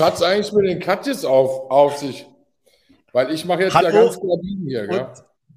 hat 0.00 0.14
es 0.14 0.22
eigentlich 0.22 0.52
mit 0.52 0.66
den 0.66 0.80
Katjes 0.80 1.24
auf, 1.24 1.70
auf 1.70 1.98
sich? 1.98 2.26
Weil 3.12 3.30
ich 3.32 3.44
mache 3.44 3.64
jetzt 3.64 3.74
Hallo 3.74 3.88
ja 3.88 4.02
ganz 4.04 4.18
klar 4.18 4.38
hier, 4.42 4.86
gell? 4.86 5.06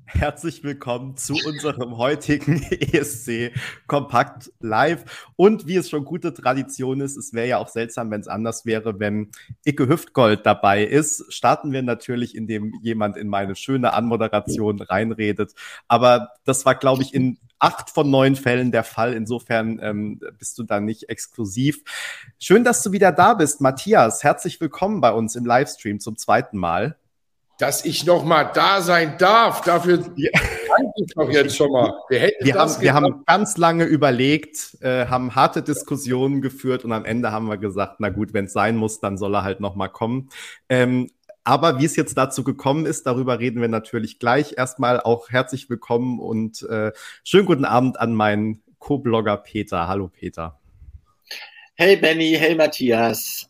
Herzlich 0.08 0.63
willkommen 0.63 1.17
zu 1.17 1.33
unserem 1.47 1.97
heutigen 1.97 2.61
ESC 2.72 3.51
Kompakt 3.88 4.51
Live. 4.59 5.31
Und 5.35 5.66
wie 5.66 5.77
es 5.77 5.90
schon 5.90 6.06
gute 6.06 6.31
Tradition 6.31 7.01
ist, 7.01 7.17
es 7.17 7.33
wäre 7.33 7.47
ja 7.47 7.58
auch 7.58 7.70
seltsam, 7.70 8.11
wenn 8.11 8.21
es 8.21 8.27
anders 8.27 8.68
wäre, 8.68 8.99
wenn 8.99 9.31
Icke 9.63 9.88
Hüftgold 9.88 10.45
dabei 10.45 10.83
ist. 10.86 11.33
Starten 11.33 11.71
wir 11.71 11.81
natürlich, 11.81 12.36
indem 12.36 12.73
jemand 12.83 13.18
in 13.18 13.27
meine 13.27 13.55
schöne 13.55 13.93
Anmoderation 13.93 14.79
reinredet. 14.79 15.54
Aber 15.88 16.29
das 16.45 16.65
war, 16.67 16.75
glaube 16.75 17.01
ich, 17.01 17.13
in 17.13 17.39
acht 17.57 17.89
von 17.89 18.09
neun 18.09 18.35
Fällen 18.35 18.71
der 18.71 18.83
Fall. 18.83 19.13
Insofern 19.13 19.79
ähm, 19.81 20.21
bist 20.37 20.57
du 20.59 20.63
da 20.63 20.79
nicht 20.79 21.09
exklusiv. 21.09 21.81
Schön, 22.37 22.63
dass 22.63 22.83
du 22.83 22.91
wieder 22.91 23.11
da 23.11 23.33
bist, 23.33 23.59
Matthias. 23.59 24.23
Herzlich 24.23 24.61
willkommen 24.61 25.01
bei 25.01 25.11
uns 25.11 25.35
im 25.35 25.45
Livestream 25.45 25.99
zum 25.99 26.15
zweiten 26.15 26.58
Mal. 26.58 26.95
Dass 27.58 27.86
ich 27.86 28.05
noch 28.05 28.26
mal 28.26 28.44
da 28.44 28.82
sein 28.82 29.18
darf, 29.18 29.62
dafür 29.62 30.00
ja. 30.18 30.30
danke 30.34 30.91
ich 30.98 31.14
doch 31.16 31.30
jetzt 31.30 31.55
schon 31.55 31.72
mal. 31.72 31.94
Wir, 32.09 32.31
wir 32.41 32.55
haben, 32.55 32.81
wir 32.81 32.94
haben 32.94 33.23
ganz 33.26 33.58
lange 33.58 33.86
überlegt, 33.86 34.78
äh, 34.81 35.08
haben 35.08 35.36
harte 35.36 35.62
Diskussionen 35.62 36.41
geführt 36.41 36.84
und 36.84 36.91
am 36.91 37.05
Ende 37.05 37.31
haben 37.31 37.48
wir 37.48 37.58
gesagt, 37.58 37.95
na 38.00 38.09
gut, 38.09 38.34
wenn 38.34 38.45
es 38.45 38.54
sein 38.54 38.76
muss, 38.76 39.00
dann 39.00 39.18
soll 39.18 39.36
er 39.36 39.44
halt 39.44 39.62
noch 39.62 39.76
mal 39.76 39.88
kommen. 39.88 40.30
Ähm, 40.68 41.09
aber 41.45 41.80
wie 41.80 41.86
es 41.86 41.95
jetzt 41.95 42.18
dazu 42.18 42.44
gekommen 42.44 42.86
ist, 42.86 43.05
darüber 43.05 43.40
reden 43.40 43.62
wir 43.62 43.67
natürlich 43.67 44.20
gleich. 44.20 44.58
Erstmal 44.58 45.00
auch 45.00 45.30
herzlich 45.30 45.70
willkommen 45.70 46.20
und 46.20 46.64
äh, 46.64 46.92
schönen 47.23 47.45
guten 47.45 47.66
Abend 47.66 48.00
an 48.00 48.16
meinen 48.16 48.64
Co-Blogger 48.80 49.38
Peter. 49.38 49.88
Hallo 49.88 50.09
Peter. 50.09 50.59
Hey 51.76 51.95
Benny, 51.95 52.36
hey 52.38 52.56
Matthias. 52.56 53.48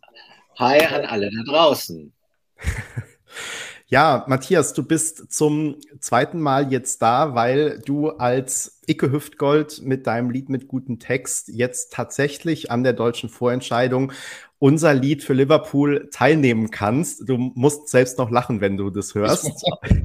Hi 0.60 0.80
an 0.86 1.06
alle 1.06 1.32
da 1.32 1.52
draußen. 1.52 2.14
Ja, 3.88 4.26
Matthias, 4.28 4.74
du 4.74 4.82
bist 4.82 5.32
zum 5.32 5.76
zweiten 6.00 6.42
Mal 6.42 6.72
jetzt 6.72 7.04
da, 7.04 7.36
weil 7.36 7.80
du 7.86 8.10
als 8.10 8.82
Icke 8.88 9.12
Hüftgold 9.12 9.84
mit 9.84 10.08
deinem 10.08 10.32
Lied 10.32 10.50
mit 10.50 10.68
gutem 10.68 10.98
Text 10.98 11.50
jetzt 11.50 11.94
tatsächlich 11.94 12.72
an 12.72 12.84
der 12.84 12.94
deutschen 12.94 13.30
Vorentscheidung 13.30 14.12
unser 14.58 14.96
Lied 14.96 15.24
für 15.24 15.34
Liverpool 15.34 16.10
teilnehmen 16.12 16.72
kannst. 16.72 17.30
Du 17.30 17.38
musst 17.38 17.90
selbst 17.90 18.18
noch 18.18 18.32
lachen, 18.32 18.60
wenn 18.60 18.76
du 18.76 18.90
das 18.90 19.14
hörst. 19.14 19.52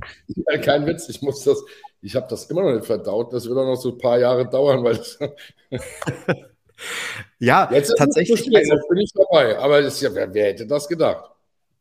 ja, 0.27 0.59
kein 0.59 0.85
Witz, 0.85 1.09
ich 1.09 1.23
muss 1.23 1.43
das, 1.45 1.65
ich 2.03 2.15
habe 2.17 2.27
das 2.29 2.45
immer 2.51 2.65
noch 2.65 2.75
nicht 2.75 2.85
verdaut. 2.85 3.33
Das 3.33 3.49
wird 3.49 3.57
auch 3.57 3.65
noch 3.65 3.81
so 3.81 3.93
ein 3.93 3.99
paar 3.99 4.19
Jahre 4.19 4.47
dauern, 4.47 4.85
weil 4.85 5.01
ja, 7.39 7.71
jetzt 7.73 7.97
tatsächlich. 7.97 8.45
Jetzt 8.45 8.89
bin 8.91 8.99
ich 8.99 9.13
dabei, 9.15 9.59
aber 9.59 9.81
das, 9.81 9.99
ja, 10.03 10.15
wer, 10.15 10.35
wer 10.35 10.49
hätte 10.49 10.67
das 10.67 10.87
gedacht? 10.87 11.31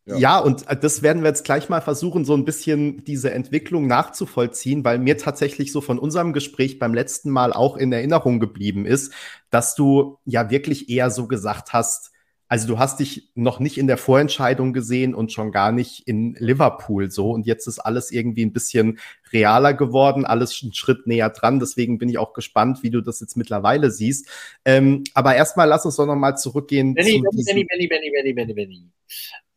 Ja. 0.06 0.18
ja. 0.18 0.40
und 0.40 0.66
das 0.82 1.02
werden 1.02 1.22
wir 1.22 1.30
jetzt 1.30 1.46
gleich 1.46 1.70
mal 1.70 1.82
versuchen, 1.82 2.26
so 2.26 2.34
ein 2.34 2.46
bisschen 2.46 3.04
diese 3.04 3.32
Entwicklung 3.32 3.88
nachzuvollziehen, 3.88 4.84
weil 4.84 5.00
mir 5.00 5.18
tatsächlich 5.18 5.72
so 5.72 5.82
von 5.82 6.00
unserem 6.00 6.34
Gespräch 6.34 6.80
beim 6.80 6.94
letzten 6.94 7.30
Mal 7.30 7.54
auch 7.54 7.78
in 7.78 7.92
Erinnerung 7.92 8.40
geblieben 8.40 8.86
ist, 8.86 9.14
dass 9.50 9.76
du 9.76 10.18
ja 10.26 10.50
wirklich 10.50 10.90
eher 10.90 11.12
so 11.12 11.28
gesagt 11.28 11.74
hast, 11.74 12.12
also 12.50 12.68
du 12.68 12.80
hast 12.80 13.00
dich 13.00 13.30
noch 13.36 13.60
nicht 13.60 13.78
in 13.78 13.86
der 13.86 13.98
Vorentscheidung 13.98 14.74
gesehen 14.74 15.14
und 15.14 15.32
schon 15.32 15.52
gar 15.52 15.72
nicht 15.72 16.08
in 16.08 16.36
Liverpool 16.40 17.12
so. 17.12 17.30
Und 17.30 17.46
jetzt 17.46 17.68
ist 17.68 17.78
alles 17.78 18.10
irgendwie 18.10 18.44
ein 18.44 18.54
bisschen 18.54 18.98
realer 19.32 19.76
geworden, 19.76 20.26
alles 20.26 20.60
einen 20.64 20.74
Schritt 20.74 21.06
näher 21.06 21.30
dran. 21.30 21.60
Deswegen 21.60 22.00
bin 22.00 22.10
ich 22.10 22.18
auch 22.18 22.34
gespannt, 22.34 22.82
wie 22.82 22.90
du 22.90 23.02
das 23.02 23.20
jetzt 23.20 23.38
mittlerweile 23.38 23.92
siehst. 23.92 24.28
Ähm, 24.66 25.04
aber 25.14 25.36
erstmal 25.36 25.68
lass 25.68 25.86
uns 25.86 25.98
doch 25.98 26.08
nochmal 26.08 26.38
zurückgehen. 26.38 26.96
Benny, 26.96 27.22
Benny, 27.22 27.44
Benny, 27.46 27.66
Benny, 27.66 27.88
Benny, 27.88 28.10
Benny, 28.10 28.34
Benny, 28.34 28.54
Benny. 28.56 28.90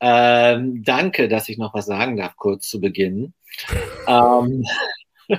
Ähm, 0.04 0.82
danke, 0.84 1.28
dass 1.28 1.48
ich 1.48 1.58
noch 1.58 1.74
was 1.74 1.86
sagen 1.86 2.16
darf, 2.16 2.34
kurz 2.36 2.68
zu 2.68 2.80
Beginn. 2.80 3.34
ähm, 4.08 4.64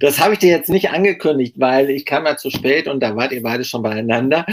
das 0.00 0.18
habe 0.18 0.32
ich 0.32 0.38
dir 0.38 0.48
jetzt 0.48 0.70
nicht 0.70 0.90
angekündigt, 0.90 1.56
weil 1.58 1.90
ich 1.90 2.06
kam 2.06 2.24
ja 2.24 2.38
zu 2.38 2.50
spät 2.50 2.88
und 2.88 3.00
da 3.00 3.14
wart 3.16 3.32
ihr 3.32 3.42
beide 3.42 3.64
schon 3.64 3.82
beieinander. 3.82 4.46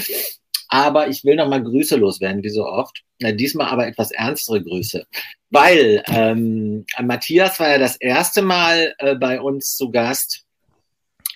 Aber 0.67 1.07
ich 1.07 1.23
will 1.23 1.37
nochmal 1.37 1.63
Grüße 1.63 1.95
loswerden, 1.95 2.43
wie 2.43 2.49
so 2.49 2.65
oft. 2.65 3.03
Ja, 3.19 3.31
diesmal 3.31 3.69
aber 3.69 3.87
etwas 3.87 4.11
ernstere 4.11 4.61
Grüße. 4.61 5.05
Weil 5.49 6.03
ähm, 6.07 6.85
Matthias 7.01 7.61
war 7.61 7.69
ja 7.69 7.77
das 7.77 7.95
erste 7.95 8.41
Mal 8.41 8.93
äh, 8.97 9.15
bei 9.15 9.39
uns 9.39 9.77
zu 9.77 9.89
Gast, 9.89 10.43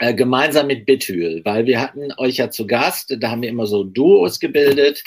äh, 0.01 0.15
gemeinsam 0.15 0.65
mit 0.65 0.87
Bithül, 0.87 1.41
weil 1.45 1.67
wir 1.67 1.79
hatten 1.79 2.11
euch 2.17 2.37
ja 2.37 2.49
zu 2.49 2.65
Gast, 2.65 3.15
da 3.19 3.29
haben 3.29 3.43
wir 3.43 3.49
immer 3.49 3.67
so 3.67 3.83
Duos 3.83 4.39
gebildet, 4.39 5.03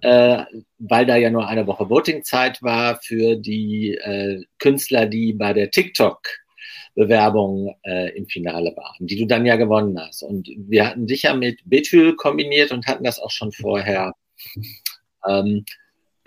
äh, 0.00 0.44
weil 0.78 1.06
da 1.06 1.16
ja 1.16 1.28
nur 1.28 1.48
eine 1.48 1.66
Woche 1.66 1.90
Votingzeit 1.90 2.62
war 2.62 3.00
für 3.02 3.34
die 3.34 3.94
äh, 3.94 4.40
Künstler, 4.60 5.06
die 5.06 5.32
bei 5.32 5.52
der 5.52 5.72
TikTok 5.72 6.20
Bewerbung 6.94 7.74
äh, 7.82 8.16
im 8.16 8.26
Finale 8.26 8.76
waren, 8.76 9.08
die 9.08 9.16
du 9.16 9.26
dann 9.26 9.44
ja 9.44 9.56
gewonnen 9.56 9.98
hast. 9.98 10.22
Und 10.22 10.48
wir 10.56 10.86
hatten 10.86 11.08
dich 11.08 11.22
ja 11.22 11.34
mit 11.34 11.60
Bethül 11.64 12.14
kombiniert 12.14 12.70
und 12.70 12.86
hatten 12.86 13.02
das 13.02 13.18
auch 13.18 13.32
schon 13.32 13.50
vorher 13.50 14.12
ähm, 15.28 15.64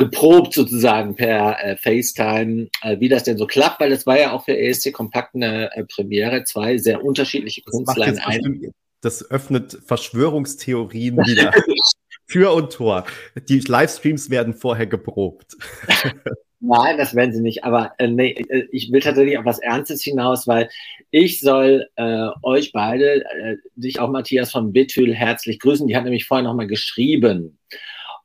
geprobt 0.01 0.53
sozusagen 0.53 1.15
per 1.15 1.63
äh, 1.63 1.77
FaceTime, 1.77 2.67
äh, 2.81 2.99
wie 2.99 3.09
das 3.09 3.23
denn 3.23 3.37
so 3.37 3.45
klappt, 3.45 3.79
weil 3.79 3.91
es 3.91 4.05
war 4.05 4.19
ja 4.19 4.31
auch 4.31 4.45
für 4.45 4.57
ESC 4.57 4.91
Kompakt 4.91 5.35
eine 5.35 5.75
äh, 5.75 5.83
Premiere, 5.85 6.43
zwei 6.43 6.77
sehr 6.77 7.03
unterschiedliche 7.03 7.61
Künstler 7.61 8.07
in 8.07 8.19
einem. 8.19 8.71
Das 9.01 9.29
öffnet 9.29 9.77
Verschwörungstheorien 9.85 11.17
wieder. 11.25 11.53
Tür 12.27 12.53
und 12.53 12.71
Tor. 12.71 13.05
Die 13.49 13.59
Livestreams 13.59 14.29
werden 14.29 14.53
vorher 14.53 14.87
geprobt. 14.87 15.55
Nein, 16.63 16.97
das 16.97 17.15
werden 17.15 17.33
sie 17.33 17.41
nicht. 17.41 17.63
Aber 17.63 17.93
äh, 17.97 18.07
nee, 18.07 18.31
äh, 18.31 18.67
ich 18.71 18.91
will 18.91 19.01
tatsächlich 19.01 19.37
auf 19.37 19.45
was 19.45 19.59
Ernstes 19.59 20.03
hinaus, 20.03 20.47
weil 20.47 20.69
ich 21.09 21.39
soll 21.39 21.87
äh, 21.95 22.27
euch 22.43 22.71
beide, 22.71 23.25
äh, 23.25 23.57
dich 23.75 23.99
auch 23.99 24.09
Matthias 24.09 24.51
von 24.51 24.71
Bithül 24.71 25.13
herzlich 25.13 25.59
grüßen. 25.59 25.87
Die 25.87 25.95
hat 25.95 26.03
nämlich 26.03 26.25
vorher 26.25 26.43
nochmal 26.43 26.67
geschrieben. 26.67 27.57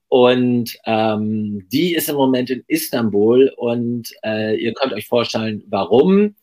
Und 0.09 0.77
ähm, 0.87 1.67
die 1.73 1.95
ist 1.95 2.09
im 2.09 2.17
Moment 2.17 2.51
in 2.51 2.63
Istanbul 2.69 3.53
und 3.57 4.13
äh, 4.25 4.57
ihr 4.57 4.73
könnt 4.73 4.93
euch 4.93 5.09
vorstellen, 5.09 5.65
warum 5.69 6.35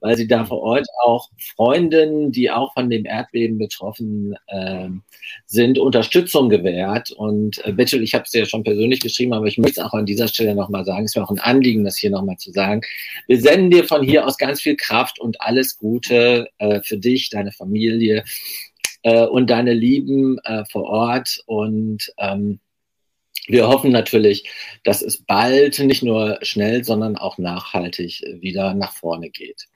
weil 0.00 0.16
sie 0.16 0.26
da 0.26 0.44
vor 0.44 0.60
Ort 0.60 0.86
auch 1.02 1.28
Freundinnen, 1.56 2.32
die 2.32 2.50
auch 2.50 2.72
von 2.72 2.88
dem 2.88 3.04
Erdbeben 3.04 3.58
betroffen 3.58 4.34
äh, 4.46 4.88
sind, 5.46 5.78
Unterstützung 5.78 6.48
gewährt. 6.48 7.10
Und 7.10 7.64
äh, 7.64 7.72
Bettel, 7.72 8.02
ich 8.02 8.14
habe 8.14 8.24
es 8.24 8.30
dir 8.30 8.40
ja 8.40 8.46
schon 8.46 8.64
persönlich 8.64 9.00
geschrieben, 9.00 9.34
aber 9.34 9.46
ich 9.46 9.58
möchte 9.58 9.80
es 9.80 9.86
auch 9.86 9.92
an 9.92 10.06
dieser 10.06 10.28
Stelle 10.28 10.54
nochmal 10.54 10.84
sagen, 10.84 11.04
es 11.04 11.12
ist 11.12 11.16
mir 11.16 11.24
auch 11.24 11.30
ein 11.30 11.38
Anliegen, 11.38 11.84
das 11.84 11.98
hier 11.98 12.10
nochmal 12.10 12.38
zu 12.38 12.50
sagen. 12.50 12.80
Wir 13.26 13.40
senden 13.40 13.70
dir 13.70 13.84
von 13.84 14.02
hier 14.02 14.26
aus 14.26 14.38
ganz 14.38 14.60
viel 14.60 14.76
Kraft 14.76 15.20
und 15.20 15.40
alles 15.40 15.78
Gute 15.78 16.48
äh, 16.58 16.80
für 16.82 16.96
dich, 16.96 17.28
deine 17.28 17.52
Familie 17.52 18.24
äh, 19.02 19.26
und 19.26 19.50
deine 19.50 19.74
Lieben 19.74 20.38
äh, 20.44 20.64
vor 20.64 20.84
Ort. 20.84 21.42
Und 21.46 22.10
ähm, 22.18 22.58
wir 23.46 23.68
hoffen 23.68 23.90
natürlich, 23.90 24.48
dass 24.84 25.02
es 25.02 25.22
bald 25.22 25.78
nicht 25.78 26.02
nur 26.02 26.38
schnell, 26.42 26.84
sondern 26.84 27.16
auch 27.16 27.38
nachhaltig 27.38 28.22
wieder 28.40 28.74
nach 28.74 28.92
vorne 28.92 29.30
geht. 29.30 29.66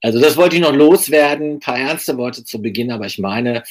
Also 0.00 0.20
das 0.20 0.36
wollte 0.36 0.56
ich 0.56 0.62
noch 0.62 0.74
loswerden. 0.74 1.54
Ein 1.54 1.60
paar 1.60 1.78
ernste 1.78 2.16
Worte 2.18 2.44
zu 2.44 2.60
Beginn, 2.60 2.90
aber 2.90 3.06
ich 3.06 3.18
meine, 3.18 3.62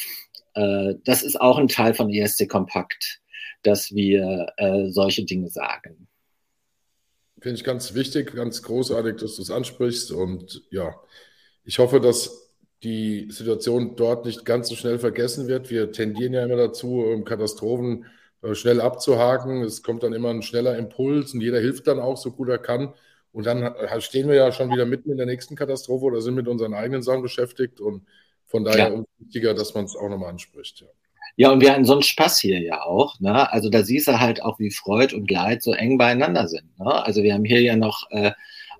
äh, 0.53 0.95
das 1.03 1.23
ist 1.23 1.39
auch 1.39 1.57
ein 1.57 1.67
Teil 1.67 1.93
von 1.93 2.09
ESC 2.09 2.47
Kompakt, 2.47 3.19
dass 3.63 3.93
wir 3.93 4.47
äh, 4.57 4.89
solche 4.89 5.25
Dinge 5.25 5.49
sagen. 5.49 6.07
Finde 7.41 7.57
ich 7.57 7.63
ganz 7.63 7.93
wichtig, 7.95 8.33
ganz 8.33 8.61
großartig, 8.61 9.17
dass 9.17 9.35
du 9.35 9.41
es 9.41 9.51
ansprichst. 9.51 10.11
Und 10.11 10.61
ja, 10.69 10.95
ich 11.65 11.79
hoffe, 11.79 11.99
dass 11.99 12.51
die 12.83 13.27
Situation 13.29 13.95
dort 13.95 14.25
nicht 14.25 14.45
ganz 14.45 14.69
so 14.69 14.75
schnell 14.75 14.99
vergessen 14.99 15.47
wird. 15.47 15.69
Wir 15.69 15.91
tendieren 15.91 16.33
ja 16.33 16.45
immer 16.45 16.55
dazu, 16.55 17.21
Katastrophen 17.25 18.05
schnell 18.53 18.81
abzuhaken. 18.81 19.63
Es 19.63 19.83
kommt 19.83 20.03
dann 20.03 20.13
immer 20.13 20.29
ein 20.29 20.41
schneller 20.41 20.77
Impuls 20.77 21.33
und 21.33 21.41
jeder 21.41 21.59
hilft 21.59 21.87
dann 21.87 21.99
auch 21.99 22.17
so 22.17 22.31
gut 22.31 22.49
er 22.49 22.57
kann. 22.57 22.93
Und 23.33 23.45
dann 23.45 23.73
stehen 23.99 24.27
wir 24.27 24.35
ja 24.35 24.51
schon 24.51 24.71
wieder 24.71 24.85
mitten 24.85 25.11
in 25.11 25.17
der 25.17 25.25
nächsten 25.25 25.55
Katastrophe 25.55 26.05
oder 26.05 26.21
sind 26.21 26.35
mit 26.35 26.47
unseren 26.47 26.73
eigenen 26.73 27.01
Sachen 27.01 27.21
beschäftigt. 27.21 27.79
Und 27.79 28.05
von 28.45 28.65
daher 28.65 28.91
ja. 28.91 29.03
wichtiger, 29.19 29.53
dass 29.53 29.73
man 29.73 29.85
es 29.85 29.95
auch 29.95 30.09
nochmal 30.09 30.31
anspricht. 30.31 30.81
Ja. 30.81 30.87
ja, 31.37 31.51
und 31.51 31.61
wir 31.61 31.71
hatten 31.71 31.85
so 31.85 31.93
einen 31.93 32.01
Spaß 32.01 32.39
hier 32.39 32.59
ja 32.59 32.83
auch. 32.83 33.19
Ne? 33.21 33.49
Also 33.51 33.69
da 33.69 33.83
siehst 33.83 34.07
du 34.07 34.19
halt 34.19 34.41
auch, 34.41 34.59
wie 34.59 34.71
Freud 34.71 35.15
und 35.15 35.31
Leid 35.31 35.63
so 35.63 35.71
eng 35.71 35.97
beieinander 35.97 36.47
sind. 36.47 36.77
Ne? 36.77 37.05
Also 37.05 37.23
wir 37.23 37.33
haben 37.33 37.45
hier 37.45 37.61
ja 37.61 37.77
noch, 37.77 38.09
äh, 38.11 38.31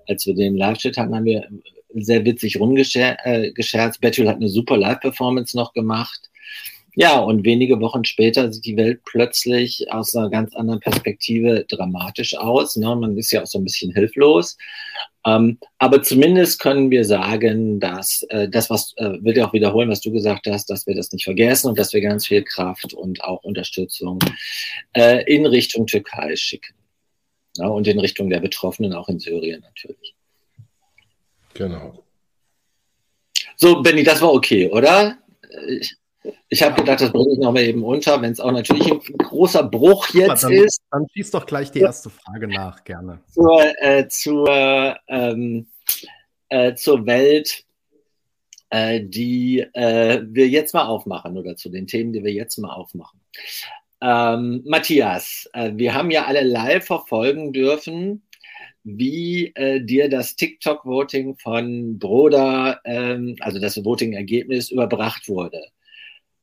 als 0.06 0.26
wir 0.26 0.34
den 0.34 0.56
Live-Chat 0.56 0.98
hatten, 0.98 1.14
haben 1.14 1.24
wir 1.24 1.48
sehr 1.94 2.24
witzig 2.24 2.60
rumgescherzt. 2.60 3.20
Äh, 3.24 3.98
Betül 4.00 4.28
hat 4.28 4.36
eine 4.36 4.48
super 4.48 4.76
Live-Performance 4.76 5.56
noch 5.56 5.72
gemacht. 5.72 6.30
Ja, 6.94 7.18
und 7.20 7.44
wenige 7.44 7.80
Wochen 7.80 8.04
später 8.04 8.52
sieht 8.52 8.66
die 8.66 8.76
Welt 8.76 9.00
plötzlich 9.04 9.90
aus 9.90 10.14
einer 10.14 10.28
ganz 10.28 10.54
anderen 10.54 10.80
Perspektive 10.80 11.64
dramatisch 11.66 12.36
aus. 12.36 12.76
Ne? 12.76 12.94
Man 12.94 13.16
ist 13.16 13.32
ja 13.32 13.42
auch 13.42 13.46
so 13.46 13.58
ein 13.58 13.64
bisschen 13.64 13.94
hilflos. 13.94 14.58
Ähm, 15.24 15.58
aber 15.78 16.02
zumindest 16.02 16.60
können 16.60 16.90
wir 16.90 17.04
sagen, 17.06 17.80
dass 17.80 18.26
äh, 18.28 18.46
das, 18.48 18.68
was 18.68 18.92
äh, 18.98 19.22
will 19.22 19.36
ich 19.36 19.42
auch 19.42 19.54
wiederholen, 19.54 19.88
was 19.88 20.00
du 20.00 20.12
gesagt 20.12 20.46
hast, 20.46 20.68
dass 20.68 20.86
wir 20.86 20.94
das 20.94 21.12
nicht 21.12 21.24
vergessen 21.24 21.68
und 21.68 21.78
dass 21.78 21.94
wir 21.94 22.00
ganz 22.02 22.26
viel 22.26 22.42
Kraft 22.42 22.92
und 22.92 23.24
auch 23.24 23.42
Unterstützung 23.42 24.18
äh, 24.92 25.24
in 25.32 25.46
Richtung 25.46 25.86
Türkei 25.86 26.36
schicken. 26.36 26.74
Ja, 27.56 27.68
und 27.68 27.86
in 27.86 28.00
Richtung 28.00 28.28
der 28.28 28.40
Betroffenen, 28.40 28.92
auch 28.92 29.08
in 29.08 29.18
Syrien 29.18 29.60
natürlich. 29.60 30.14
Genau. 31.54 32.04
So, 33.56 33.82
Benny, 33.82 34.02
das 34.02 34.20
war 34.20 34.32
okay, 34.32 34.68
oder? 34.68 35.18
Ich, 35.68 35.96
ich 36.48 36.62
habe 36.62 36.76
gedacht, 36.76 37.00
das 37.00 37.12
bringe 37.12 37.32
ich 37.32 37.38
nochmal 37.38 37.62
eben 37.62 37.82
unter, 37.82 38.20
wenn 38.22 38.32
es 38.32 38.40
auch 38.40 38.52
natürlich 38.52 38.90
ein 38.90 39.00
großer 39.18 39.64
Bruch 39.64 40.08
jetzt 40.14 40.44
dann, 40.44 40.52
ist. 40.52 40.80
Dann 40.90 41.06
schieß 41.12 41.30
doch 41.32 41.46
gleich 41.46 41.70
die 41.70 41.80
erste 41.80 42.10
Frage 42.10 42.48
nach, 42.48 42.84
gerne. 42.84 43.20
Zur, 43.32 43.62
äh, 43.82 44.08
zur, 44.08 44.96
ähm, 45.08 45.66
äh, 46.48 46.74
zur 46.74 47.06
Welt, 47.06 47.64
äh, 48.70 49.00
die 49.02 49.60
äh, 49.72 50.22
wir 50.24 50.48
jetzt 50.48 50.74
mal 50.74 50.86
aufmachen 50.86 51.36
oder 51.36 51.56
zu 51.56 51.68
den 51.68 51.86
Themen, 51.86 52.12
die 52.12 52.22
wir 52.22 52.32
jetzt 52.32 52.56
mal 52.58 52.72
aufmachen. 52.72 53.20
Ähm, 54.00 54.62
Matthias, 54.66 55.48
äh, 55.52 55.72
wir 55.74 55.94
haben 55.94 56.10
ja 56.10 56.26
alle 56.26 56.42
live 56.42 56.84
verfolgen 56.84 57.52
dürfen, 57.52 58.22
wie 58.84 59.52
äh, 59.54 59.80
dir 59.80 60.08
das 60.08 60.36
TikTok-Voting 60.36 61.36
von 61.36 61.98
Broda, 61.98 62.80
ähm, 62.84 63.36
also 63.40 63.60
das 63.60 63.82
Voting-Ergebnis, 63.84 64.70
überbracht 64.70 65.28
wurde. 65.28 65.62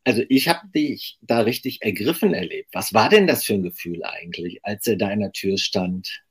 Also 0.04 0.24
ich 0.30 0.48
habe 0.48 0.68
dich 0.74 1.18
da 1.22 1.42
richtig 1.42 1.81
ergriffen 1.81 2.34
erlebt. 2.34 2.69
Was 2.74 2.94
war 2.94 3.10
denn 3.10 3.28
das 3.28 3.44
für 3.44 3.54
ein 3.54 3.63
Gefühl 3.63 4.04
eigentlich, 4.04 4.60
als 4.63 4.88
er 4.88 4.96
da 4.96 5.12
in 5.12 5.19
der 5.19 5.31
Tür 5.31 5.57
stand? 5.57 6.24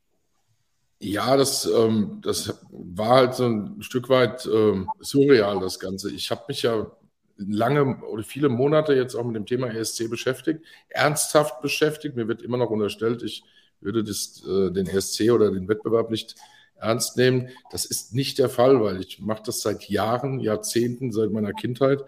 Ja, 1.01 1.37
das, 1.37 1.65
ähm, 1.67 2.21
das 2.23 2.59
war 2.71 3.17
halt 3.17 3.35
so 3.35 3.47
ein 3.47 3.83
Stück 3.83 4.09
weit 4.09 4.47
ähm, 4.47 4.89
surreal, 5.01 5.61
das 5.61 5.79
Ganze. 5.79 6.11
Ich 6.11 6.31
habe 6.31 6.45
mich 6.49 6.63
ja 6.63 6.91
lange 7.37 7.99
oder 8.05 8.25
viele 8.25 8.49
Monate 8.49 8.95
jetzt 8.95 9.15
auch 9.15 9.25
mit 9.25 9.37
dem 9.37 9.47
Thema 9.47 9.69
ESC 9.69 10.11
beschäftigt, 10.11 10.65
ernsthaft 10.89 11.63
beschäftigt. 11.63 12.17
Mir 12.17 12.27
wird 12.27 12.43
immer 12.43 12.57
noch 12.57 12.71
unterstellt, 12.71 13.23
ich 13.23 13.45
würde 13.81 14.03
das, 14.03 14.43
äh, 14.45 14.73
den 14.73 14.89
ESC 14.89 15.31
oder 15.31 15.53
den 15.53 15.69
Wettbewerb 15.69 16.11
nicht 16.11 16.35
ernst 16.81 17.17
nehmen. 17.17 17.51
Das 17.71 17.85
ist 17.85 18.15
nicht 18.15 18.39
der 18.39 18.49
Fall, 18.49 18.83
weil 18.83 19.01
ich 19.01 19.21
mache 19.21 19.43
das 19.47 19.61
seit 19.61 19.89
Jahren, 19.89 20.41
Jahrzehnten, 20.41 21.13
seit 21.13 21.31
meiner 21.31 21.53
Kindheit. 21.53 22.05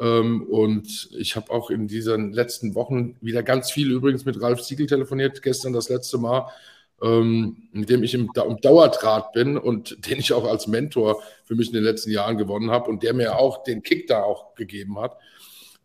Ähm, 0.00 0.42
und 0.44 1.10
ich 1.16 1.36
habe 1.36 1.52
auch 1.52 1.70
in 1.70 1.86
diesen 1.86 2.32
letzten 2.32 2.74
Wochen 2.74 3.16
wieder 3.20 3.42
ganz 3.42 3.70
viel 3.70 3.92
übrigens 3.92 4.24
mit 4.24 4.40
Ralf 4.40 4.62
Siegel 4.62 4.86
telefoniert, 4.86 5.42
gestern 5.42 5.74
das 5.74 5.90
letzte 5.90 6.16
Mal, 6.16 6.48
ähm, 7.02 7.68
mit 7.72 7.90
dem 7.90 8.02
ich 8.02 8.14
im, 8.14 8.30
Dauerdraht 8.62 9.32
bin 9.32 9.58
und 9.58 9.98
den 10.08 10.18
ich 10.18 10.32
auch 10.32 10.46
als 10.46 10.66
Mentor 10.66 11.22
für 11.44 11.54
mich 11.54 11.68
in 11.68 11.74
den 11.74 11.84
letzten 11.84 12.10
Jahren 12.10 12.38
gewonnen 12.38 12.70
habe 12.70 12.88
und 12.88 13.02
der 13.02 13.12
mir 13.12 13.38
auch 13.38 13.62
den 13.62 13.82
Kick 13.82 14.06
da 14.06 14.22
auch 14.22 14.54
gegeben 14.54 14.98
hat. 14.98 15.18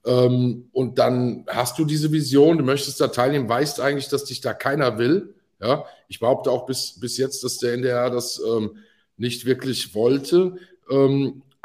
Ähm, 0.06 0.70
und 0.72 0.98
dann 0.98 1.46
hast 1.48 1.78
du 1.78 1.84
diese 1.84 2.12
Vision, 2.14 2.58
du 2.58 2.64
möchtest 2.64 3.02
da 3.02 3.10
teilnehmen, 3.10 3.50
weißt 3.50 3.82
eigentlich, 3.82 4.08
dass 4.08 4.24
dich 4.24 4.40
da 4.40 4.54
keiner 4.54 4.98
will. 4.98 5.36
Ja, 5.60 5.86
ich 6.08 6.20
behaupte 6.20 6.52
auch 6.52 6.66
bis, 6.66 7.00
bis 7.00 7.18
jetzt, 7.18 7.44
dass 7.44 7.58
der 7.58 7.74
NDR 7.74 8.10
das 8.10 8.42
nicht 9.18 9.46
wirklich 9.46 9.96
wollte. 9.96 10.58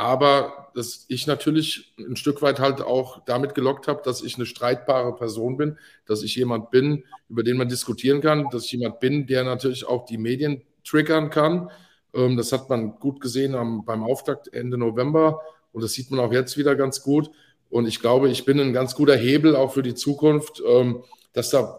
Aber 0.00 0.70
dass 0.74 1.04
ich 1.08 1.26
natürlich 1.26 1.92
ein 1.98 2.16
Stück 2.16 2.40
weit 2.40 2.58
halt 2.58 2.80
auch 2.80 3.22
damit 3.26 3.54
gelockt 3.54 3.86
habe, 3.86 4.00
dass 4.02 4.22
ich 4.22 4.36
eine 4.36 4.46
streitbare 4.46 5.14
Person 5.14 5.58
bin, 5.58 5.76
dass 6.06 6.22
ich 6.22 6.36
jemand 6.36 6.70
bin, 6.70 7.04
über 7.28 7.42
den 7.42 7.58
man 7.58 7.68
diskutieren 7.68 8.22
kann, 8.22 8.48
dass 8.50 8.64
ich 8.64 8.72
jemand 8.72 8.98
bin, 9.00 9.26
der 9.26 9.44
natürlich 9.44 9.86
auch 9.86 10.06
die 10.06 10.16
Medien 10.16 10.62
triggern 10.86 11.28
kann. 11.28 11.70
Ähm, 12.14 12.38
das 12.38 12.50
hat 12.50 12.70
man 12.70 12.98
gut 12.98 13.20
gesehen 13.20 13.54
am, 13.54 13.84
beim 13.84 14.02
Auftakt 14.02 14.50
Ende 14.54 14.78
November 14.78 15.42
und 15.70 15.84
das 15.84 15.92
sieht 15.92 16.10
man 16.10 16.20
auch 16.20 16.32
jetzt 16.32 16.56
wieder 16.56 16.76
ganz 16.76 17.02
gut. 17.02 17.30
Und 17.68 17.86
ich 17.86 18.00
glaube, 18.00 18.30
ich 18.30 18.46
bin 18.46 18.58
ein 18.58 18.72
ganz 18.72 18.94
guter 18.94 19.16
Hebel 19.16 19.54
auch 19.54 19.74
für 19.74 19.82
die 19.82 19.94
Zukunft, 19.94 20.62
ähm, 20.66 21.04
dass 21.34 21.50
da 21.50 21.78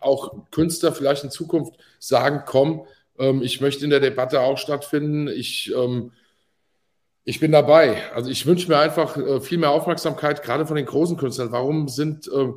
auch 0.00 0.34
Künstler 0.50 0.90
vielleicht 0.90 1.22
in 1.22 1.30
Zukunft 1.30 1.74
sagen, 2.00 2.42
komm, 2.44 2.86
ähm, 3.20 3.40
ich 3.40 3.60
möchte 3.60 3.84
in 3.84 3.90
der 3.90 4.00
Debatte 4.00 4.40
auch 4.40 4.58
stattfinden. 4.58 5.28
Ich 5.28 5.72
ich 7.24 7.40
bin 7.40 7.52
dabei. 7.52 8.10
Also 8.14 8.30
ich 8.30 8.46
wünsche 8.46 8.68
mir 8.68 8.78
einfach 8.78 9.16
äh, 9.16 9.40
viel 9.40 9.58
mehr 9.58 9.70
Aufmerksamkeit, 9.70 10.42
gerade 10.42 10.66
von 10.66 10.76
den 10.76 10.86
großen 10.86 11.16
Künstlern. 11.16 11.52
Warum 11.52 11.88
sind, 11.88 12.28
äh, 12.28 12.48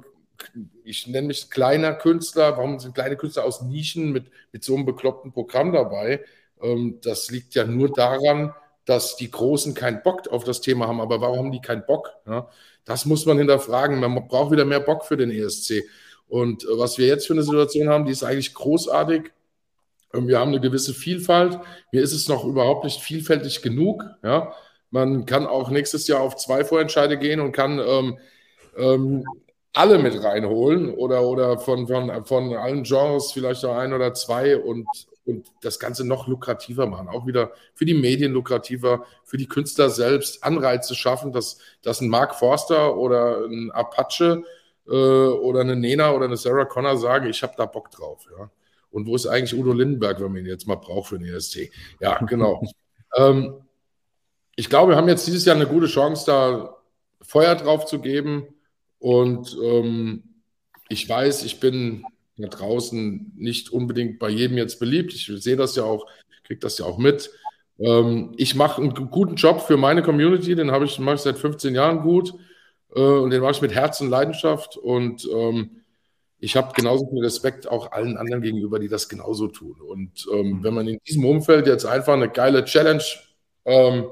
ich 0.84 1.08
nenne 1.08 1.28
mich 1.28 1.50
kleiner 1.50 1.94
Künstler, 1.94 2.58
warum 2.58 2.80
sind 2.80 2.96
kleine 2.96 3.16
Künstler 3.16 3.46
aus 3.46 3.62
Nischen 3.62 4.12
mit, 4.12 4.26
mit 4.52 4.64
so 4.64 4.76
einem 4.76 4.86
bekloppten 4.86 5.32
Programm 5.32 5.72
dabei? 5.72 6.24
Ähm, 6.62 7.00
das 7.04 7.30
liegt 7.30 7.54
ja 7.56 7.66
nur 7.66 7.92
daran, 7.92 8.54
dass 8.86 9.16
die 9.16 9.32
Großen 9.32 9.74
keinen 9.74 10.02
Bock 10.04 10.28
auf 10.30 10.44
das 10.44 10.62
Thema 10.62 10.88
haben. 10.88 11.02
Aber 11.02 11.22
warum 11.22 11.38
haben 11.38 11.52
die 11.52 11.62
keinen 11.62 11.86
Bock? 11.86 12.12
Das 12.86 13.06
muss 13.06 13.26
man 13.26 13.40
hinterfragen. 13.40 14.00
Man 14.00 14.28
braucht 14.28 14.52
wieder 14.52 14.64
mehr 14.64 14.80
Bock 14.80 15.06
für 15.06 15.18
den 15.18 15.32
ESC. 15.32 15.84
Und 16.28 16.64
äh, 16.64 16.68
was 16.78 16.98
wir 16.98 17.08
jetzt 17.08 17.28
für 17.28 17.34
eine 17.34 17.44
Situation 17.44 17.90
haben, 17.90 18.06
die 18.06 18.12
ist 18.12 18.24
eigentlich 18.24 18.54
großartig. 18.54 19.32
Wir 20.16 20.40
haben 20.40 20.50
eine 20.50 20.62
gewisse 20.62 20.94
Vielfalt. 20.94 21.60
Mir 21.92 22.02
ist 22.02 22.14
es 22.14 22.28
noch 22.28 22.46
überhaupt 22.46 22.84
nicht 22.84 23.02
vielfältig 23.02 23.62
genug. 23.62 24.06
Ja? 24.24 24.54
Man 24.92 25.26
kann 25.26 25.46
auch 25.46 25.70
nächstes 25.70 26.08
Jahr 26.08 26.22
auf 26.22 26.36
zwei 26.38 26.64
Vorentscheide 26.64 27.18
gehen 27.18 27.40
und 27.40 27.52
kann 27.52 27.80
ähm, 27.80 28.18
ähm, 28.78 29.26
alle 29.74 30.00
mit 30.00 30.24
reinholen 30.24 30.94
oder, 30.94 31.24
oder 31.24 31.60
von, 31.60 31.88
von, 31.88 32.26
von 32.26 32.54
allen 32.56 32.84
Genres 32.84 33.34
vielleicht 33.34 33.66
auch 33.66 33.76
ein 33.76 33.94
oder 33.94 34.14
zwei 34.14 34.58
und, 34.58 34.88
und 35.26 35.52
das 35.62 35.80
Ganze 35.80 36.08
noch 36.08 36.28
lukrativer 36.28 36.88
machen. 36.88 37.10
Auch 37.10 37.28
wieder 37.28 37.52
für 37.74 37.86
die 37.86 37.94
Medien 37.94 38.32
lukrativer, 38.32 39.06
für 39.26 39.38
die 39.38 39.48
Künstler 39.48 39.90
selbst 39.90 40.44
Anreize 40.44 40.96
schaffen, 40.96 41.34
dass, 41.34 41.58
dass 41.82 42.00
ein 42.00 42.08
Mark 42.08 42.36
Forster 42.36 42.96
oder 42.96 43.46
ein 43.46 43.70
Apache 43.72 44.44
äh, 44.88 44.92
oder 44.92 45.62
eine 45.62 45.76
Nena 45.76 46.14
oder 46.14 46.26
eine 46.26 46.38
Sarah 46.38 46.66
Connor 46.66 46.98
sagen, 46.98 47.28
ich 47.28 47.44
habe 47.44 47.54
da 47.58 47.66
Bock 47.66 47.92
drauf. 47.92 48.26
Ja. 48.38 48.50
Und 48.96 49.08
wo 49.08 49.16
ist 49.18 49.28
eigentlich 49.28 49.60
Udo 49.60 49.74
Lindenberg, 49.74 50.22
wenn 50.22 50.32
man 50.32 50.38
ihn 50.38 50.46
jetzt 50.46 50.70
mal 50.70 50.76
braucht 50.76 51.10
für 51.10 51.20
den 51.20 51.28
ESC? 51.28 51.70
Ja, 52.00 52.18
genau. 52.20 52.66
ähm, 53.18 53.56
ich 54.56 54.70
glaube, 54.70 54.94
wir 54.94 54.96
haben 54.96 55.10
jetzt 55.10 55.28
dieses 55.28 55.44
Jahr 55.44 55.58
eine 55.58 55.68
gute 55.68 55.88
Chance, 55.88 56.24
da 56.26 56.78
Feuer 57.22 57.56
drauf 57.56 57.86
zu 57.88 58.00
geben. 58.00 58.48
Und 59.00 59.58
ähm, 59.62 60.24
ich 60.88 61.10
weiß, 61.10 61.44
ich 61.44 61.60
bin 61.60 62.06
da 62.38 62.48
draußen 62.48 63.34
nicht 63.36 63.70
unbedingt 63.70 64.18
bei 64.18 64.30
jedem 64.30 64.58
jetzt 64.58 64.80
beliebt. 64.80 65.14
Ich 65.14 65.30
sehe 65.44 65.58
das 65.58 65.76
ja 65.76 65.84
auch, 65.84 66.06
kriege 66.46 66.62
das 66.62 66.78
ja 66.78 66.86
auch 66.86 66.98
mit. 66.98 67.30
Ähm, 67.78 68.34
ich 68.38 68.56
mache 68.56 68.82
einen 68.82 68.94
guten 68.94 69.36
Job 69.36 69.60
für 69.60 69.76
meine 69.76 70.04
Community, 70.04 70.56
den 70.56 70.72
habe 70.72 70.86
ich, 70.86 71.00
mache 71.00 71.16
ich 71.16 71.22
seit 71.22 71.38
15 71.38 71.76
Jahren 71.76 72.02
gut 72.02 72.34
äh, 72.96 73.02
und 73.02 73.32
den 73.32 73.42
mache 73.42 73.52
ich 73.52 73.62
mit 73.62 73.74
Herz 73.74 74.00
und 74.00 74.10
Leidenschaft. 74.10 74.78
Und 74.78 75.28
ähm, 75.30 75.82
ich 76.46 76.56
habe 76.56 76.74
genauso 76.76 77.10
viel 77.10 77.24
Respekt 77.24 77.68
auch 77.68 77.92
allen 77.92 78.18
anderen 78.18 78.44
gegenüber, 78.44 78.78
die 78.78 78.88
das 78.88 79.10
genauso 79.10 79.48
tun. 79.48 79.82
Und 79.82 80.28
ähm, 80.32 80.64
wenn 80.64 80.76
man 80.76 80.88
in 80.88 81.00
diesem 81.08 81.26
Umfeld 81.26 81.66
jetzt 81.66 81.86
einfach 81.86 82.14
eine 82.14 82.30
geile 82.30 82.64
Challenge, 82.64 83.04
ähm, 83.66 84.12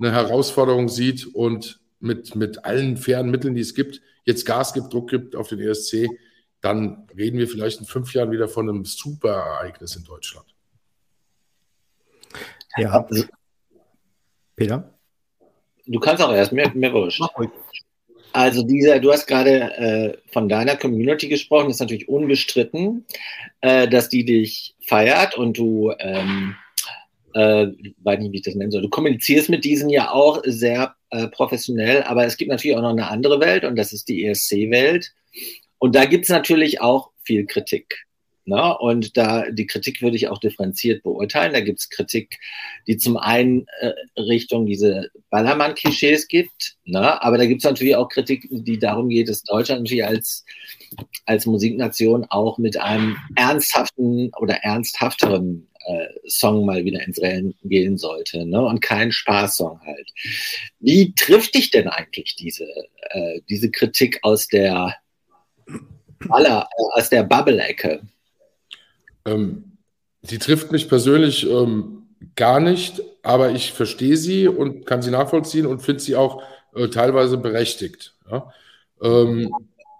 eine 0.00 0.10
Herausforderung 0.10 0.88
sieht 0.88 1.32
und 1.32 1.80
mit, 2.00 2.34
mit 2.34 2.64
allen 2.64 2.96
fairen 2.96 3.30
Mitteln, 3.30 3.54
die 3.54 3.60
es 3.60 3.76
gibt, 3.76 4.00
jetzt 4.24 4.44
Gas 4.44 4.74
gibt, 4.74 4.92
Druck 4.92 5.08
gibt 5.08 5.36
auf 5.36 5.46
den 5.46 5.60
ESC, 5.60 6.08
dann 6.60 7.06
reden 7.16 7.38
wir 7.38 7.46
vielleicht 7.46 7.78
in 7.78 7.86
fünf 7.86 8.12
Jahren 8.12 8.32
wieder 8.32 8.48
von 8.48 8.68
einem 8.68 8.84
super 8.84 9.30
Ereignis 9.30 9.94
in 9.94 10.02
Deutschland. 10.02 10.46
Ja. 12.76 13.06
Peter? 14.56 14.92
Du 15.86 16.00
kannst 16.00 16.24
auch 16.24 16.32
erst, 16.32 16.52
mehr, 16.52 16.72
mehr 16.74 16.92
wurscht. 16.92 17.22
Also 18.32 18.62
dieser, 18.62 18.98
du 18.98 19.12
hast 19.12 19.26
gerade 19.26 19.60
äh, 19.76 20.16
von 20.32 20.48
deiner 20.48 20.76
Community 20.76 21.28
gesprochen, 21.28 21.70
ist 21.70 21.80
natürlich 21.80 22.08
unbestritten, 22.08 23.04
äh, 23.60 23.88
dass 23.88 24.08
die 24.08 24.24
dich 24.24 24.74
feiert 24.86 25.36
und 25.36 25.58
du, 25.58 25.92
ähm, 25.98 26.54
äh, 27.34 27.66
weiß 28.02 28.20
nicht, 28.20 28.32
wie 28.32 28.36
ich 28.36 28.42
das 28.42 28.54
nennen 28.54 28.70
soll, 28.70 28.82
du 28.82 28.88
kommunizierst 28.88 29.48
mit 29.48 29.64
diesen 29.64 29.88
ja 29.90 30.10
auch 30.10 30.42
sehr 30.44 30.94
äh, 31.10 31.28
professionell, 31.28 32.02
aber 32.02 32.24
es 32.24 32.36
gibt 32.36 32.50
natürlich 32.50 32.76
auch 32.76 32.82
noch 32.82 32.90
eine 32.90 33.08
andere 33.08 33.40
Welt 33.40 33.64
und 33.64 33.76
das 33.76 33.92
ist 33.92 34.08
die 34.08 34.26
ESC-Welt. 34.26 35.12
Und 35.78 35.94
da 35.94 36.04
gibt 36.04 36.24
es 36.24 36.30
natürlich 36.30 36.80
auch 36.80 37.10
viel 37.24 37.46
Kritik. 37.46 38.06
Ne? 38.44 38.76
Und 38.78 39.16
da 39.16 39.50
die 39.50 39.66
Kritik 39.66 40.02
würde 40.02 40.16
ich 40.16 40.28
auch 40.28 40.38
differenziert 40.38 41.02
beurteilen. 41.04 41.52
Da 41.52 41.60
gibt 41.60 41.78
es 41.78 41.90
Kritik, 41.90 42.38
die 42.88 42.96
zum 42.96 43.16
einen 43.16 43.66
äh, 43.80 43.92
Richtung 44.20 44.66
diese 44.66 45.10
Ballermann-Klischees 45.30 46.26
gibt, 46.26 46.76
ne? 46.84 47.22
aber 47.22 47.38
da 47.38 47.46
gibt 47.46 47.60
es 47.60 47.64
natürlich 47.64 47.94
auch 47.94 48.08
Kritik, 48.08 48.48
die 48.50 48.78
darum 48.78 49.08
geht, 49.08 49.28
dass 49.28 49.44
Deutschland 49.44 49.82
natürlich 49.82 50.04
als, 50.04 50.44
als 51.24 51.46
Musiknation 51.46 52.26
auch 52.30 52.58
mit 52.58 52.76
einem 52.78 53.16
ernsthaften 53.36 54.32
oder 54.38 54.56
ernsthafteren 54.56 55.68
äh, 55.86 56.08
Song 56.26 56.64
mal 56.64 56.84
wieder 56.84 57.02
ins 57.06 57.20
Rennen 57.20 57.54
gehen 57.62 57.96
sollte 57.96 58.44
ne? 58.44 58.60
und 58.60 58.80
kein 58.80 59.12
Spaßsong 59.12 59.80
halt. 59.80 60.10
Wie 60.80 61.14
trifft 61.14 61.54
dich 61.54 61.70
denn 61.70 61.88
eigentlich 61.88 62.34
diese, 62.36 62.66
äh, 63.10 63.40
diese 63.48 63.70
Kritik 63.70 64.18
aus 64.22 64.48
der 64.48 64.96
Baller, 66.26 66.68
aus 66.94 67.08
der 67.08 67.22
Bubble-Ecke? 67.22 68.02
Ähm, 69.24 69.78
sie 70.22 70.38
trifft 70.38 70.72
mich 70.72 70.88
persönlich 70.88 71.48
ähm, 71.48 72.02
gar 72.36 72.60
nicht, 72.60 73.02
aber 73.22 73.50
ich 73.50 73.72
verstehe 73.72 74.16
sie 74.16 74.48
und 74.48 74.86
kann 74.86 75.02
sie 75.02 75.10
nachvollziehen 75.10 75.66
und 75.66 75.80
finde 75.80 76.02
sie 76.02 76.16
auch 76.16 76.42
äh, 76.74 76.88
teilweise 76.88 77.36
berechtigt. 77.38 78.14
Ja? 78.30 78.52
Ähm, 79.02 79.52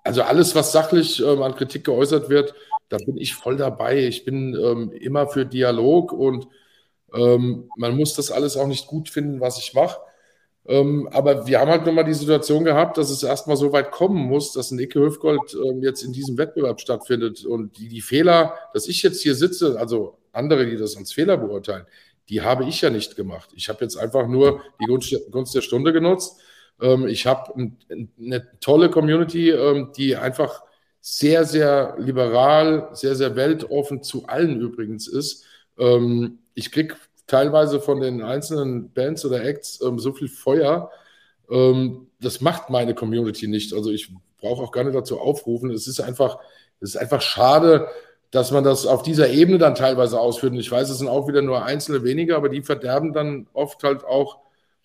also 0.04 0.22
alles, 0.22 0.54
was 0.54 0.72
sachlich 0.72 1.22
ähm, 1.22 1.42
an 1.42 1.54
Kritik 1.54 1.84
geäußert 1.84 2.28
wird, 2.28 2.54
da 2.88 2.96
bin 2.98 3.16
ich 3.16 3.34
voll 3.34 3.56
dabei. 3.56 4.06
Ich 4.06 4.24
bin 4.24 4.54
ähm, 4.54 4.92
immer 4.92 5.28
für 5.28 5.46
Dialog 5.46 6.12
und 6.12 6.48
ähm, 7.14 7.70
man 7.76 7.96
muss 7.96 8.14
das 8.14 8.30
alles 8.30 8.56
auch 8.56 8.66
nicht 8.66 8.86
gut 8.86 9.08
finden, 9.08 9.40
was 9.40 9.58
ich 9.58 9.74
mache. 9.74 9.98
Ähm, 10.66 11.08
aber 11.10 11.46
wir 11.46 11.58
haben 11.58 11.70
halt 11.70 11.84
nochmal 11.84 12.04
die 12.04 12.14
Situation 12.14 12.64
gehabt, 12.64 12.96
dass 12.96 13.10
es 13.10 13.22
erstmal 13.22 13.56
so 13.56 13.72
weit 13.72 13.90
kommen 13.90 14.22
muss, 14.22 14.52
dass 14.52 14.70
ein 14.70 14.78
Icke 14.78 15.00
Höfgold 15.00 15.54
ähm, 15.54 15.82
jetzt 15.82 16.02
in 16.02 16.12
diesem 16.12 16.38
Wettbewerb 16.38 16.80
stattfindet. 16.80 17.44
Und 17.44 17.78
die, 17.78 17.88
die 17.88 18.00
Fehler, 18.00 18.54
dass 18.72 18.86
ich 18.86 19.02
jetzt 19.02 19.22
hier 19.22 19.34
sitze, 19.34 19.78
also 19.78 20.18
andere, 20.32 20.66
die 20.66 20.76
das 20.76 20.96
als 20.96 21.12
Fehler 21.12 21.36
beurteilen, 21.36 21.84
die 22.28 22.42
habe 22.42 22.64
ich 22.64 22.80
ja 22.80 22.90
nicht 22.90 23.16
gemacht. 23.16 23.50
Ich 23.54 23.68
habe 23.68 23.82
jetzt 23.82 23.96
einfach 23.96 24.28
nur 24.28 24.62
die 24.80 24.86
Gunst, 24.86 25.54
der 25.54 25.60
Stunde 25.60 25.92
genutzt. 25.92 26.40
Ähm, 26.80 27.08
ich 27.08 27.26
habe 27.26 27.52
ein, 27.56 27.76
eine 28.20 28.48
tolle 28.60 28.88
Community, 28.88 29.50
ähm, 29.50 29.90
die 29.96 30.16
einfach 30.16 30.62
sehr, 31.00 31.44
sehr 31.44 31.96
liberal, 31.98 32.90
sehr, 32.92 33.16
sehr 33.16 33.34
weltoffen 33.34 34.04
zu 34.04 34.26
allen 34.26 34.60
übrigens 34.60 35.08
ist. 35.08 35.44
Ähm, 35.76 36.38
ich 36.54 36.70
kriege 36.70 36.94
teilweise 37.26 37.80
von 37.80 38.00
den 38.00 38.22
einzelnen 38.22 38.90
Bands 38.90 39.24
oder 39.24 39.44
Acts 39.44 39.80
ähm, 39.80 39.98
so 39.98 40.12
viel 40.12 40.28
Feuer. 40.28 40.90
Ähm, 41.50 42.08
das 42.20 42.40
macht 42.40 42.70
meine 42.70 42.94
Community 42.94 43.48
nicht. 43.48 43.72
Also 43.72 43.90
ich 43.90 44.12
brauche 44.38 44.62
auch 44.62 44.72
gar 44.72 44.84
nicht 44.84 44.94
dazu 44.94 45.18
aufrufen. 45.20 45.70
Es 45.70 45.86
ist 45.86 46.00
einfach, 46.00 46.38
es 46.80 46.90
ist 46.90 46.96
einfach 46.96 47.22
schade, 47.22 47.88
dass 48.30 48.50
man 48.50 48.64
das 48.64 48.86
auf 48.86 49.02
dieser 49.02 49.28
Ebene 49.28 49.58
dann 49.58 49.74
teilweise 49.74 50.18
ausführt. 50.18 50.52
Und 50.52 50.60
ich 50.60 50.70
weiß, 50.70 50.88
es 50.90 50.98
sind 50.98 51.08
auch 51.08 51.28
wieder 51.28 51.42
nur 51.42 51.64
einzelne 51.64 52.02
weniger, 52.02 52.36
aber 52.36 52.48
die 52.48 52.62
verderben 52.62 53.12
dann 53.12 53.46
oft 53.52 53.82
halt 53.84 54.04
auch 54.04 54.38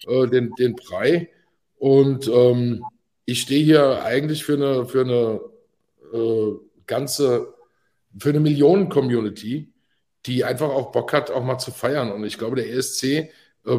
äh, 0.06 0.28
den, 0.28 0.54
den 0.60 0.76
Brei. 0.76 1.30
Und 1.78 2.28
ähm, 2.28 2.84
ich 3.26 3.42
stehe 3.42 3.64
hier 3.64 4.04
eigentlich 4.04 4.44
für 4.44 4.54
eine, 4.54 4.86
für 4.86 5.02
eine 5.02 5.42
äh, 6.14 6.54
ganze, 6.86 7.54
für 8.20 8.30
eine 8.30 8.40
Millionen-Community 8.40 9.70
die 10.28 10.44
einfach 10.44 10.70
auch 10.70 10.92
Bock 10.92 11.14
hat, 11.14 11.32
auch 11.32 11.44
mal 11.44 11.58
zu 11.58 11.72
feiern. 11.72 12.12
Und 12.12 12.24
ich 12.26 12.38
glaube, 12.38 12.58
der 12.58 12.70
ESC 12.70 13.04
äh, 13.04 13.30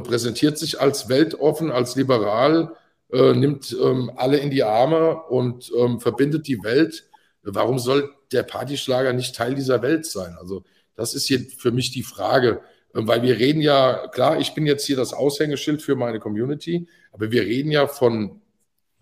präsentiert 0.01 0.59
sich 0.59 0.81
als 0.81 1.09
weltoffen, 1.09 1.71
als 1.71 1.95
liberal, 1.95 2.75
äh, 3.13 3.33
nimmt 3.33 3.77
ähm, 3.81 4.11
alle 4.17 4.39
in 4.39 4.51
die 4.51 4.65
Arme 4.65 5.23
und 5.29 5.71
ähm, 5.77 6.01
verbindet 6.01 6.47
die 6.47 6.63
Welt. 6.63 7.05
Warum 7.43 7.79
soll 7.79 8.11
der 8.33 8.43
Partyschlager 8.43 9.13
nicht 9.13 9.35
Teil 9.35 9.55
dieser 9.55 9.83
Welt 9.83 10.05
sein? 10.05 10.37
Also 10.39 10.65
das 10.95 11.15
ist 11.15 11.27
hier 11.27 11.41
für 11.41 11.71
mich 11.71 11.91
die 11.91 12.03
Frage, 12.03 12.61
äh, 12.95 13.01
weil 13.03 13.23
wir 13.23 13.39
reden 13.39 13.61
ja, 13.61 14.09
klar, 14.09 14.41
ich 14.41 14.55
bin 14.55 14.67
jetzt 14.67 14.85
hier 14.85 14.97
das 14.97 15.13
Aushängeschild 15.13 15.83
für 15.83 15.97
meine 15.97 16.19
Community, 16.19 16.89
aber 17.13 17.31
wir 17.31 17.43
reden 17.43 17.71
ja 17.71 17.87
von 17.87 18.41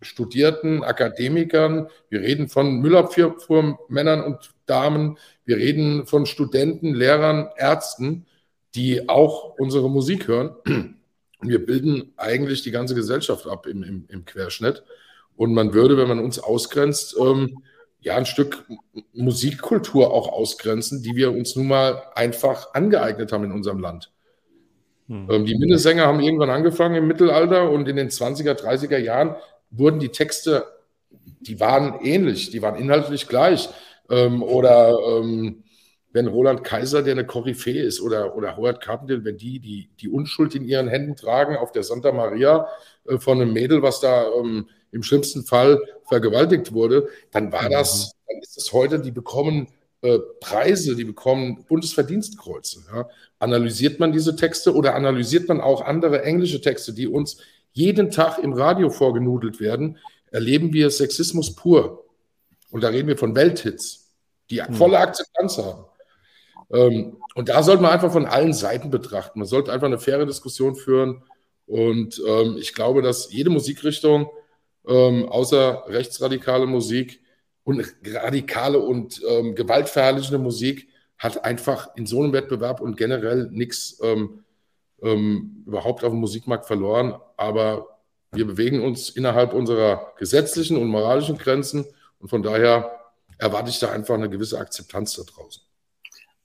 Studierten, 0.03 0.85
Akademikern, 0.85 1.89
wir 2.09 2.21
reden 2.21 2.49
von 2.49 2.81
Müllabfuhrmännern 2.81 4.23
und 4.23 4.51
Damen, 4.67 5.19
wir 5.45 5.57
reden 5.57 6.07
von 6.07 6.27
Studenten, 6.27 6.95
Lehrern, 6.95 7.49
Ärzten, 7.57 8.27
die 8.75 9.09
auch 9.09 9.59
unsere 9.59 9.89
Musik 9.89 10.29
hören. 10.29 10.51
Und 11.39 11.49
wir 11.51 11.65
bilden 11.65 12.13
eigentlich 12.17 12.63
die 12.63 12.71
ganze 12.71 12.95
Gesellschaft 12.95 13.47
ab 13.47 13.67
im, 13.67 13.83
im, 13.83 14.05
im 14.09 14.25
Querschnitt. 14.25 14.83
Und 15.37 15.53
man 15.53 15.75
würde, 15.75 15.99
wenn 15.99 16.09
man 16.09 16.19
uns 16.19 16.39
ausgrenzt, 16.39 17.15
ähm, 17.21 17.63
ja, 18.01 18.17
ein 18.17 18.27
Stück 18.27 18.65
Musikkultur 19.13 20.13
auch 20.13 20.29
ausgrenzen, 20.33 21.03
die 21.03 21.15
wir 21.15 21.33
uns 21.33 21.57
nun 21.57 21.69
mal 21.69 22.03
einfach 22.15 22.73
angeeignet 22.75 23.33
haben 23.33 23.45
in 23.45 23.53
unserem 23.53 23.81
Land. 23.81 24.13
Hm. 25.09 25.29
Ähm, 25.31 25.45
die 25.45 25.57
Minnesänger 25.57 26.07
haben 26.07 26.21
irgendwann 26.21 26.51
angefangen 26.51 26.95
im 26.97 27.07
Mittelalter 27.07 27.71
und 27.71 27.89
in 27.89 27.97
den 27.97 28.09
20er, 28.09 28.53
30er 28.53 28.99
Jahren 28.99 29.37
wurden 29.71 30.01
die 30.01 30.11
Texte, 30.11 30.65
die 31.41 31.61
waren 31.61 32.01
ähnlich, 32.03 32.51
die 32.51 32.63
waren 32.63 32.77
inhaltlich 32.77 33.29
gleich. 33.29 33.69
Ähm, 34.11 34.43
oder 34.43 34.99
ähm, 35.07 35.65
wenn 36.13 36.29
Roland 36.29 36.65
Kaiser, 36.65 37.03
der 37.03 37.13
eine 37.13 37.27
Koryphäe 37.27 37.83
ist, 37.83 38.01
oder, 38.01 38.37
oder 38.37 38.57
Howard 38.57 38.81
Carpenter, 38.81 39.25
wenn 39.25 39.37
die, 39.37 39.59
die 39.61 39.91
die 40.01 40.09
Unschuld 40.09 40.55
in 40.55 40.65
ihren 40.65 40.89
Händen 40.89 41.15
tragen 41.17 41.57
auf 41.57 41.73
der 41.73 41.83
Santa 41.83 42.13
Maria 42.13 42.69
äh, 43.07 43.19
von 43.19 43.41
einem 43.41 43.53
Mädel, 43.53 43.83
was 43.83 44.01
da 44.01 44.27
ähm, 44.33 44.69
im 44.93 45.03
schlimmsten 45.03 45.45
Fall 45.45 45.81
vergewaltigt 46.09 46.73
wurde, 46.73 47.09
dann 47.33 47.53
war 47.53 47.69
das, 47.69 48.07
mhm. 48.07 48.33
dann 48.33 48.43
ist 48.43 48.57
es 48.57 48.73
heute, 48.73 49.01
die 49.01 49.11
bekommen 49.11 49.69
äh, 50.03 50.19
Preise, 50.41 50.95
die 50.97 51.05
bekommen 51.05 51.65
Bundesverdienstkreuze. 51.69 52.85
Ja. 52.95 53.09
Analysiert 53.39 53.99
man 53.99 54.13
diese 54.13 54.37
Texte 54.37 54.75
oder 54.75 54.95
analysiert 54.95 55.49
man 55.49 55.61
auch 55.61 55.83
andere 55.83 56.23
englische 56.23 56.61
Texte, 56.61 56.93
die 56.93 57.07
uns 57.09 57.39
jeden 57.77 58.11
Tag 58.11 58.39
im 58.39 58.55
Radio 58.55 58.89
vorgenudelt 58.89 59.61
werden, 59.61 59.99
erleben 60.31 60.73
wir 60.73 60.91
Sexismus 60.91 61.55
pur. 61.55 62.07
Und 62.71 62.83
da 62.83 62.89
reden 62.89 63.07
wir 63.07 63.19
von 63.19 63.37
Welthits, 63.37 64.11
die 64.51 64.63
hm. 64.63 64.75
volle 64.75 64.99
Akzeptanz 64.99 65.59
haben. 65.59 65.85
Ähm, 66.71 67.19
und 67.35 67.51
da 67.51 67.63
sollte 67.63 67.83
man 67.83 67.93
einfach 67.93 68.11
von 68.11 68.25
allen 68.25 68.55
Seiten 68.55 68.91
betrachten. 68.91 69.41
Man 69.41 69.47
sollte 69.47 69.73
einfach 69.73 69.87
eine 69.87 69.99
faire 69.99 70.25
Diskussion 70.25 70.75
führen. 70.75 71.23
Und 71.67 72.21
ähm, 72.27 72.57
ich 72.59 72.73
glaube, 72.73 73.03
dass 73.03 73.31
jede 73.31 73.51
Musikrichtung, 73.51 74.31
ähm, 74.89 75.29
außer 75.29 75.85
rechtsradikale 75.89 76.67
Musik 76.67 77.21
und 77.63 77.85
radikale 78.05 78.79
und 78.79 79.21
gewaltverherrlichende 79.55 80.39
Musik, 80.39 80.89
hat 81.19 81.45
einfach 81.45 81.95
in 81.97 82.07
so 82.07 82.23
einem 82.23 82.33
Wettbewerb 82.33 82.81
und 82.81 82.97
generell 82.97 83.49
nichts 83.51 83.99
ähm, 84.03 84.45
ähm, 85.03 85.65
überhaupt 85.67 86.05
auf 86.05 86.11
dem 86.11 86.21
Musikmarkt 86.21 86.67
verloren. 86.67 87.15
Aber 87.37 87.99
wir 88.33 88.47
bewegen 88.47 88.83
uns 88.83 89.11
innerhalb 89.11 89.53
unserer 89.53 90.13
gesetzlichen 90.19 90.77
und 90.77 90.89
moralischen 90.89 91.39
Grenzen 91.39 91.87
und 92.19 92.29
von 92.29 92.43
daher 92.43 93.01
erwarte 93.39 93.71
ich 93.71 93.79
da 93.79 93.91
einfach 93.91 94.15
eine 94.15 94.31
gewisse 94.31 94.59
Akzeptanz 94.59 95.15
da 95.15 95.23
draußen. 95.23 95.63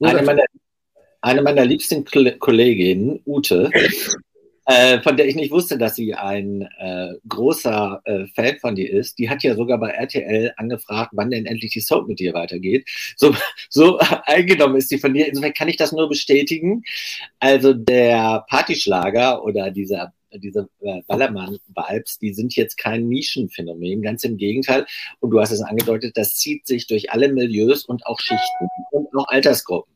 Eine 0.01 0.21
meiner, 0.23 0.43
eine 1.21 1.41
meiner 1.41 1.65
liebsten 1.65 2.05
Kolleginnen, 2.05 3.21
Ute, 3.25 3.69
äh, 4.65 5.01
von 5.01 5.17
der 5.17 5.27
ich 5.27 5.35
nicht 5.35 5.51
wusste, 5.51 5.77
dass 5.77 5.95
sie 5.95 6.13
ein 6.13 6.61
äh, 6.77 7.13
großer 7.27 8.01
äh, 8.05 8.25
Fan 8.35 8.57
von 8.59 8.75
dir 8.75 8.91
ist, 8.91 9.17
die 9.17 9.29
hat 9.29 9.43
ja 9.43 9.55
sogar 9.55 9.79
bei 9.79 9.89
RTL 9.89 10.53
angefragt, 10.57 11.11
wann 11.13 11.31
denn 11.31 11.45
endlich 11.45 11.71
die 11.71 11.79
Soap 11.79 12.07
mit 12.07 12.19
dir 12.19 12.33
weitergeht. 12.33 12.87
So, 13.15 13.35
so 13.69 13.97
eingenommen 14.25 14.75
ist 14.75 14.89
sie 14.89 14.99
von 14.99 15.13
dir. 15.13 15.27
Insofern 15.27 15.53
kann 15.53 15.69
ich 15.69 15.77
das 15.77 15.91
nur 15.91 16.09
bestätigen. 16.09 16.83
Also 17.39 17.73
der 17.73 18.45
Partyschlager 18.49 19.43
oder 19.43 19.71
dieser 19.71 20.13
diese 20.33 20.69
äh, 20.79 21.01
Ballermann-Vibes, 21.07 22.19
die 22.19 22.33
sind 22.33 22.55
jetzt 22.55 22.77
kein 22.77 23.09
Nischenphänomen, 23.09 24.01
ganz 24.01 24.23
im 24.23 24.37
Gegenteil. 24.37 24.85
Und 25.19 25.31
du 25.31 25.41
hast 25.41 25.51
es 25.51 25.61
angedeutet, 25.61 26.15
das 26.15 26.35
zieht 26.35 26.65
sich 26.67 26.87
durch 26.87 27.11
alle 27.11 27.27
Milieus 27.27 27.83
und 27.85 28.05
auch 28.05 28.19
Schichten 28.19 28.67
und 28.91 29.13
auch 29.13 29.27
Altersgruppen. 29.27 29.90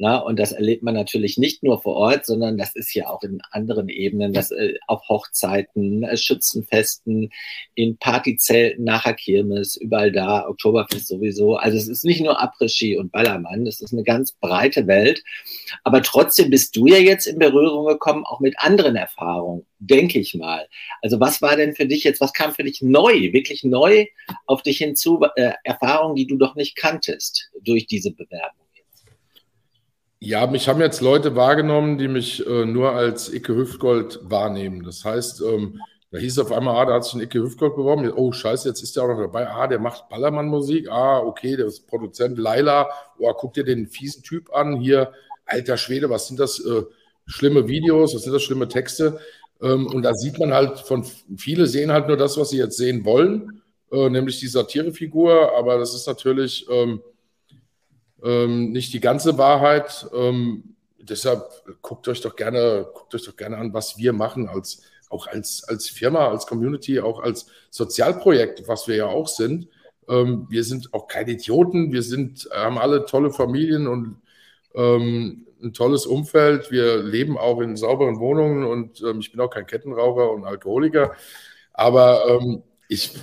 Na, 0.00 0.18
und 0.18 0.38
das 0.38 0.52
erlebt 0.52 0.84
man 0.84 0.94
natürlich 0.94 1.38
nicht 1.38 1.64
nur 1.64 1.82
vor 1.82 1.96
Ort, 1.96 2.24
sondern 2.24 2.56
das 2.56 2.76
ist 2.76 2.94
ja 2.94 3.08
auch 3.10 3.24
in 3.24 3.40
anderen 3.50 3.88
Ebenen, 3.88 4.32
das 4.32 4.52
äh, 4.52 4.74
auf 4.86 5.02
Hochzeiten, 5.08 6.04
äh, 6.04 6.16
Schützenfesten, 6.16 7.30
in 7.74 7.96
Partyzelten, 7.96 8.84
nachher 8.84 9.14
Kirmes, 9.14 9.74
überall 9.74 10.12
da, 10.12 10.46
Oktoberfest 10.46 11.08
sowieso. 11.08 11.56
Also 11.56 11.76
es 11.76 11.88
ist 11.88 12.04
nicht 12.04 12.20
nur 12.20 12.40
Après-Ski 12.40 12.96
und 12.96 13.10
Ballermann, 13.10 13.64
das 13.64 13.80
ist 13.80 13.92
eine 13.92 14.04
ganz 14.04 14.30
breite 14.30 14.86
Welt. 14.86 15.24
Aber 15.82 16.00
trotzdem 16.00 16.50
bist 16.50 16.76
du 16.76 16.86
ja 16.86 16.98
jetzt 16.98 17.26
in 17.26 17.40
Berührung 17.40 17.84
gekommen, 17.86 18.24
auch 18.24 18.38
mit 18.38 18.54
anderen 18.60 18.94
Erfahrungen, 18.94 19.66
denke 19.80 20.20
ich 20.20 20.32
mal. 20.36 20.68
Also 21.02 21.18
was 21.18 21.42
war 21.42 21.56
denn 21.56 21.74
für 21.74 21.86
dich 21.86 22.04
jetzt, 22.04 22.20
was 22.20 22.32
kam 22.32 22.54
für 22.54 22.62
dich 22.62 22.82
neu, 22.82 23.32
wirklich 23.32 23.64
neu 23.64 24.06
auf 24.46 24.62
dich 24.62 24.78
hinzu, 24.78 25.20
äh, 25.34 25.54
Erfahrungen, 25.64 26.14
die 26.14 26.28
du 26.28 26.36
doch 26.36 26.54
nicht 26.54 26.76
kanntest 26.76 27.50
durch 27.60 27.88
diese 27.88 28.12
Bewerbung? 28.12 28.67
Ja, 30.20 30.46
mich 30.48 30.68
haben 30.68 30.80
jetzt 30.80 31.00
Leute 31.00 31.36
wahrgenommen, 31.36 31.96
die 31.96 32.08
mich 32.08 32.44
äh, 32.44 32.64
nur 32.64 32.92
als 32.92 33.32
Icke 33.32 33.54
Hüftgold 33.54 34.18
wahrnehmen. 34.24 34.82
Das 34.82 35.04
heißt, 35.04 35.42
ähm, 35.42 35.80
da 36.10 36.18
hieß 36.18 36.40
auf 36.40 36.50
einmal, 36.50 36.76
ah, 36.76 36.84
da 36.86 36.94
hat 36.94 37.04
sich 37.04 37.14
ein 37.14 37.20
Icke 37.20 37.40
Hüftgold 37.40 37.76
beworben. 37.76 38.10
Oh, 38.10 38.32
scheiße, 38.32 38.68
jetzt 38.68 38.82
ist 38.82 38.96
der 38.96 39.04
auch 39.04 39.08
noch 39.08 39.20
dabei. 39.20 39.48
Ah, 39.48 39.68
der 39.68 39.78
macht 39.78 40.08
Ballermann-Musik. 40.08 40.88
Ah, 40.90 41.20
okay, 41.20 41.56
der 41.56 41.66
ist 41.66 41.86
Produzent 41.86 42.36
Laila. 42.36 42.88
Oh, 43.18 43.32
guck 43.32 43.54
dir 43.54 43.62
den 43.62 43.86
fiesen 43.86 44.24
Typ 44.24 44.52
an. 44.52 44.80
Hier, 44.80 45.12
alter 45.44 45.76
Schwede, 45.76 46.10
was 46.10 46.26
sind 46.26 46.40
das? 46.40 46.58
Äh, 46.58 46.82
schlimme 47.26 47.68
Videos, 47.68 48.12
was 48.14 48.22
sind 48.22 48.32
das? 48.32 48.42
Schlimme 48.42 48.66
Texte. 48.66 49.20
Ähm, 49.62 49.86
und 49.86 50.02
da 50.02 50.14
sieht 50.14 50.38
man 50.40 50.52
halt 50.52 50.80
von, 50.80 51.04
viele 51.36 51.66
sehen 51.68 51.92
halt 51.92 52.08
nur 52.08 52.16
das, 52.16 52.36
was 52.36 52.50
sie 52.50 52.58
jetzt 52.58 52.76
sehen 52.76 53.04
wollen, 53.04 53.62
äh, 53.92 54.08
nämlich 54.10 54.40
die 54.40 54.48
Satirefigur. 54.48 55.56
Aber 55.56 55.78
das 55.78 55.94
ist 55.94 56.08
natürlich, 56.08 56.66
ähm, 56.70 57.02
ähm, 58.22 58.72
nicht 58.72 58.92
die 58.92 59.00
ganze 59.00 59.38
Wahrheit. 59.38 60.06
Ähm, 60.14 60.74
deshalb 60.98 61.44
guckt 61.82 62.08
euch 62.08 62.20
doch 62.20 62.36
gerne, 62.36 62.86
guckt 62.94 63.14
euch 63.14 63.24
doch 63.24 63.36
gerne 63.36 63.56
an, 63.56 63.72
was 63.74 63.98
wir 63.98 64.12
machen 64.12 64.48
als 64.48 64.82
auch 65.10 65.26
als, 65.26 65.64
als 65.64 65.88
Firma, 65.88 66.28
als 66.28 66.46
Community, 66.46 67.00
auch 67.00 67.20
als 67.20 67.46
Sozialprojekt, 67.70 68.68
was 68.68 68.88
wir 68.88 68.96
ja 68.96 69.06
auch 69.06 69.28
sind. 69.28 69.68
Ähm, 70.08 70.46
wir 70.48 70.64
sind 70.64 70.92
auch 70.94 71.06
keine 71.06 71.32
Idioten, 71.32 71.92
wir 71.92 72.02
sind, 72.02 72.48
haben 72.52 72.78
alle 72.78 73.06
tolle 73.06 73.30
Familien 73.30 73.86
und 73.86 74.16
ähm, 74.74 75.46
ein 75.62 75.72
tolles 75.72 76.06
Umfeld. 76.06 76.70
Wir 76.70 77.02
leben 77.02 77.36
auch 77.38 77.60
in 77.60 77.76
sauberen 77.76 78.18
Wohnungen 78.20 78.64
und 78.64 79.02
ähm, 79.02 79.20
ich 79.20 79.32
bin 79.32 79.40
auch 79.40 79.50
kein 79.50 79.66
Kettenraucher 79.66 80.30
und 80.30 80.44
Alkoholiker. 80.44 81.14
Aber 81.72 82.28
ähm, 82.28 82.62
ich, 82.88 83.14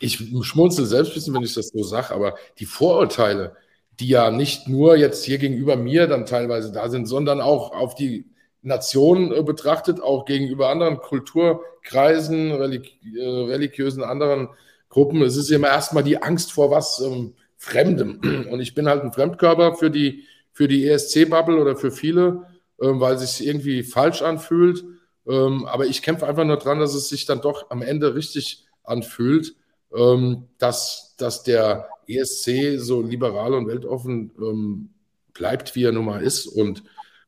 ich 0.00 0.16
schmunzel 0.42 0.86
selbst 0.86 1.10
ein 1.10 1.14
bisschen, 1.14 1.34
wenn 1.34 1.42
ich 1.42 1.54
das 1.54 1.68
so 1.68 1.82
sage, 1.82 2.14
aber 2.14 2.36
die 2.58 2.66
Vorurteile, 2.66 3.56
die 4.00 4.08
ja 4.08 4.30
nicht 4.30 4.68
nur 4.68 4.96
jetzt 4.96 5.24
hier 5.24 5.38
gegenüber 5.38 5.76
mir 5.76 6.06
dann 6.06 6.26
teilweise 6.26 6.72
da 6.72 6.88
sind, 6.88 7.06
sondern 7.06 7.40
auch 7.40 7.72
auf 7.72 7.94
die 7.94 8.26
Nation 8.62 9.32
äh, 9.32 9.42
betrachtet, 9.42 10.00
auch 10.00 10.24
gegenüber 10.24 10.68
anderen 10.68 10.98
Kulturkreisen, 10.98 12.52
religi 12.52 12.98
äh, 13.18 13.26
religiösen 13.26 14.02
anderen 14.02 14.48
Gruppen. 14.88 15.22
Es 15.22 15.36
ist 15.36 15.50
immer 15.50 15.68
erstmal 15.68 16.04
die 16.04 16.22
Angst 16.22 16.52
vor 16.52 16.70
was 16.70 17.00
ähm, 17.00 17.34
Fremdem. 17.56 18.20
Und 18.50 18.60
ich 18.60 18.74
bin 18.74 18.88
halt 18.88 19.02
ein 19.02 19.12
Fremdkörper 19.12 19.74
für 19.74 19.90
die, 19.90 20.24
für 20.52 20.68
die 20.68 20.86
ESC-Bubble 20.86 21.60
oder 21.60 21.76
für 21.76 21.90
viele, 21.90 22.46
ähm, 22.80 23.00
weil 23.00 23.14
es 23.14 23.36
sich 23.36 23.46
irgendwie 23.46 23.82
falsch 23.82 24.22
anfühlt. 24.22 24.84
Ähm, 25.26 25.66
aber 25.66 25.86
ich 25.86 26.02
kämpfe 26.02 26.26
einfach 26.26 26.44
nur 26.44 26.56
dran, 26.56 26.78
dass 26.78 26.94
es 26.94 27.08
sich 27.08 27.26
dann 27.26 27.40
doch 27.40 27.70
am 27.70 27.82
Ende 27.82 28.14
richtig 28.14 28.66
anfühlt, 28.82 29.54
ähm, 29.94 30.48
dass, 30.58 31.14
dass 31.18 31.42
der 31.42 31.88
ESC 32.08 32.78
so 32.78 33.02
liberal 33.02 33.54
und 33.54 33.68
weltoffen 33.68 34.32
ähm, 34.38 34.90
bleibt, 35.32 35.74
wie 35.76 35.84
er 35.84 35.92
nun 35.92 36.06
mal 36.06 36.22
ist. 36.22 36.46
Und 36.46 36.82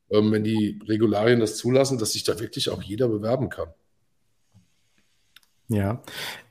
ähm, 0.09 0.31
wenn 0.31 0.43
die 0.43 0.79
Regularien 0.87 1.39
das 1.39 1.57
zulassen, 1.57 1.97
dass 1.97 2.13
sich 2.13 2.23
da 2.23 2.39
wirklich 2.39 2.69
auch 2.69 2.81
jeder 2.81 3.07
bewerben 3.07 3.49
kann. 3.49 3.69
Ja, 5.71 6.01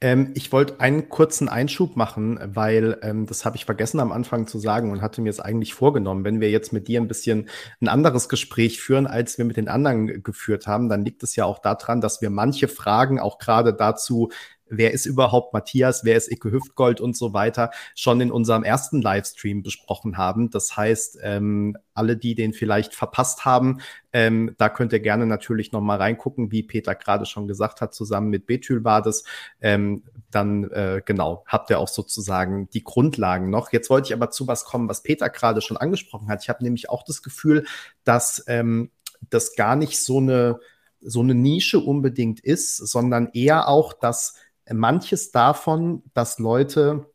ähm, 0.01 0.31
ich 0.35 0.51
wollte 0.51 0.81
einen 0.81 1.11
kurzen 1.11 1.51
Einschub 1.51 1.95
machen, 1.95 2.41
weil 2.43 2.99
ähm, 3.03 3.27
das 3.27 3.45
habe 3.45 3.55
ich 3.55 3.67
vergessen 3.67 4.01
am 4.01 4.13
Anfang 4.13 4.47
zu 4.47 4.59
sagen 4.59 4.91
und 4.91 5.03
hatte 5.03 5.21
mir 5.21 5.29
es 5.29 5.41
eigentlich 5.41 5.75
vorgenommen. 5.75 6.25
Wenn 6.25 6.41
wir 6.41 6.51
jetzt 6.51 6.73
mit 6.73 6.89
dir 6.89 6.99
ein 6.99 7.09
bisschen 7.09 7.51
ein 7.83 7.89
anderes 7.89 8.31
Gespräch 8.31 8.81
führen, 8.81 9.07
als 9.07 9.37
wir 9.37 9.45
mit 9.45 9.59
den 9.59 9.69
anderen 9.69 10.23
geführt 10.23 10.67
haben, 10.67 10.89
dann 10.89 11.05
liegt 11.05 11.23
es 11.23 11.37
ja 11.37 11.45
auch 11.45 11.59
daran, 11.59 12.01
dass 12.01 12.23
wir 12.23 12.31
manche 12.31 12.67
Fragen 12.67 13.21
auch 13.21 13.37
gerade 13.37 13.75
dazu 13.75 14.31
wer 14.71 14.93
ist 14.93 15.07
überhaupt 15.07 15.53
Matthias, 15.53 16.05
wer 16.05 16.17
ist 16.17 16.31
Icke 16.31 16.50
Hüftgold 16.50 17.00
und 17.00 17.17
so 17.17 17.33
weiter, 17.33 17.71
schon 17.95 18.21
in 18.21 18.31
unserem 18.31 18.65
ersten 18.65 19.03
Livestream 19.03 19.62
besprochen 19.62 20.17
haben. 20.17 20.50
Das 20.50 20.77
heißt, 20.77 21.19
ähm, 21.23 21.77
alle, 21.93 22.17
die 22.17 22.35
den 22.35 22.53
vielleicht 22.53 22.95
verpasst 22.95 23.45
haben, 23.45 23.81
ähm, 24.12 24.55
da 24.59 24.69
könnt 24.69 24.93
ihr 24.93 25.00
gerne 25.00 25.27
natürlich 25.27 25.73
noch 25.73 25.81
mal 25.81 25.99
reingucken, 25.99 26.50
wie 26.50 26.62
Peter 26.62 26.95
gerade 26.95 27.27
schon 27.27 27.47
gesagt 27.47 27.81
hat, 27.81 27.95
zusammen 27.95 28.31
mit 28.31 28.47
Betül 28.47 28.85
war 28.85 29.03
das. 29.03 29.25
Ähm, 29.61 30.05
dann 30.31 30.65
äh, 30.71 31.03
genau, 31.05 31.45
habt 31.47 31.71
ihr 31.71 31.79
auch 31.79 31.89
sozusagen 31.89 32.71
die 32.71 32.85
Grundlagen 32.85 33.50
noch. 33.50 33.73
Jetzt 33.73 33.91
wollte 33.91 34.09
ich 34.09 34.15
aber 34.15 34.31
zu 34.31 34.47
was 34.47 34.65
kommen, 34.65 34.89
was 34.89 35.03
Peter 35.03 35.29
gerade 35.29 35.61
schon 35.61 35.77
angesprochen 35.77 36.29
hat. 36.29 36.43
Ich 36.43 36.49
habe 36.49 36.65
nämlich 36.65 36.89
auch 36.89 37.03
das 37.03 37.23
Gefühl, 37.23 37.67
dass 38.05 38.45
ähm, 38.47 38.91
das 39.29 39.57
gar 39.57 39.77
nicht 39.77 40.00
so 40.00 40.19
eine 40.19 40.61
so 41.03 41.21
eine 41.21 41.35
Nische 41.35 41.81
unbedingt 41.81 42.41
ist, 42.41 42.77
sondern 42.77 43.31
eher 43.33 43.69
auch, 43.69 43.93
dass 43.93 44.35
manches 44.73 45.31
davon, 45.31 46.03
dass 46.15 46.39
Leute 46.39 47.07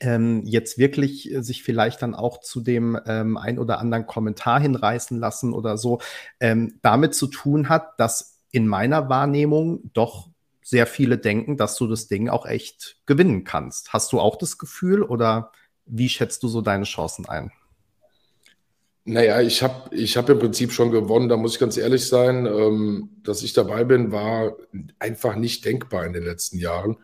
ähm, 0.00 0.42
jetzt 0.44 0.78
wirklich 0.78 1.32
äh, 1.32 1.42
sich 1.42 1.62
vielleicht 1.62 2.02
dann 2.02 2.14
auch 2.14 2.40
zu 2.40 2.60
dem 2.60 2.98
ähm, 3.06 3.36
ein 3.36 3.58
oder 3.58 3.78
anderen 3.78 4.06
Kommentar 4.06 4.60
hinreißen 4.60 5.18
lassen 5.18 5.52
oder 5.52 5.78
so, 5.78 6.00
ähm, 6.40 6.78
damit 6.82 7.14
zu 7.14 7.28
tun 7.28 7.68
hat, 7.68 7.98
dass 7.98 8.40
in 8.50 8.66
meiner 8.66 9.08
Wahrnehmung 9.08 9.90
doch 9.92 10.28
sehr 10.62 10.86
viele 10.86 11.18
denken, 11.18 11.56
dass 11.56 11.76
du 11.76 11.86
das 11.86 12.08
Ding 12.08 12.28
auch 12.28 12.46
echt 12.46 12.96
gewinnen 13.06 13.44
kannst. 13.44 13.92
Hast 13.92 14.12
du 14.12 14.20
auch 14.20 14.36
das 14.36 14.58
Gefühl 14.58 15.02
oder 15.02 15.52
wie 15.84 16.08
schätzt 16.08 16.42
du 16.42 16.48
so 16.48 16.60
deine 16.60 16.84
Chancen 16.84 17.28
ein? 17.28 17.52
Naja, 19.08 19.40
ich 19.40 19.62
habe 19.62 19.94
ich 19.94 20.16
hab 20.16 20.28
im 20.28 20.40
Prinzip 20.40 20.72
schon 20.72 20.90
gewonnen, 20.90 21.28
da 21.28 21.36
muss 21.36 21.54
ich 21.54 21.60
ganz 21.60 21.76
ehrlich 21.76 22.08
sein. 22.08 22.44
Ähm, 22.44 23.10
dass 23.22 23.44
ich 23.44 23.52
dabei 23.52 23.84
bin, 23.84 24.10
war 24.10 24.56
einfach 24.98 25.36
nicht 25.36 25.64
denkbar 25.64 26.04
in 26.06 26.12
den 26.12 26.24
letzten 26.24 26.58
Jahren. 26.58 26.96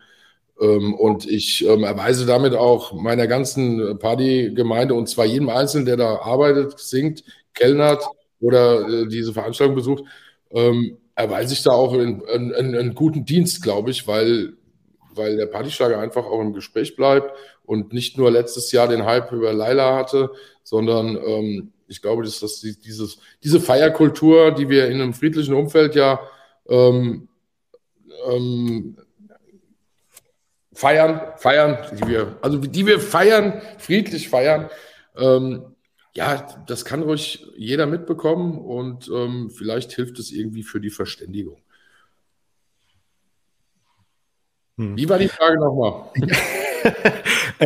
Ähm, 0.59 0.93
und 0.95 1.25
ich 1.25 1.65
ähm, 1.65 1.83
erweise 1.83 2.25
damit 2.25 2.55
auch 2.55 2.91
meiner 2.91 3.25
ganzen 3.27 3.97
Partygemeinde 3.99 4.93
und 4.95 5.07
zwar 5.07 5.25
jedem 5.25 5.47
Einzelnen, 5.47 5.85
der 5.85 5.95
da 5.95 6.17
arbeitet, 6.17 6.77
singt, 6.77 7.23
kellnert 7.53 8.03
oder 8.41 8.87
äh, 8.87 9.07
diese 9.07 9.31
Veranstaltung 9.31 9.75
besucht, 9.75 10.03
ähm, 10.51 10.97
erweise 11.15 11.53
ich 11.53 11.63
da 11.63 11.71
auch 11.71 11.93
einen, 11.93 12.95
guten 12.95 13.23
Dienst, 13.23 13.63
glaube 13.63 13.91
ich, 13.91 14.07
weil, 14.07 14.53
weil 15.15 15.37
der 15.37 15.45
Partyschlager 15.45 15.99
einfach 15.99 16.25
auch 16.25 16.41
im 16.41 16.51
Gespräch 16.51 16.97
bleibt 16.97 17.31
und 17.63 17.93
nicht 17.93 18.17
nur 18.17 18.29
letztes 18.29 18.73
Jahr 18.73 18.89
den 18.89 19.05
Hype 19.05 19.31
über 19.31 19.53
Laila 19.53 19.95
hatte, 19.95 20.31
sondern 20.63 21.17
ähm, 21.25 21.71
ich 21.93 22.01
glaube, 22.01 22.23
dass 22.23 22.39
das 22.39 22.59
dieses, 22.59 23.19
diese 23.43 23.61
Feierkultur, 23.61 24.51
die 24.51 24.67
wir 24.67 24.87
in 24.87 24.99
einem 24.99 25.13
friedlichen 25.13 25.53
Umfeld 25.53 25.93
ja 25.93 26.19
ähm, 26.67 27.27
ähm, 28.27 28.97
feiern, 30.73 31.21
feiern, 31.37 31.77
die 31.97 32.07
wir, 32.07 32.39
also 32.41 32.57
die 32.57 32.87
wir 32.87 32.99
feiern, 32.99 33.61
friedlich 33.77 34.27
feiern, 34.27 34.69
ähm, 35.15 35.65
ja, 36.15 36.47
das 36.67 36.83
kann 36.83 37.03
ruhig 37.03 37.45
jeder 37.55 37.85
mitbekommen 37.85 38.57
und 38.57 39.09
ähm, 39.13 39.51
vielleicht 39.51 39.91
hilft 39.93 40.17
es 40.17 40.31
irgendwie 40.31 40.63
für 40.63 40.79
die 40.79 40.89
Verständigung. 40.89 41.61
Hm. 44.77 44.97
Wie 44.97 45.07
war 45.07 45.19
die 45.19 45.27
Frage 45.27 45.59
nochmal? 45.59 46.11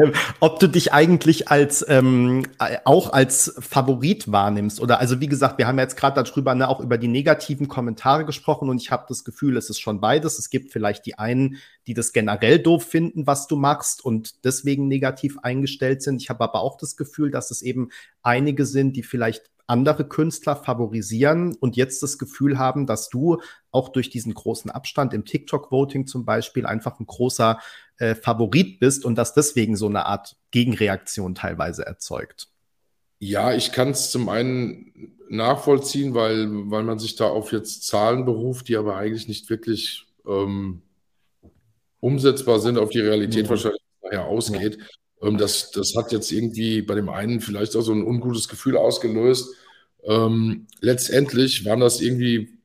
ähm, 0.01 0.13
ob 0.39 0.59
du 0.59 0.67
dich 0.67 0.93
eigentlich 0.93 1.49
als 1.49 1.85
ähm, 1.87 2.43
auch 2.85 3.11
als 3.13 3.55
Favorit 3.59 4.31
wahrnimmst 4.31 4.79
oder 4.79 4.99
also 4.99 5.19
wie 5.19 5.27
gesagt, 5.27 5.57
wir 5.57 5.67
haben 5.67 5.77
ja 5.77 5.83
jetzt 5.83 5.97
gerade 5.97 6.21
darüber 6.23 6.55
ne, 6.55 6.67
auch 6.67 6.79
über 6.79 6.97
die 6.97 7.07
negativen 7.07 7.67
Kommentare 7.67 8.25
gesprochen 8.25 8.69
und 8.69 8.81
ich 8.81 8.91
habe 8.91 9.05
das 9.07 9.23
Gefühl, 9.23 9.57
es 9.57 9.69
ist 9.69 9.79
schon 9.79 9.99
beides. 9.99 10.39
Es 10.39 10.49
gibt 10.49 10.71
vielleicht 10.71 11.05
die 11.05 11.17
einen, 11.17 11.57
die 11.87 11.93
das 11.93 12.13
generell 12.13 12.59
doof 12.59 12.83
finden, 12.83 13.27
was 13.27 13.47
du 13.47 13.55
machst 13.55 14.03
und 14.03 14.43
deswegen 14.45 14.87
negativ 14.87 15.37
eingestellt 15.39 16.01
sind. 16.01 16.21
Ich 16.21 16.29
habe 16.29 16.43
aber 16.43 16.61
auch 16.61 16.77
das 16.77 16.97
Gefühl, 16.97 17.31
dass 17.31 17.51
es 17.51 17.61
eben 17.61 17.89
einige 18.21 18.65
sind, 18.65 18.95
die 18.95 19.03
vielleicht 19.03 19.49
andere 19.67 20.07
Künstler 20.07 20.55
favorisieren 20.55 21.55
und 21.59 21.75
jetzt 21.75 22.01
das 22.01 22.17
Gefühl 22.17 22.57
haben, 22.57 22.87
dass 22.87 23.09
du 23.09 23.41
auch 23.71 23.89
durch 23.89 24.09
diesen 24.09 24.33
großen 24.33 24.71
Abstand 24.71 25.13
im 25.13 25.25
TikTok-Voting 25.25 26.07
zum 26.07 26.25
Beispiel 26.25 26.65
einfach 26.65 26.99
ein 26.99 27.05
großer 27.05 27.59
äh, 27.97 28.15
Favorit 28.15 28.79
bist 28.79 29.05
und 29.05 29.17
das 29.17 29.33
deswegen 29.33 29.75
so 29.75 29.87
eine 29.87 30.05
Art 30.05 30.37
Gegenreaktion 30.51 31.35
teilweise 31.35 31.85
erzeugt. 31.85 32.47
Ja, 33.19 33.53
ich 33.53 33.71
kann 33.71 33.89
es 33.89 34.11
zum 34.11 34.29
einen 34.29 35.17
nachvollziehen, 35.29 36.13
weil, 36.13 36.47
weil 36.71 36.83
man 36.83 36.99
sich 36.99 37.15
da 37.15 37.27
auf 37.27 37.51
jetzt 37.51 37.85
Zahlen 37.85 38.25
beruft, 38.25 38.69
die 38.69 38.77
aber 38.77 38.95
eigentlich 38.95 39.27
nicht 39.27 39.49
wirklich 39.49 40.05
ähm, 40.25 40.81
umsetzbar 41.99 42.59
sind, 42.59 42.77
auf 42.77 42.89
die 42.89 43.01
Realität 43.01 43.45
mhm. 43.45 43.49
wahrscheinlich 43.49 43.81
nachher 44.01 44.25
ausgeht. 44.25 44.77
Ähm, 45.21 45.37
das, 45.37 45.71
das 45.71 45.95
hat 45.95 46.11
jetzt 46.11 46.31
irgendwie 46.31 46.81
bei 46.81 46.95
dem 46.95 47.09
einen 47.09 47.41
vielleicht 47.41 47.75
auch 47.75 47.81
so 47.81 47.93
ein 47.93 48.03
ungutes 48.03 48.47
Gefühl 48.47 48.77
ausgelöst. 48.77 49.53
Ähm, 50.03 50.67
letztendlich 50.79 51.65
waren 51.65 51.79
das 51.79 52.01
irgendwie 52.01 52.57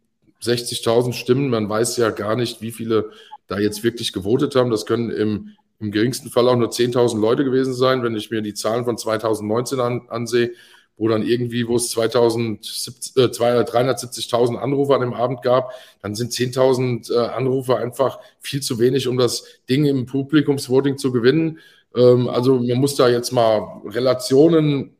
60.000 0.42 1.12
Stimmen. 1.12 1.50
Man 1.50 1.68
weiß 1.68 1.96
ja 1.96 2.10
gar 2.10 2.36
nicht, 2.36 2.62
wie 2.62 2.72
viele 2.72 3.10
da 3.48 3.58
jetzt 3.58 3.84
wirklich 3.84 4.12
gewotet 4.12 4.54
haben. 4.54 4.70
Das 4.70 4.86
können 4.86 5.10
im, 5.10 5.50
im 5.80 5.90
geringsten 5.90 6.30
Fall 6.30 6.48
auch 6.48 6.56
nur 6.56 6.70
10.000 6.70 7.20
Leute 7.20 7.44
gewesen 7.44 7.74
sein, 7.74 8.02
wenn 8.02 8.16
ich 8.16 8.30
mir 8.30 8.42
die 8.42 8.54
Zahlen 8.54 8.84
von 8.84 8.96
2019 8.96 9.80
an, 9.80 10.02
ansehe, 10.08 10.52
wo 10.96 11.08
dann 11.08 11.22
irgendwie, 11.22 11.66
wo 11.66 11.76
es 11.76 11.94
370.000 11.96 14.54
äh, 14.54 14.58
Anrufe 14.58 14.94
an 14.94 15.00
dem 15.00 15.14
Abend 15.14 15.42
gab, 15.42 15.72
dann 16.00 16.14
sind 16.14 16.32
10.000 16.32 17.12
äh, 17.12 17.26
Anrufe 17.28 17.76
einfach 17.76 18.20
viel 18.40 18.62
zu 18.62 18.78
wenig, 18.78 19.08
um 19.08 19.16
das 19.16 19.44
Ding 19.68 19.84
im 19.84 20.06
Publikumsvoting 20.06 20.98
zu 20.98 21.12
gewinnen. 21.12 21.58
Ähm, 21.94 22.28
also 22.28 22.58
man 22.58 22.78
muss 22.78 22.96
da 22.96 23.08
jetzt 23.08 23.32
mal 23.32 23.82
Relationen 23.84 24.96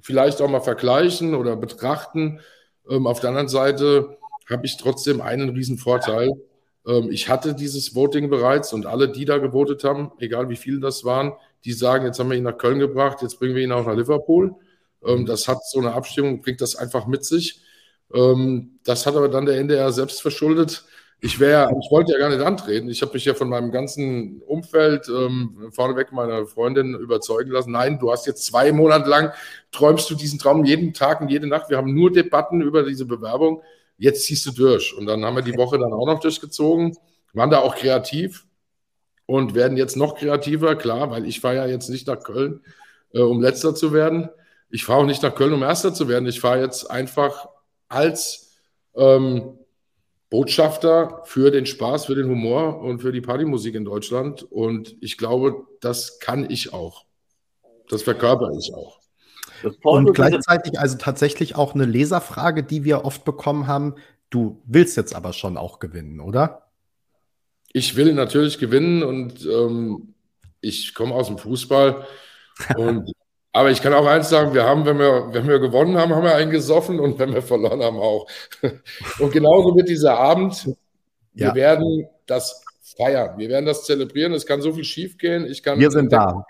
vielleicht 0.00 0.40
auch 0.40 0.48
mal 0.48 0.60
vergleichen 0.60 1.34
oder 1.34 1.56
betrachten. 1.56 2.40
Ähm, 2.88 3.06
auf 3.06 3.20
der 3.20 3.30
anderen 3.30 3.48
Seite 3.48 4.18
habe 4.48 4.66
ich 4.66 4.76
trotzdem 4.76 5.20
einen 5.20 5.50
riesen 5.50 5.78
Vorteil. 5.78 6.30
Ähm, 6.86 7.10
ich 7.10 7.28
hatte 7.28 7.54
dieses 7.54 7.94
Voting 7.94 8.30
bereits 8.30 8.72
und 8.72 8.86
alle, 8.86 9.10
die 9.10 9.24
da 9.24 9.38
gewotet 9.38 9.84
haben, 9.84 10.12
egal 10.18 10.48
wie 10.48 10.56
viele 10.56 10.80
das 10.80 11.04
waren, 11.04 11.32
die 11.64 11.72
sagen, 11.72 12.06
jetzt 12.06 12.18
haben 12.18 12.30
wir 12.30 12.36
ihn 12.36 12.44
nach 12.44 12.58
Köln 12.58 12.78
gebracht, 12.78 13.22
jetzt 13.22 13.38
bringen 13.38 13.54
wir 13.54 13.62
ihn 13.62 13.72
auch 13.72 13.86
nach 13.86 13.96
Liverpool. 13.96 14.54
Ähm, 15.04 15.26
das 15.26 15.48
hat 15.48 15.64
so 15.66 15.78
eine 15.78 15.92
Abstimmung, 15.92 16.40
bringt 16.40 16.60
das 16.60 16.76
einfach 16.76 17.06
mit 17.06 17.24
sich. 17.24 17.60
Ähm, 18.14 18.78
das 18.84 19.06
hat 19.06 19.16
aber 19.16 19.28
dann 19.28 19.46
der 19.46 19.58
NDR 19.58 19.92
selbst 19.92 20.22
verschuldet. 20.22 20.84
Ich 21.20 21.40
wäre, 21.40 21.70
ich 21.80 21.90
wollte 21.90 22.12
ja 22.12 22.18
gar 22.18 22.28
nicht 22.28 22.40
antreten. 22.40 22.88
Ich 22.88 23.02
habe 23.02 23.12
mich 23.14 23.24
ja 23.24 23.34
von 23.34 23.48
meinem 23.48 23.72
ganzen 23.72 24.40
Umfeld 24.42 25.08
ähm, 25.08 25.68
vorneweg 25.72 26.12
meiner 26.12 26.46
Freundin 26.46 26.94
überzeugen 26.94 27.50
lassen. 27.50 27.72
Nein, 27.72 27.98
du 27.98 28.12
hast 28.12 28.26
jetzt 28.26 28.46
zwei 28.46 28.70
Monate 28.70 29.08
lang 29.08 29.32
träumst 29.72 30.08
du 30.10 30.14
diesen 30.14 30.38
Traum 30.38 30.64
jeden 30.64 30.94
Tag 30.94 31.20
und 31.20 31.28
jede 31.28 31.48
Nacht. 31.48 31.70
Wir 31.70 31.76
haben 31.76 31.92
nur 31.92 32.12
Debatten 32.12 32.60
über 32.60 32.84
diese 32.84 33.04
Bewerbung 33.04 33.62
jetzt 33.98 34.24
ziehst 34.24 34.46
du 34.46 34.52
durch. 34.52 34.96
Und 34.96 35.06
dann 35.06 35.24
haben 35.24 35.36
wir 35.36 35.42
die 35.42 35.56
Woche 35.56 35.78
dann 35.78 35.92
auch 35.92 36.06
noch 36.06 36.20
durchgezogen, 36.20 36.96
waren 37.34 37.50
da 37.50 37.58
auch 37.58 37.76
kreativ 37.76 38.46
und 39.26 39.54
werden 39.54 39.76
jetzt 39.76 39.96
noch 39.96 40.14
kreativer, 40.14 40.76
klar, 40.76 41.10
weil 41.10 41.26
ich 41.26 41.40
fahre 41.40 41.56
ja 41.56 41.66
jetzt 41.66 41.90
nicht 41.90 42.06
nach 42.06 42.22
Köln, 42.22 42.62
äh, 43.12 43.20
um 43.20 43.42
letzter 43.42 43.74
zu 43.74 43.92
werden. 43.92 44.30
Ich 44.70 44.84
fahre 44.84 45.00
auch 45.00 45.06
nicht 45.06 45.22
nach 45.22 45.34
Köln, 45.34 45.52
um 45.52 45.62
erster 45.62 45.92
zu 45.92 46.08
werden. 46.08 46.28
Ich 46.28 46.40
fahre 46.40 46.60
jetzt 46.60 46.90
einfach 46.90 47.48
als 47.88 48.56
ähm, 48.94 49.57
Botschafter 50.30 51.22
für 51.24 51.50
den 51.50 51.66
Spaß, 51.66 52.06
für 52.06 52.14
den 52.14 52.28
Humor 52.28 52.80
und 52.80 53.00
für 53.00 53.12
die 53.12 53.20
Partymusik 53.20 53.74
in 53.74 53.84
Deutschland. 53.84 54.42
Und 54.42 54.96
ich 55.00 55.16
glaube, 55.16 55.66
das 55.80 56.18
kann 56.18 56.48
ich 56.50 56.72
auch. 56.72 57.06
Das 57.88 58.02
verkörper 58.02 58.50
ich 58.58 58.74
auch. 58.74 59.00
Und 59.82 60.12
gleichzeitig 60.14 60.78
also 60.78 60.98
tatsächlich 60.98 61.56
auch 61.56 61.74
eine 61.74 61.86
Leserfrage, 61.86 62.62
die 62.62 62.84
wir 62.84 63.04
oft 63.04 63.24
bekommen 63.24 63.66
haben. 63.66 63.94
Du 64.30 64.62
willst 64.66 64.96
jetzt 64.96 65.14
aber 65.14 65.32
schon 65.32 65.56
auch 65.56 65.78
gewinnen, 65.78 66.20
oder? 66.20 66.70
Ich 67.72 67.96
will 67.96 68.12
natürlich 68.12 68.58
gewinnen 68.58 69.02
und 69.02 69.44
ähm, 69.46 70.14
ich 70.60 70.94
komme 70.94 71.14
aus 71.14 71.28
dem 71.28 71.38
Fußball. 71.38 72.06
und, 72.76 73.10
aber 73.58 73.72
ich 73.72 73.82
kann 73.82 73.92
auch 73.92 74.06
eins 74.06 74.28
sagen, 74.28 74.54
wir 74.54 74.62
haben, 74.62 74.86
wenn 74.86 75.00
wir, 75.00 75.30
wenn 75.32 75.48
wir 75.48 75.58
gewonnen 75.58 75.96
haben, 75.96 76.14
haben 76.14 76.22
wir 76.22 76.36
einen 76.36 76.52
gesoffen 76.52 77.00
und 77.00 77.18
wenn 77.18 77.34
wir 77.34 77.42
verloren 77.42 77.82
haben 77.82 77.96
auch. 77.96 78.28
und 79.18 79.32
genauso 79.32 79.74
wird 79.74 79.88
dieser 79.88 80.16
Abend. 80.16 80.64
Wir 81.34 81.48
ja. 81.48 81.54
werden 81.56 82.06
das 82.26 82.62
feiern. 82.96 83.36
Wir 83.36 83.48
werden 83.48 83.66
das 83.66 83.82
zelebrieren. 83.82 84.32
Es 84.32 84.46
kann 84.46 84.62
so 84.62 84.72
viel 84.74 84.84
schiefgehen. 84.84 85.44
Ich 85.44 85.64
kann, 85.64 85.80
wir 85.80 85.90
sind 85.90 86.12
da. 86.12 86.44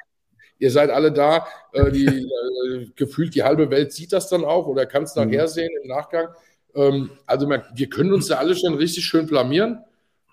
Ihr 0.58 0.70
seid 0.70 0.90
alle 0.90 1.10
da. 1.10 1.46
Äh, 1.72 1.92
die, 1.92 2.04
äh, 2.04 2.90
gefühlt 2.94 3.34
die 3.34 3.42
halbe 3.42 3.70
Welt 3.70 3.94
sieht 3.94 4.12
das 4.12 4.28
dann 4.28 4.44
auch 4.44 4.66
oder 4.66 4.84
kann 4.84 5.04
es 5.04 5.16
nachher 5.16 5.44
mhm. 5.44 5.48
sehen 5.48 5.70
im 5.82 5.88
Nachgang. 5.88 6.28
Ähm, 6.74 7.12
also 7.24 7.48
wir 7.48 7.88
können 7.88 8.12
uns 8.12 8.26
da 8.26 8.34
alle 8.34 8.54
schon 8.54 8.74
richtig 8.74 9.06
schön 9.06 9.26
blamieren. 9.26 9.82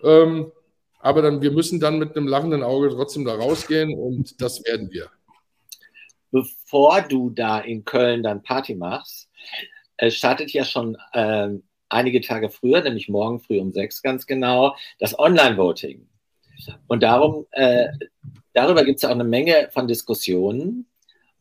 Ähm, 0.04 0.52
aber 0.98 1.22
dann, 1.22 1.40
wir 1.40 1.52
müssen 1.52 1.80
dann 1.80 1.98
mit 1.98 2.14
einem 2.14 2.28
lachenden 2.28 2.62
Auge 2.62 2.90
trotzdem 2.90 3.24
da 3.24 3.34
rausgehen 3.34 3.98
und 3.98 4.42
das 4.42 4.62
werden 4.66 4.90
wir. 4.90 5.08
Bevor 6.36 7.00
du 7.00 7.30
da 7.30 7.60
in 7.60 7.86
Köln 7.86 8.22
dann 8.22 8.42
Party 8.42 8.74
machst, 8.74 9.30
äh, 9.96 10.10
startet 10.10 10.52
ja 10.52 10.66
schon 10.66 10.98
äh, 11.14 11.48
einige 11.88 12.20
Tage 12.20 12.50
früher, 12.50 12.82
nämlich 12.82 13.08
morgen 13.08 13.40
früh 13.40 13.58
um 13.58 13.72
sechs 13.72 14.02
ganz 14.02 14.26
genau, 14.26 14.76
das 14.98 15.18
Online-Voting. 15.18 16.06
Und 16.88 17.02
darum, 17.02 17.46
äh, 17.52 17.86
darüber 18.52 18.84
gibt 18.84 18.98
es 18.98 19.06
auch 19.06 19.12
eine 19.12 19.24
Menge 19.24 19.70
von 19.72 19.88
Diskussionen, 19.88 20.86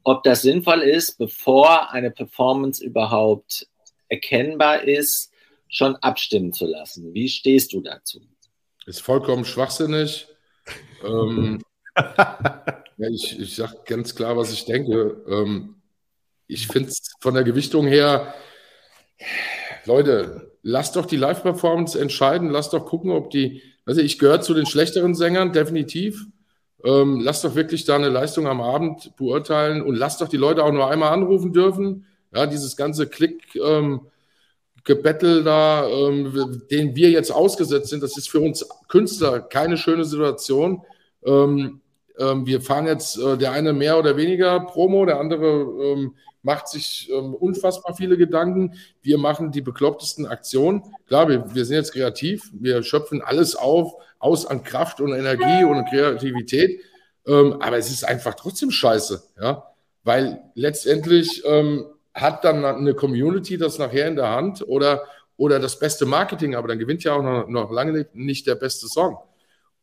ob 0.03 0.23
das 0.23 0.43
sinnvoll 0.43 0.81
ist, 0.81 1.17
bevor 1.17 1.91
eine 1.91 2.09
Performance 2.09 2.81
überhaupt 2.81 3.67
erkennbar 4.07 4.83
ist, 4.83 5.33
schon 5.67 5.97
abstimmen 5.97 6.53
zu 6.53 6.67
lassen. 6.67 7.13
Wie 7.13 7.27
stehst 7.27 7.73
du 7.73 7.81
dazu? 7.81 8.21
Ist 8.85 9.01
vollkommen 9.01 9.43
schwachsinnig. 9.43 10.27
ähm, 11.03 11.59
ja, 11.95 13.09
ich 13.09 13.39
ich 13.39 13.55
sage 13.55 13.77
ganz 13.85 14.15
klar, 14.15 14.37
was 14.37 14.51
ich 14.51 14.65
denke. 14.65 15.23
Ähm, 15.27 15.75
ich 16.47 16.67
finde 16.67 16.89
es 16.89 17.15
von 17.19 17.33
der 17.33 17.43
Gewichtung 17.43 17.87
her, 17.87 18.33
Leute, 19.85 20.51
lasst 20.61 20.95
doch 20.95 21.05
die 21.05 21.17
Live-Performance 21.17 21.99
entscheiden. 21.99 22.49
Lasst 22.49 22.73
doch 22.73 22.85
gucken, 22.85 23.11
ob 23.11 23.29
die. 23.29 23.61
Also, 23.85 24.01
ich 24.01 24.19
gehöre 24.19 24.41
zu 24.41 24.53
den 24.53 24.65
schlechteren 24.65 25.15
Sängern, 25.15 25.53
definitiv. 25.53 26.25
Ähm, 26.83 27.19
lasst 27.21 27.43
doch 27.43 27.55
wirklich 27.55 27.85
da 27.85 27.95
eine 27.95 28.09
Leistung 28.09 28.47
am 28.47 28.61
Abend 28.61 29.15
beurteilen 29.15 29.81
und 29.81 29.95
lasst 29.95 30.21
doch 30.21 30.27
die 30.27 30.37
Leute 30.37 30.63
auch 30.63 30.71
nur 30.71 30.89
einmal 30.89 31.13
anrufen 31.13 31.53
dürfen. 31.53 32.05
Ja, 32.33 32.45
dieses 32.45 32.75
ganze 32.75 33.07
Klick. 33.07 33.55
Ähm, 33.55 34.01
Gebettel 34.85 35.43
da, 35.43 35.87
ähm, 35.87 36.61
den 36.69 36.95
wir 36.95 37.09
jetzt 37.09 37.31
ausgesetzt 37.31 37.89
sind, 37.89 38.03
das 38.03 38.17
ist 38.17 38.29
für 38.29 38.39
uns 38.39 38.67
Künstler 38.87 39.41
keine 39.41 39.77
schöne 39.77 40.05
Situation. 40.05 40.83
Ähm, 41.25 41.81
ähm, 42.19 42.45
wir 42.45 42.61
fahren 42.61 42.87
jetzt 42.87 43.17
äh, 43.17 43.37
der 43.37 43.51
eine 43.51 43.73
mehr 43.73 43.97
oder 43.97 44.17
weniger 44.17 44.59
Promo, 44.61 45.05
der 45.05 45.19
andere 45.19 45.47
ähm, 45.47 46.15
macht 46.41 46.67
sich 46.67 47.09
ähm, 47.11 47.33
unfassbar 47.33 47.95
viele 47.95 48.17
Gedanken. 48.17 48.73
Wir 49.01 49.17
machen 49.17 49.51
die 49.51 49.61
beklopptesten 49.61 50.25
Aktionen. 50.25 50.83
Klar, 51.07 51.27
wir, 51.27 51.53
wir 51.53 51.65
sind 51.65 51.77
jetzt 51.77 51.93
kreativ, 51.93 52.49
wir 52.53 52.83
schöpfen 52.83 53.21
alles 53.21 53.55
auf, 53.55 53.93
aus 54.19 54.45
an 54.45 54.63
Kraft 54.63 55.01
und 55.01 55.13
Energie 55.13 55.63
und 55.63 55.85
Kreativität. 55.89 56.81
Ähm, 57.27 57.57
aber 57.59 57.77
es 57.77 57.89
ist 57.89 58.03
einfach 58.03 58.35
trotzdem 58.35 58.69
scheiße, 58.71 59.23
ja, 59.41 59.71
weil 60.03 60.39
letztendlich 60.53 61.43
hat 62.13 62.45
dann 62.45 62.63
eine 62.63 62.93
Community 62.93 63.57
das 63.57 63.79
nachher 63.79 64.07
in 64.07 64.15
der 64.15 64.29
Hand 64.29 64.63
oder, 64.67 65.03
oder 65.35 65.59
das 65.59 65.79
beste 65.79 66.05
Marketing, 66.05 66.55
aber 66.55 66.67
dann 66.67 66.79
gewinnt 66.79 67.03
ja 67.03 67.13
auch 67.13 67.23
noch, 67.23 67.47
noch 67.47 67.71
lange 67.71 68.07
nicht 68.13 68.45
der 68.45 68.55
beste 68.55 68.87
Song. 68.87 69.17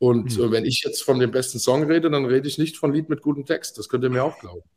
Und 0.03 0.37
mhm. 0.37 0.51
wenn 0.51 0.65
ich 0.65 0.83
jetzt 0.85 1.05
von 1.05 1.21
dem 1.21 1.31
besten 1.31 1.61
Song 1.61 1.85
rede, 1.85 2.11
dann 2.11 2.25
rede 2.25 2.49
ich 2.49 2.59
nicht 2.59 2.77
von 2.77 2.93
Lied 2.93 3.09
mit 3.09 3.23
gutem 3.23 3.47
Text. 3.47 3.79
Das 3.79 3.89
könnt 3.89 4.03
ihr 4.03 4.11
mir 4.11 4.25
auch 4.25 4.37
glauben. 4.41 4.69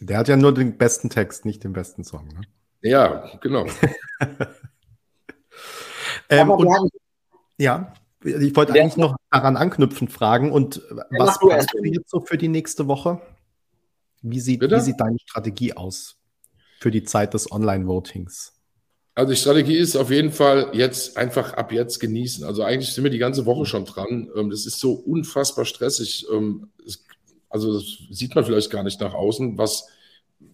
Der 0.00 0.16
hat 0.16 0.28
ja 0.28 0.36
nur 0.36 0.54
den 0.54 0.78
besten 0.78 1.10
Text, 1.10 1.44
nicht 1.44 1.64
den 1.64 1.74
besten 1.74 2.02
Song. 2.02 2.28
Ne? 2.28 2.40
Ja, 2.80 3.30
genau. 3.42 3.66
ähm, 6.30 6.50
und, 6.50 6.90
ja, 7.58 7.92
ich 8.24 8.56
wollte 8.56 8.72
eigentlich 8.72 8.96
noch 8.96 9.16
daran 9.30 9.58
anknüpfend 9.58 10.10
fragen. 10.10 10.50
Und 10.50 10.80
was 11.10 11.38
planst 11.38 11.74
du 11.74 11.84
jetzt 11.84 12.08
so 12.08 12.22
für 12.22 12.38
die 12.38 12.48
nächste 12.48 12.88
Woche? 12.88 13.20
Wie 14.22 14.40
sieht, 14.40 14.62
wie 14.62 14.80
sieht 14.80 14.98
deine 14.98 15.18
Strategie 15.18 15.74
aus? 15.74 16.18
für 16.80 16.90
die 16.90 17.02
Zeit 17.02 17.34
des 17.34 17.50
Online-Votings? 17.50 18.57
Also 19.18 19.32
die 19.32 19.40
Strategie 19.40 19.76
ist 19.76 19.96
auf 19.96 20.12
jeden 20.12 20.30
Fall 20.30 20.70
jetzt 20.74 21.16
einfach 21.16 21.54
ab 21.54 21.72
jetzt 21.72 21.98
genießen. 21.98 22.44
Also 22.44 22.62
eigentlich 22.62 22.92
sind 22.92 23.02
wir 23.02 23.10
die 23.10 23.18
ganze 23.18 23.46
Woche 23.46 23.66
schon 23.66 23.84
dran. 23.84 24.30
Ähm, 24.36 24.48
das 24.48 24.64
ist 24.64 24.78
so 24.78 24.92
unfassbar 24.92 25.64
stressig. 25.64 26.24
Ähm, 26.32 26.68
also 27.50 27.74
das 27.74 27.84
sieht 28.10 28.36
man 28.36 28.44
vielleicht 28.44 28.70
gar 28.70 28.84
nicht 28.84 29.00
nach 29.00 29.14
außen, 29.14 29.58
was, 29.58 29.88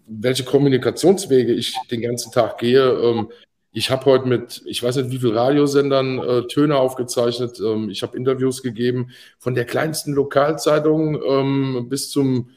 welche 0.07 0.44
Kommunikationswege 0.44 1.53
ich 1.53 1.77
den 1.90 2.00
ganzen 2.00 2.33
Tag 2.33 2.57
gehe. 2.57 2.88
Ähm, 2.88 3.31
ich 3.70 3.90
habe 3.90 4.07
heute 4.07 4.29
mit, 4.29 4.62
ich 4.64 4.83
weiß 4.83 4.96
nicht, 4.96 5.11
wie 5.11 5.18
viel 5.18 5.37
Radiosendern 5.37 6.18
äh, 6.20 6.46
Töne 6.46 6.79
aufgezeichnet. 6.79 7.61
ich 7.90 8.03
habe 8.03 8.16
Interviews 8.16 8.62
gegeben 8.62 9.11
von 9.38 9.55
der 9.55 9.66
kleinsten 9.66 10.14
Lokalzeitung 10.14 11.88
bis 11.90 12.09
zum 12.09 12.48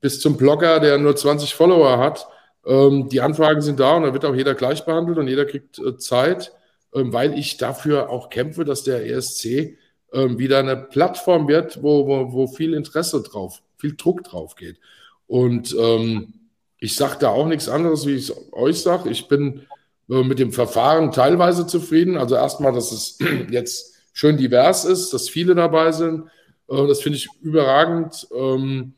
bis 0.00 0.20
zum 0.20 0.36
Blogger, 0.36 0.78
der 0.78 0.98
nur 0.98 1.16
20 1.16 1.54
Follower 1.54 1.98
hat. 1.98 2.28
Ähm, 2.64 3.08
die 3.08 3.20
Anfragen 3.20 3.60
sind 3.60 3.80
da 3.80 3.96
und 3.96 4.04
da 4.04 4.12
wird 4.12 4.24
auch 4.24 4.34
jeder 4.34 4.54
gleich 4.54 4.84
behandelt 4.84 5.18
und 5.18 5.28
jeder 5.28 5.44
kriegt 5.44 5.78
äh, 5.78 5.96
Zeit, 5.96 6.52
ähm, 6.94 7.12
weil 7.12 7.38
ich 7.38 7.56
dafür 7.56 8.10
auch 8.10 8.30
kämpfe, 8.30 8.64
dass 8.64 8.84
der 8.84 9.06
ESC 9.06 9.76
ähm, 10.12 10.38
wieder 10.38 10.58
eine 10.58 10.76
Plattform 10.76 11.48
wird, 11.48 11.82
wo, 11.82 12.06
wo, 12.06 12.32
wo 12.32 12.46
viel 12.46 12.74
Interesse 12.74 13.22
drauf, 13.22 13.62
viel 13.78 13.96
Druck 13.96 14.24
drauf 14.24 14.54
geht. 14.54 14.78
Und 15.26 15.74
ähm, 15.78 16.34
ich 16.78 16.94
sage 16.96 17.16
da 17.20 17.30
auch 17.30 17.46
nichts 17.46 17.68
anderes, 17.68 18.06
wie 18.06 18.14
ich 18.14 18.28
es 18.28 18.52
euch 18.52 18.80
sage. 18.80 19.08
Ich 19.10 19.28
bin 19.28 19.62
äh, 20.10 20.22
mit 20.22 20.38
dem 20.38 20.52
Verfahren 20.52 21.12
teilweise 21.12 21.66
zufrieden. 21.66 22.16
Also 22.16 22.34
erstmal, 22.34 22.72
dass 22.72 22.92
es 22.92 23.18
jetzt 23.50 23.94
schön 24.12 24.36
divers 24.36 24.84
ist, 24.84 25.12
dass 25.12 25.28
viele 25.28 25.54
dabei 25.54 25.92
sind. 25.92 26.28
Äh, 26.68 26.86
das 26.86 27.00
finde 27.00 27.18
ich 27.18 27.28
überragend. 27.40 28.28
Ähm, 28.34 28.94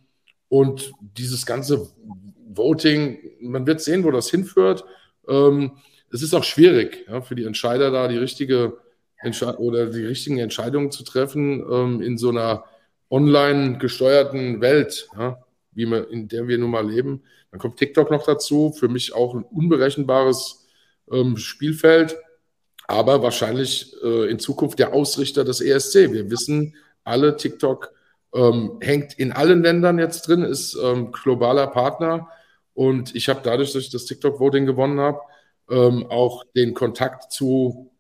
und 0.49 0.93
dieses 1.01 1.47
ganze 1.47 1.91
Voting, 2.57 3.19
man 3.41 3.67
wird 3.67 3.81
sehen, 3.81 4.05
wo 4.05 4.11
das 4.11 4.31
hinführt. 4.31 4.85
Ähm, 5.29 5.73
es 6.11 6.23
ist 6.23 6.35
auch 6.35 6.45
schwierig 6.45 7.07
ja, 7.09 7.21
für 7.21 7.35
die 7.35 7.45
Entscheider 7.45 7.91
da 7.91 8.09
die 8.09 8.19
richtige 8.19 8.79
Entsche 9.19 9.59
oder 9.59 9.87
die 9.87 10.05
richtigen 10.05 10.39
Entscheidungen 10.39 10.91
zu 10.91 11.03
treffen 11.03 11.65
ähm, 11.71 12.03
in 12.03 12.19
so 12.19 12.31
einer 12.31 12.65
online 13.11 13.79
gesteuerten 13.79 14.61
Welt, 14.61 15.09
ja, 15.17 15.39
wie 15.73 15.87
wir, 15.87 16.11
in 16.11 16.29
der 16.29 16.47
wir 16.47 16.59
nun 16.59 16.71
mal 16.71 16.89
leben. 16.89 17.23
Dann 17.51 17.61
kommt 17.61 17.79
TikTok 17.79 18.11
noch 18.11 18.25
dazu, 18.25 18.73
für 18.73 18.89
mich 18.89 19.15
auch 19.15 19.35
ein 19.35 19.45
unberechenbares 19.45 20.67
ähm, 21.11 21.37
Spielfeld, 21.37 22.17
aber 22.87 23.23
wahrscheinlich 23.23 23.95
äh, 24.03 24.31
in 24.31 24.39
Zukunft 24.39 24.79
der 24.79 24.93
Ausrichter 24.93 25.45
des 25.45 25.61
ESC. 25.61 26.13
Wir 26.13 26.31
wissen 26.31 26.75
alle, 27.03 27.37
TikTok 27.37 27.93
ähm, 28.35 28.79
hängt 28.81 29.19
in 29.19 29.33
allen 29.33 29.63
Ländern 29.63 29.99
jetzt 29.99 30.29
drin, 30.29 30.43
ist 30.43 30.77
ähm, 30.83 31.13
globaler 31.13 31.69
Partner. 31.69 32.29
Und 32.75 33.15
ich 33.15 33.29
habe 33.29 33.41
dadurch, 33.43 33.73
dass 33.73 33.83
ich 33.83 33.91
das 33.91 34.05
TikTok-Voting 34.05 34.67
gewonnen 34.67 35.01
habe, 35.01 35.21
ähm, 35.71 36.07
auch 36.09 36.45
den 36.55 36.75
Kontakt 36.75 37.33
zu 37.33 37.91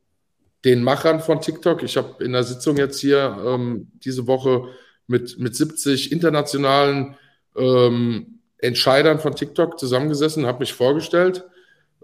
den 0.64 0.82
Machern 0.82 1.20
von 1.20 1.40
TikTok. 1.40 1.82
Ich 1.82 1.96
habe 1.96 2.22
in 2.24 2.32
der 2.32 2.44
Sitzung 2.44 2.76
jetzt 2.76 3.00
hier 3.00 3.36
ähm, 3.46 3.88
diese 4.04 4.26
Woche 4.26 4.68
mit, 5.06 5.38
mit 5.38 5.54
70 5.54 6.10
internationalen 6.10 7.16
ähm, 7.56 8.40
Entscheidern 8.58 9.20
von 9.20 9.36
TikTok 9.36 9.78
zusammengesessen, 9.78 10.46
habe 10.46 10.60
mich 10.60 10.72
vorgestellt 10.72 11.44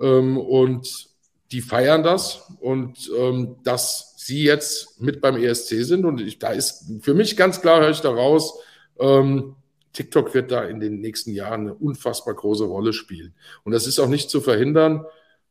ähm, 0.00 0.36
und 0.36 1.08
die 1.52 1.62
feiern 1.62 2.02
das 2.02 2.52
und 2.60 3.10
ähm, 3.18 3.56
dass 3.64 4.14
sie 4.18 4.44
jetzt 4.44 5.00
mit 5.00 5.20
beim 5.20 5.36
ESC 5.36 5.84
sind 5.84 6.04
und 6.04 6.20
ich, 6.20 6.38
da 6.38 6.50
ist 6.50 6.84
für 7.00 7.14
mich 7.14 7.36
ganz 7.36 7.60
klar, 7.60 7.80
höre 7.80 7.90
ich 7.90 8.00
da 8.00 8.10
raus, 8.10 8.58
ähm, 9.00 9.56
TikTok 9.92 10.34
wird 10.34 10.50
da 10.50 10.64
in 10.64 10.80
den 10.80 11.00
nächsten 11.00 11.32
Jahren 11.32 11.62
eine 11.62 11.74
unfassbar 11.74 12.34
große 12.34 12.64
Rolle 12.64 12.92
spielen. 12.92 13.34
Und 13.64 13.72
das 13.72 13.86
ist 13.86 13.98
auch 13.98 14.08
nicht 14.08 14.30
zu 14.30 14.40
verhindern, 14.40 15.04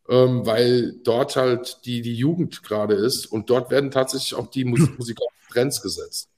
ähm, 0.08 0.46
weil 0.46 0.94
dort 1.04 1.36
halt 1.36 1.80
die, 1.86 2.02
die 2.02 2.16
Jugend 2.16 2.64
gerade 2.64 2.96
ist 2.96 3.26
und 3.26 3.50
dort 3.50 3.70
werden 3.70 3.92
tatsächlich 3.92 4.36
auch 4.36 4.48
die 4.48 4.66
Musik 4.66 4.90
musikalischen 4.98 5.50
Trends 5.52 5.82
gesetzt. 5.82 6.30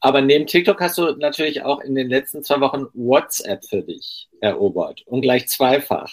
Aber 0.00 0.20
neben 0.20 0.46
TikTok 0.46 0.80
hast 0.80 0.98
du 0.98 1.16
natürlich 1.16 1.62
auch 1.62 1.80
in 1.80 1.94
den 1.94 2.08
letzten 2.08 2.44
zwei 2.44 2.60
Wochen 2.60 2.86
WhatsApp 2.94 3.64
für 3.64 3.82
dich 3.82 4.28
erobert 4.40 5.02
und 5.06 5.22
gleich 5.22 5.48
zweifach. 5.48 6.12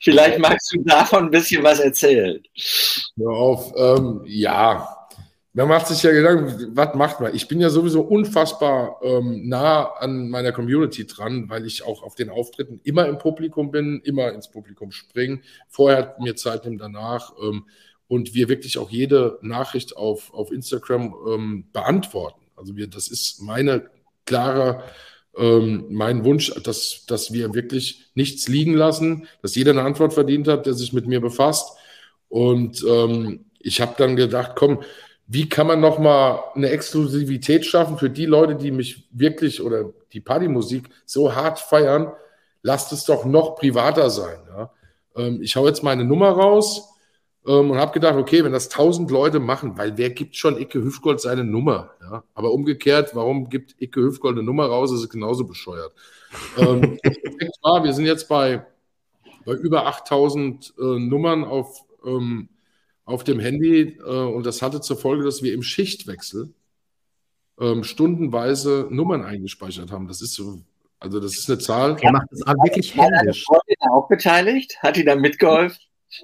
Vielleicht 0.00 0.38
magst 0.38 0.72
du 0.72 0.82
davon 0.84 1.24
ein 1.24 1.30
bisschen 1.30 1.62
was 1.62 1.80
erzählen. 1.80 2.42
Hör 3.16 3.32
auf, 3.32 3.72
ähm, 3.76 4.22
ja. 4.24 4.97
Man 5.58 5.66
macht 5.66 5.88
sich 5.88 6.04
ja 6.04 6.12
Gedanken, 6.12 6.70
was 6.76 6.94
macht 6.94 7.18
man? 7.18 7.34
Ich 7.34 7.48
bin 7.48 7.58
ja 7.58 7.68
sowieso 7.68 8.02
unfassbar 8.02 9.00
ähm, 9.02 9.48
nah 9.48 9.86
an 9.98 10.28
meiner 10.28 10.52
Community 10.52 11.04
dran, 11.04 11.50
weil 11.50 11.66
ich 11.66 11.82
auch 11.82 12.04
auf 12.04 12.14
den 12.14 12.30
Auftritten 12.30 12.80
immer 12.84 13.08
im 13.08 13.18
Publikum 13.18 13.72
bin, 13.72 14.00
immer 14.04 14.32
ins 14.32 14.52
Publikum 14.52 14.92
springe. 14.92 15.40
Vorher 15.66 16.14
mir 16.20 16.36
Zeit 16.36 16.64
nehmen, 16.64 16.78
danach. 16.78 17.32
Ähm, 17.42 17.64
und 18.06 18.34
wir 18.34 18.48
wirklich 18.48 18.78
auch 18.78 18.88
jede 18.88 19.40
Nachricht 19.42 19.96
auf, 19.96 20.32
auf 20.32 20.52
Instagram 20.52 21.12
ähm, 21.28 21.64
beantworten. 21.72 22.40
Also 22.54 22.76
wir, 22.76 22.86
das 22.86 23.08
ist 23.08 23.42
meine 23.42 23.90
klare, 24.26 24.84
ähm, 25.36 25.86
mein 25.90 26.22
Wunsch, 26.22 26.54
dass, 26.62 27.04
dass 27.06 27.32
wir 27.32 27.52
wirklich 27.52 28.12
nichts 28.14 28.46
liegen 28.46 28.74
lassen, 28.74 29.26
dass 29.42 29.56
jeder 29.56 29.72
eine 29.72 29.82
Antwort 29.82 30.14
verdient 30.14 30.46
hat, 30.46 30.66
der 30.66 30.74
sich 30.74 30.92
mit 30.92 31.08
mir 31.08 31.20
befasst. 31.20 31.76
Und 32.28 32.84
ähm, 32.88 33.46
ich 33.58 33.80
habe 33.80 33.94
dann 33.98 34.14
gedacht, 34.14 34.52
komm, 34.54 34.84
wie 35.30 35.46
kann 35.46 35.66
man 35.66 35.80
nochmal 35.80 36.42
eine 36.54 36.70
Exklusivität 36.70 37.66
schaffen 37.66 37.98
für 37.98 38.08
die 38.08 38.24
Leute, 38.24 38.56
die 38.56 38.70
mich 38.70 39.06
wirklich 39.12 39.62
oder 39.62 39.92
die 40.14 40.20
Partymusik 40.20 40.88
so 41.04 41.34
hart 41.34 41.58
feiern? 41.58 42.10
Lasst 42.62 42.92
es 42.92 43.04
doch 43.04 43.26
noch 43.26 43.54
privater 43.56 44.08
sein. 44.08 44.38
Ja? 44.48 44.70
Ähm, 45.16 45.42
ich 45.42 45.54
hau 45.54 45.66
jetzt 45.66 45.82
meine 45.84 46.04
Nummer 46.04 46.30
raus 46.30 46.94
ähm, 47.46 47.70
und 47.70 47.76
habe 47.76 47.92
gedacht, 47.92 48.16
okay, 48.16 48.42
wenn 48.42 48.54
das 48.54 48.70
tausend 48.70 49.10
Leute 49.10 49.38
machen, 49.38 49.76
weil 49.76 49.98
wer 49.98 50.08
gibt 50.08 50.34
schon 50.34 50.58
Icke 50.58 50.82
Hüfgold 50.82 51.20
seine 51.20 51.44
Nummer? 51.44 51.90
Ja? 52.00 52.24
Aber 52.32 52.52
umgekehrt, 52.52 53.14
warum 53.14 53.50
gibt 53.50 53.76
Icke 53.82 54.00
Hüfgold 54.00 54.36
eine 54.36 54.42
Nummer 54.42 54.64
raus? 54.64 54.90
Das 54.92 55.00
ist 55.00 55.10
genauso 55.10 55.44
bescheuert. 55.44 55.92
ähm, 56.56 56.98
war, 57.62 57.84
wir 57.84 57.92
sind 57.92 58.06
jetzt 58.06 58.30
bei, 58.30 58.64
bei 59.44 59.52
über 59.52 59.86
8000 59.86 60.72
äh, 60.78 60.82
Nummern 60.82 61.44
auf 61.44 61.84
ähm, 62.02 62.48
auf 63.08 63.24
dem 63.24 63.40
Handy 63.40 63.98
äh, 63.98 64.02
und 64.02 64.44
das 64.44 64.60
hatte 64.60 64.80
zur 64.80 64.98
Folge, 64.98 65.24
dass 65.24 65.42
wir 65.42 65.54
im 65.54 65.62
Schichtwechsel 65.62 66.52
ähm, 67.58 67.82
stundenweise 67.82 68.86
Nummern 68.90 69.24
eingespeichert 69.24 69.90
haben. 69.90 70.06
Das 70.06 70.20
ist 70.20 70.34
so, 70.34 70.60
also 71.00 71.18
das 71.18 71.32
ist 71.38 71.48
eine 71.48 71.58
Zahl. 71.58 71.96
Er 72.00 72.12
macht 72.12 72.28
das 72.30 72.40
wirklich 72.40 72.94
händisch. 72.94 73.46
Hat 73.48 73.56
Freundin 73.56 73.90
auch 73.90 74.08
beteiligt? 74.08 74.76
Hat 74.82 74.96
die 74.96 75.04
da 75.04 75.16
mitgeholfen? 75.16 75.78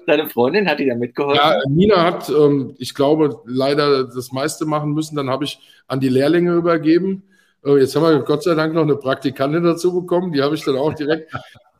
Deine 0.05 0.29
Freundin 0.29 0.67
hat 0.67 0.79
die 0.79 0.87
da 0.87 0.95
mitgeholfen? 0.95 1.41
Ja, 1.43 1.59
Nina 1.67 2.03
hat, 2.03 2.29
ähm, 2.29 2.75
ich 2.77 2.93
glaube, 2.93 3.41
leider 3.45 4.03
das 4.03 4.31
meiste 4.31 4.65
machen 4.65 4.93
müssen. 4.93 5.15
Dann 5.15 5.29
habe 5.29 5.43
ich 5.45 5.59
an 5.87 5.99
die 5.99 6.09
Lehrlinge 6.09 6.53
übergeben. 6.53 7.23
Äh, 7.65 7.77
jetzt 7.79 7.95
haben 7.95 8.03
wir 8.03 8.19
Gott 8.19 8.43
sei 8.43 8.53
Dank 8.53 8.75
noch 8.75 8.83
eine 8.83 8.95
Praktikantin 8.95 9.63
dazu 9.63 9.91
bekommen. 9.93 10.33
Die 10.33 10.41
habe 10.43 10.53
ich 10.53 10.63
dann 10.63 10.77
auch 10.77 10.93
direkt 10.93 11.33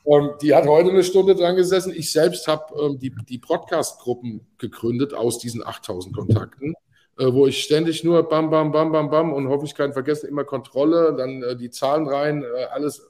ähm, 0.06 0.32
die 0.42 0.54
hat 0.54 0.66
heute 0.66 0.90
eine 0.90 1.04
Stunde 1.04 1.36
dran 1.36 1.56
gesessen. 1.56 1.94
Ich 1.96 2.12
selbst 2.12 2.48
habe 2.48 2.74
ähm, 2.82 3.00
die, 3.00 3.14
die 3.28 3.38
Podcast-Gruppen 3.38 4.46
gegründet 4.58 5.14
aus 5.14 5.40
diesen 5.40 5.66
8000 5.66 6.16
Kontakten, 6.16 6.74
äh, 7.18 7.32
wo 7.32 7.48
ich 7.48 7.64
ständig 7.64 8.04
nur 8.04 8.24
bam, 8.24 8.50
bam, 8.50 8.72
bam, 8.72 8.92
bam, 8.92 9.10
bam 9.10 9.34
und 9.34 9.50
kann 9.76 9.94
vergessen, 9.94 10.30
immer 10.30 10.44
Kontrolle, 10.44 11.16
dann 11.18 11.42
äh, 11.42 11.56
die 11.56 11.70
Zahlen 11.70 12.08
rein, 12.08 12.44
äh, 12.44 12.66
alles. 12.66 13.10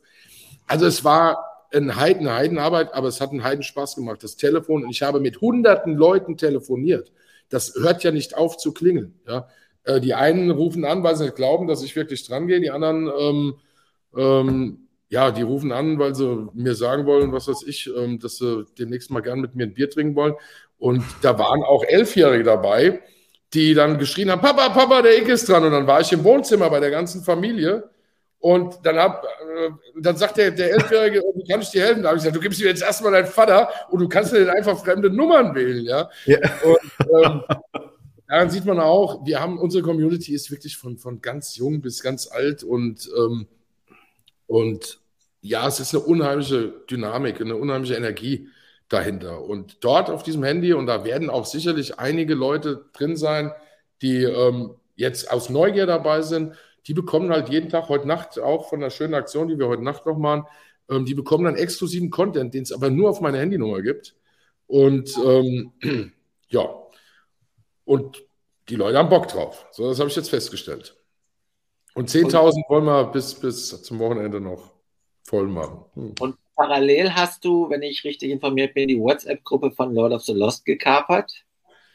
Also 0.67 0.85
es 0.85 1.03
war 1.03 1.45
ein 1.73 1.95
Heiden, 1.95 2.31
Heidenarbeit, 2.31 2.93
aber 2.93 3.07
es 3.07 3.19
hat 3.19 3.31
einen 3.31 3.43
Heiden 3.43 3.63
Spaß 3.63 3.95
gemacht. 3.95 4.23
Das 4.23 4.37
Telefon, 4.37 4.83
und 4.83 4.89
ich 4.89 5.01
habe 5.01 5.19
mit 5.19 5.41
hunderten 5.41 5.95
Leuten 5.95 6.37
telefoniert. 6.37 7.11
Das 7.49 7.75
hört 7.75 8.03
ja 8.03 8.11
nicht 8.11 8.35
auf 8.37 8.57
zu 8.57 8.73
klingeln. 8.73 9.19
Ja? 9.27 9.47
Äh, 9.83 9.99
die 9.99 10.13
einen 10.13 10.51
rufen 10.51 10.85
an, 10.85 11.03
weil 11.03 11.15
sie 11.15 11.25
nicht 11.25 11.35
glauben, 11.35 11.67
dass 11.67 11.83
ich 11.83 11.95
wirklich 11.95 12.25
dran 12.27 12.47
gehe. 12.47 12.61
Die 12.61 12.71
anderen 12.71 13.11
ähm, 13.19 13.55
ähm, 14.15 14.84
ja, 15.09 15.31
die 15.31 15.43
rufen 15.43 15.71
an, 15.71 15.99
weil 15.99 16.15
sie 16.15 16.47
mir 16.53 16.75
sagen 16.75 17.05
wollen, 17.05 17.31
was 17.31 17.47
weiß 17.47 17.63
ich, 17.67 17.89
ähm, 17.95 18.19
dass 18.19 18.37
sie 18.37 18.65
demnächst 18.77 19.11
mal 19.11 19.21
gern 19.21 19.39
mit 19.39 19.55
mir 19.55 19.63
ein 19.63 19.73
Bier 19.73 19.89
trinken 19.89 20.15
wollen. 20.15 20.33
Und 20.77 21.03
da 21.21 21.37
waren 21.37 21.63
auch 21.63 21.83
Elfjährige 21.83 22.43
dabei, 22.43 23.01
die 23.53 23.73
dann 23.73 23.97
geschrien 23.97 24.31
haben, 24.31 24.41
Papa, 24.41 24.69
Papa, 24.69 25.01
der 25.01 25.17
Ick 25.17 25.29
ist 25.29 25.47
dran. 25.47 25.63
Und 25.63 25.71
dann 25.71 25.87
war 25.87 26.01
ich 26.01 26.11
im 26.11 26.23
Wohnzimmer 26.23 26.69
bei 26.69 26.79
der 26.79 26.91
ganzen 26.91 27.23
Familie. 27.23 27.89
Und 28.39 28.79
dann, 28.83 28.97
hab, 28.97 29.23
äh, 29.23 29.69
dann 29.99 30.17
sagt 30.17 30.37
der, 30.37 30.51
der 30.51 30.73
Elfjährige, 30.73 31.23
oh, 31.25 31.33
wie 31.35 31.51
kann 31.51 31.61
ich 31.61 31.69
dir 31.69 31.83
helfen? 31.83 32.03
Da 32.03 32.09
habe 32.09 32.17
ich 32.17 32.23
gesagt, 32.23 32.35
du 32.35 32.41
gibst 32.41 32.59
mir 32.59 32.67
jetzt 32.67 32.83
erstmal 32.83 33.11
deinen 33.11 33.27
Vater 33.27 33.69
und 33.89 34.01
du 34.01 34.07
kannst 34.07 34.33
dir 34.33 34.51
einfach 34.51 34.77
fremde 34.77 35.09
Nummern 35.09 35.55
wählen. 35.55 35.83
Ja? 35.83 36.09
ja. 36.25 36.37
Und, 36.63 37.23
ähm, 37.23 37.41
daran 38.27 38.49
sieht 38.49 38.65
man 38.65 38.79
auch, 38.79 39.25
wir 39.25 39.39
haben, 39.39 39.57
unsere 39.57 39.83
Community 39.83 40.33
ist 40.33 40.51
wirklich 40.51 40.77
von, 40.77 40.97
von 40.97 41.21
ganz 41.21 41.55
jung 41.55 41.81
bis 41.81 42.03
ganz 42.03 42.27
alt 42.27 42.63
und 42.63 43.09
ähm, 43.17 43.47
und 44.47 44.99
ja, 45.41 45.67
es 45.67 45.79
ist 45.79 45.93
eine 45.93 46.03
unheimliche 46.03 46.73
Dynamik, 46.89 47.39
eine 47.39 47.55
unheimliche 47.55 47.95
Energie 47.95 48.49
dahinter. 48.89 49.43
Und 49.43 49.83
dort 49.83 50.09
auf 50.09 50.23
diesem 50.23 50.43
Handy, 50.43 50.73
und 50.73 50.87
da 50.87 51.05
werden 51.05 51.29
auch 51.29 51.45
sicherlich 51.45 51.99
einige 51.99 52.33
Leute 52.33 52.85
drin 52.93 53.15
sein, 53.15 53.51
die 54.01 54.23
ähm, 54.23 54.75
jetzt 54.95 55.31
aus 55.31 55.49
Neugier 55.49 55.85
dabei 55.85 56.21
sind, 56.21 56.55
die 56.87 56.93
bekommen 56.93 57.31
halt 57.31 57.49
jeden 57.49 57.69
Tag, 57.69 57.89
heute 57.89 58.07
Nacht 58.07 58.39
auch 58.39 58.69
von 58.69 58.79
der 58.79 58.89
schönen 58.89 59.13
Aktion, 59.13 59.47
die 59.47 59.57
wir 59.57 59.67
heute 59.67 59.83
Nacht 59.83 60.05
noch 60.05 60.17
machen, 60.17 60.45
ähm, 60.89 61.05
die 61.05 61.15
bekommen 61.15 61.45
dann 61.45 61.55
exklusiven 61.55 62.09
Content, 62.09 62.53
den 62.53 62.63
es 62.63 62.71
aber 62.71 62.89
nur 62.89 63.09
auf 63.09 63.21
meine 63.21 63.39
Handynummer 63.39 63.81
gibt. 63.81 64.15
Und 64.67 65.15
ähm, 65.23 65.71
ja, 66.49 66.67
und 67.85 68.23
die 68.69 68.75
Leute 68.75 68.97
haben 68.97 69.09
Bock 69.09 69.27
drauf. 69.27 69.67
So, 69.71 69.87
das 69.89 69.99
habe 69.99 70.09
ich 70.09 70.15
jetzt 70.15 70.29
festgestellt. 70.29 70.95
Und 71.95 72.09
10.000 72.09 72.69
wollen 72.69 72.85
wir 72.85 73.05
bis, 73.05 73.33
bis 73.33 73.81
zum 73.81 73.99
Wochenende 73.99 74.39
noch 74.39 74.71
voll 75.23 75.47
machen. 75.47 75.85
Hm. 75.95 76.15
Und 76.19 76.35
parallel 76.55 77.13
hast 77.15 77.43
du, 77.43 77.69
wenn 77.69 77.81
ich 77.81 78.03
richtig 78.03 78.31
informiert 78.31 78.73
bin, 78.73 78.87
die 78.87 78.99
WhatsApp-Gruppe 78.99 79.71
von 79.71 79.93
Lord 79.93 80.13
of 80.13 80.21
the 80.23 80.33
Lost 80.33 80.65
gekapert? 80.65 81.31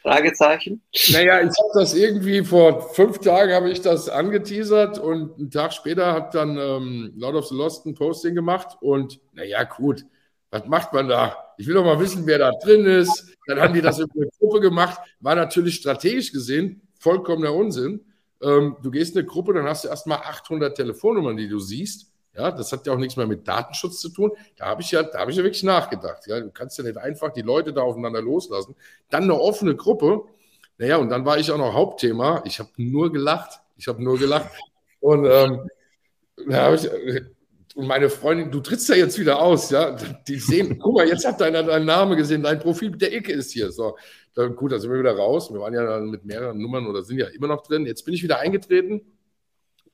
Fragezeichen. 0.02 0.82
Naja, 1.12 1.40
ich 1.40 1.48
habe 1.48 1.70
das 1.74 1.94
irgendwie 1.94 2.42
vor 2.42 2.88
fünf 2.94 3.18
Tagen 3.18 3.52
habe 3.52 3.70
ich 3.70 3.82
das 3.82 4.08
angeteasert 4.08 4.98
und 4.98 5.38
einen 5.38 5.50
Tag 5.50 5.74
später 5.74 6.14
hat 6.14 6.34
dann 6.34 6.56
ähm, 6.56 7.12
Lord 7.16 7.34
of 7.34 7.46
the 7.48 7.54
Lost 7.54 7.84
ein 7.84 7.94
Posting 7.94 8.34
gemacht 8.34 8.78
und 8.80 9.20
naja, 9.34 9.62
gut, 9.64 10.06
was 10.50 10.66
macht 10.66 10.94
man 10.94 11.06
da? 11.06 11.36
Ich 11.58 11.66
will 11.66 11.74
doch 11.74 11.84
mal 11.84 12.00
wissen, 12.00 12.26
wer 12.26 12.38
da 12.38 12.50
drin 12.62 12.86
ist. 12.86 13.36
Dann 13.46 13.60
haben 13.60 13.74
die 13.74 13.82
das 13.82 13.98
in 13.98 14.06
eine 14.16 14.30
Gruppe 14.38 14.60
gemacht, 14.60 14.98
war 15.20 15.34
natürlich 15.34 15.74
strategisch 15.74 16.32
gesehen 16.32 16.80
vollkommener 16.98 17.52
Unsinn. 17.54 18.04
Ähm, 18.42 18.76
du 18.82 18.90
gehst 18.90 19.14
in 19.14 19.20
eine 19.20 19.26
Gruppe, 19.26 19.52
dann 19.54 19.66
hast 19.66 19.84
du 19.84 19.88
erstmal 19.88 20.18
800 20.18 20.76
Telefonnummern, 20.76 21.36
die 21.36 21.48
du 21.48 21.58
siehst. 21.58 22.10
Ja, 22.34 22.50
das 22.52 22.70
hat 22.72 22.86
ja 22.86 22.92
auch 22.92 22.98
nichts 22.98 23.16
mehr 23.16 23.26
mit 23.26 23.46
Datenschutz 23.46 24.00
zu 24.00 24.08
tun. 24.08 24.30
Da 24.56 24.66
habe 24.66 24.82
ich 24.82 24.90
ja, 24.92 25.02
da 25.02 25.18
habe 25.18 25.30
ich 25.30 25.36
ja 25.36 25.42
wirklich 25.42 25.64
nachgedacht. 25.64 26.26
Ja, 26.26 26.40
du 26.40 26.50
kannst 26.50 26.78
ja 26.78 26.84
nicht 26.84 26.96
einfach 26.96 27.32
die 27.32 27.42
Leute 27.42 27.72
da 27.72 27.82
aufeinander 27.82 28.22
loslassen. 28.22 28.76
Dann 29.10 29.24
eine 29.24 29.38
offene 29.38 29.74
Gruppe. 29.74 30.22
Naja, 30.78 30.96
und 30.96 31.10
dann 31.10 31.26
war 31.26 31.38
ich 31.38 31.50
auch 31.50 31.58
noch 31.58 31.74
Hauptthema. 31.74 32.42
Ich 32.46 32.58
habe 32.60 32.70
nur 32.76 33.12
gelacht. 33.12 33.60
Ich 33.76 33.88
habe 33.88 34.02
nur 34.02 34.18
gelacht. 34.18 34.50
Und 35.00 35.26
ähm, 35.26 35.68
da 36.48 36.66
habe 36.66 36.76
ich, 36.76 36.88
und 37.74 37.86
meine 37.86 38.10
Freundin, 38.10 38.50
du 38.50 38.60
trittst 38.60 38.88
ja 38.88 38.96
jetzt 38.96 39.18
wieder 39.18 39.40
aus, 39.40 39.70
ja. 39.70 39.96
Die 40.26 40.38
sehen, 40.38 40.78
guck 40.78 40.96
mal, 40.96 41.06
jetzt 41.06 41.26
hat 41.26 41.40
deiner 41.40 41.62
deinen 41.62 41.86
Namen 41.86 42.16
gesehen, 42.16 42.42
dein 42.42 42.58
Profil, 42.58 42.90
der 42.90 43.12
Ecke 43.14 43.32
ist 43.32 43.52
hier. 43.52 43.70
So, 43.70 43.96
dann, 44.34 44.56
gut, 44.56 44.72
da 44.72 44.78
sind 44.78 44.90
wir 44.90 44.98
wieder 44.98 45.16
raus. 45.16 45.52
Wir 45.52 45.60
waren 45.60 45.74
ja 45.74 46.00
mit 46.00 46.24
mehreren 46.24 46.58
Nummern 46.58 46.86
oder 46.86 47.02
sind 47.02 47.18
ja 47.18 47.26
immer 47.28 47.46
noch 47.46 47.62
drin. 47.62 47.86
Jetzt 47.86 48.04
bin 48.04 48.14
ich 48.14 48.22
wieder 48.22 48.40
eingetreten, 48.40 49.02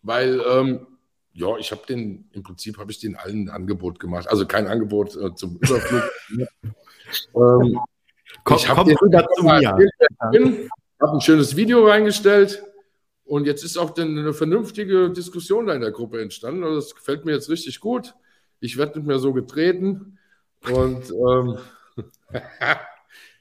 weil 0.03 0.41
ähm, 0.49 0.87
ja, 1.35 1.59
ich 1.59 1.71
habe 1.71 1.83
den, 1.87 2.31
im 2.33 2.43
Prinzip 2.43 2.79
habe 2.79 2.91
ich 2.91 2.99
den 2.99 3.15
allen 3.15 3.49
ein 3.49 3.51
Angebot 3.51 4.01
gemacht. 4.01 4.27
Also 4.29 4.47
kein 4.47 4.67
Angebot 4.67 5.15
äh, 5.17 5.35
zum 5.35 5.57
Überflug. 5.57 6.03
ähm, 7.35 7.79
komm, 8.43 8.57
ich 8.57 8.69
habe 8.69 8.95
hab 10.99 11.13
ein 11.13 11.21
schönes 11.21 11.57
Video 11.57 11.87
reingestellt 11.87 12.66
und 13.27 13.45
jetzt 13.45 13.65
ist 13.65 13.77
auch 13.77 13.97
eine 13.97 14.33
vernünftige 14.33 15.11
Diskussion 15.11 15.67
da 15.67 15.75
in 15.75 15.81
der 15.81 15.91
Gruppe 15.91 16.23
entstanden. 16.23 16.63
Also 16.65 16.77
das 16.77 16.95
gefällt 16.95 17.25
mir 17.25 17.33
jetzt 17.33 17.51
richtig 17.51 17.81
gut. 17.81 18.15
Ich 18.61 18.79
werde 18.79 18.99
nicht 18.99 19.07
mehr 19.07 19.19
so 19.19 19.33
getreten 19.33 20.19
und 20.71 21.11
ähm, 21.11 21.59
hm. 22.31 22.41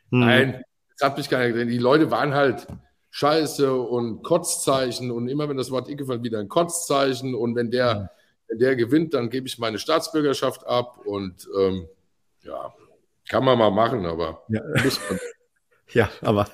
nein, 0.09 0.63
das 0.97 1.09
hat 1.09 1.17
mich 1.17 1.29
keiner 1.29 1.47
gesehen. 1.49 1.69
Die 1.69 1.77
Leute 1.77 2.11
waren 2.11 2.33
halt 2.33 2.67
scheiße 3.11 3.73
und 3.73 4.23
Kotzzeichen 4.23 5.11
und 5.11 5.29
immer 5.29 5.47
wenn 5.47 5.55
das 5.55 5.71
Wort 5.71 5.87
Icke 5.87 6.05
fällt, 6.05 6.23
wieder 6.23 6.39
ein 6.39 6.49
Kotzzeichen 6.49 7.33
und 7.33 7.55
wenn 7.55 7.71
der, 7.71 7.95
mhm. 7.95 8.07
wenn 8.47 8.59
der 8.59 8.75
gewinnt, 8.75 9.13
dann 9.13 9.29
gebe 9.29 9.47
ich 9.47 9.57
meine 9.57 9.79
Staatsbürgerschaft 9.79 10.67
ab 10.67 10.99
und 11.05 11.47
ähm, 11.57 11.87
ja, 12.41 12.73
kann 13.29 13.45
man 13.45 13.57
mal 13.57 13.71
machen, 13.71 14.05
aber 14.05 14.43
ja. 14.49 14.61
muss 14.83 14.99
man. 15.09 15.19
Ja, 15.91 16.09
aber 16.21 16.49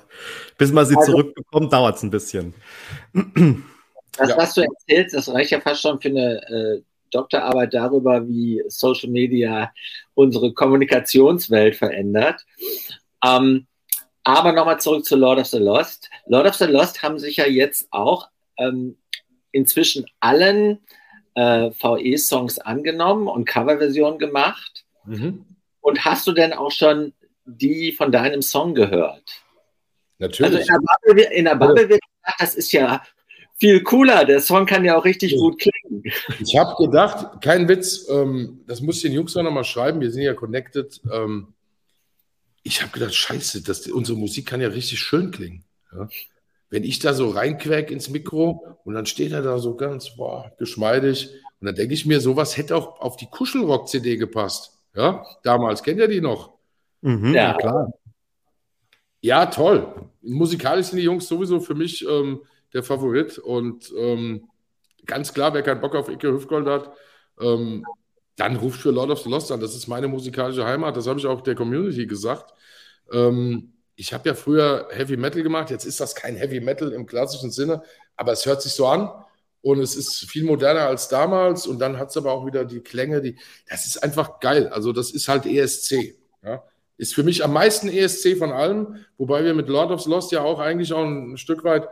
bis 0.58 0.72
man 0.72 0.86
sie 0.86 0.96
also, 0.96 1.12
zurückbekommt, 1.12 1.72
dauert 1.74 1.98
es 1.98 2.04
ein 2.04 2.12
bisschen. 2.12 2.54
Das, 4.18 4.30
ja. 4.30 4.38
was 4.38 4.54
du 4.54 4.62
erzählst, 4.62 5.16
das 5.16 5.30
reicht 5.30 5.52
ja 5.52 5.62
fast 5.62 5.82
schon 5.82 6.02
für 6.02 6.10
eine 6.10 6.42
äh, 6.50 6.82
Doktorarbeit 7.12 7.74
darüber, 7.74 8.28
wie 8.28 8.62
Social 8.68 9.10
Media 9.10 9.72
unsere 10.14 10.54
Kommunikationswelt 10.54 11.76
verändert. 11.76 12.46
Ähm, 13.24 13.68
aber 14.24 14.54
nochmal 14.54 14.80
zurück 14.80 15.06
zu 15.06 15.16
Lord 15.16 15.40
of 15.40 15.48
the 15.48 15.58
Lost. 15.58 16.10
Lord 16.26 16.48
of 16.48 16.56
the 16.56 16.66
Lost 16.66 17.02
haben 17.04 17.20
sich 17.20 17.38
ja 17.38 17.48
jetzt 17.48 17.88
auch 17.92 18.30
ähm, 18.58 18.98
inzwischen 19.52 20.06
allen 20.20 20.80
äh, 21.36 21.72
VE-Songs 21.72 22.60
angenommen 22.60 23.28
und 23.28 23.46
Coverversionen 23.46 24.20
gemacht. 24.20 24.86
Mhm. 25.06 25.46
Und 25.82 26.06
hast 26.06 26.28
du 26.28 26.32
denn 26.32 26.54
auch 26.54 26.72
schon 26.72 27.14
die 27.46 27.92
von 27.92 28.12
deinem 28.12 28.42
Song 28.42 28.76
gehört? 28.76 29.44
Natürlich. 30.20 30.52
Also 30.52 30.60
in 30.60 30.68
der 30.68 30.80
Bubble, 30.80 31.34
in 31.34 31.46
der 31.46 31.56
Bubble 31.56 31.90
wird 31.90 32.02
gesagt, 32.02 32.42
das 32.42 32.56
ist 32.56 32.72
ja 32.72 33.02
viel 33.60 33.82
cooler. 33.84 34.26
Der 34.26 34.42
Song 34.42 34.66
kann 34.66 34.86
ja 34.86 34.98
auch 34.98 35.06
richtig 35.06 35.34
ja. 35.34 35.38
gut 35.38 35.60
klingen. 35.60 36.04
Ich 36.40 36.58
habe 36.58 36.76
gedacht, 36.84 37.42
kein 37.42 37.68
Witz, 37.68 38.08
ähm, 38.10 38.62
das 38.68 38.82
muss 38.82 38.98
ich 38.98 39.04
den 39.04 39.14
Jungs 39.14 39.36
auch 39.38 39.44
nochmal 39.44 39.64
schreiben, 39.64 40.02
wir 40.02 40.12
sind 40.12 40.24
ja 40.24 40.34
connected. 40.34 41.00
Ähm, 41.12 41.54
ich 42.64 42.82
habe 42.82 42.92
gedacht, 42.92 43.14
scheiße, 43.14 43.64
das, 43.64 43.88
unsere 43.88 44.18
Musik 44.18 44.48
kann 44.48 44.62
ja 44.62 44.68
richtig 44.68 45.00
schön 45.00 45.32
klingen. 45.32 45.64
Ja? 45.92 46.08
Wenn 46.70 46.84
ich 46.84 47.00
da 47.00 47.14
so 47.14 47.30
reinquäk 47.30 47.92
ins 47.92 48.10
Mikro 48.10 48.78
und 48.84 48.94
dann 48.94 49.06
steht 49.06 49.32
er 49.32 49.42
da 49.42 49.60
so 49.60 49.76
ganz 49.76 50.16
boah, 50.16 50.52
geschmeidig 50.58 51.32
und 51.60 51.68
dann 51.68 51.76
denke 51.76 51.94
ich 51.94 52.06
mir, 52.06 52.22
sowas 52.22 52.58
hätte 52.58 52.76
auch 52.76 53.00
auf 53.02 53.18
die 53.18 53.28
Kuschelrock-CD 53.28 54.18
gepasst. 54.18 54.78
Ja, 54.96 55.26
damals, 55.44 55.84
kennt 55.84 56.00
ihr 56.00 56.08
die 56.08 56.22
noch? 56.22 56.54
Mhm, 57.02 57.34
ja, 57.34 57.54
klar. 57.54 57.92
Ja, 59.22 59.46
toll. 59.46 60.10
Musikalisch 60.22 60.88
sind 60.88 60.98
die 60.98 61.04
Jungs 61.06 61.28
sowieso 61.28 61.60
für 61.60 61.76
mich 61.76 62.06
ähm, 62.08 62.42
der 62.74 62.84
Favorit. 62.84 63.38
Und 63.38 63.94
ähm, 63.98 64.50
ganz 65.06 65.34
klar, 65.34 65.54
wer 65.54 65.62
keinen 65.62 65.82
Bock 65.82 65.96
auf 65.96 66.10
Icke 66.10 66.32
Hüftgold 66.32 66.68
hat, 66.68 66.92
ähm, 67.40 67.86
dann 68.36 68.56
ruft 68.56 68.82
für 68.82 68.92
Lord 68.92 69.12
of 69.12 69.20
the 69.22 69.30
Lost 69.30 69.52
an. 69.52 69.60
Das 69.60 69.76
ist 69.76 69.88
meine 69.88 70.08
musikalische 70.08 70.66
Heimat. 70.66 70.98
Das 70.98 71.08
habe 71.08 71.20
ich 71.20 71.28
auch 71.28 71.42
der 71.42 71.56
Community 71.56 72.08
gesagt. 72.08 72.54
Ähm, 73.12 73.74
ich 73.96 74.14
habe 74.14 74.30
ja 74.30 74.36
früher 74.36 74.88
Heavy 74.92 75.18
Metal 75.18 75.44
gemacht. 75.44 75.70
Jetzt 75.70 75.86
ist 75.86 76.00
das 76.00 76.16
kein 76.16 76.36
Heavy 76.36 76.60
Metal 76.60 76.92
im 76.92 77.06
klassischen 77.06 77.52
Sinne, 77.52 77.84
aber 78.16 78.32
es 78.32 78.46
hört 78.46 78.62
sich 78.62 78.74
so 78.74 78.88
an. 78.88 79.12
Und 79.62 79.80
es 79.80 79.96
ist 79.96 80.28
viel 80.28 80.44
moderner 80.44 80.88
als 80.88 81.08
damals. 81.08 81.68
Und 81.68 81.78
dann 81.80 82.00
hat 82.00 82.10
es 82.10 82.18
aber 82.18 82.32
auch 82.32 82.48
wieder 82.48 82.66
die 82.66 82.80
Klänge, 82.80 83.22
die. 83.22 83.38
Das 83.70 83.86
ist 83.86 84.02
einfach 84.02 84.40
geil. 84.40 84.70
Also, 84.70 84.92
das 84.92 85.12
ist 85.12 85.28
halt 85.28 85.46
ESC. 85.46 86.16
Ja? 86.44 86.64
Ist 87.02 87.16
für 87.16 87.24
mich 87.24 87.44
am 87.44 87.52
meisten 87.52 87.90
ESC 87.90 88.38
von 88.38 88.52
allem. 88.52 88.98
Wobei 89.18 89.44
wir 89.44 89.56
mit 89.56 89.68
Lord 89.68 89.90
of 89.90 90.02
the 90.02 90.10
Lost 90.10 90.32
ja 90.32 90.42
auch 90.42 90.60
eigentlich 90.60 90.94
auch 90.94 91.04
ein 91.04 91.36
Stück 91.36 91.64
weit 91.64 91.88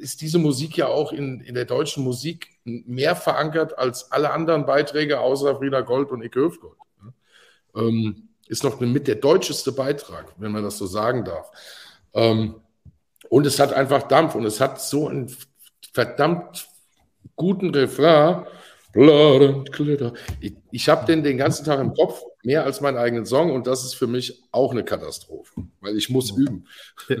ist 0.00 0.20
diese 0.20 0.38
Musik 0.38 0.76
ja 0.76 0.88
auch 0.88 1.12
in, 1.12 1.40
in 1.40 1.54
der 1.54 1.66
deutschen 1.66 2.02
Musik 2.02 2.48
mehr 2.64 3.14
verankert 3.14 3.78
als 3.78 4.10
alle 4.10 4.32
anderen 4.32 4.66
Beiträge 4.66 5.20
außer 5.20 5.56
Frieda 5.58 5.82
Gold 5.82 6.10
und 6.10 6.22
Icke 6.22 6.40
Höfgold. 6.40 6.76
Ähm, 7.76 8.30
ist 8.48 8.64
noch 8.64 8.80
mit 8.80 9.06
der 9.06 9.16
deutscheste 9.16 9.70
Beitrag, 9.70 10.34
wenn 10.38 10.50
man 10.50 10.64
das 10.64 10.78
so 10.78 10.86
sagen 10.86 11.24
darf. 11.24 11.52
Ähm, 12.14 12.56
und 13.28 13.46
es 13.46 13.60
hat 13.60 13.72
einfach 13.72 14.04
Dampf 14.04 14.34
und 14.34 14.44
es 14.44 14.60
hat 14.60 14.80
so 14.80 15.06
einen 15.06 15.32
verdammt 15.92 16.66
guten 17.36 17.70
Refrain. 17.70 18.46
Blood 18.92 19.42
and 19.42 19.72
Glitter. 19.72 20.14
Ich, 20.40 20.54
ich 20.72 20.88
habe 20.88 21.06
den 21.06 21.22
den 21.22 21.38
ganzen 21.38 21.64
Tag 21.64 21.78
im 21.78 21.94
Kopf, 21.94 22.22
mehr 22.42 22.64
als 22.64 22.80
meinen 22.80 22.96
eigenen 22.96 23.26
Song 23.26 23.50
und 23.50 23.66
das 23.66 23.84
ist 23.84 23.94
für 23.94 24.06
mich 24.06 24.42
auch 24.52 24.72
eine 24.72 24.84
Katastrophe, 24.84 25.62
weil 25.80 25.96
ich 25.96 26.10
muss 26.10 26.30
üben. 26.30 26.66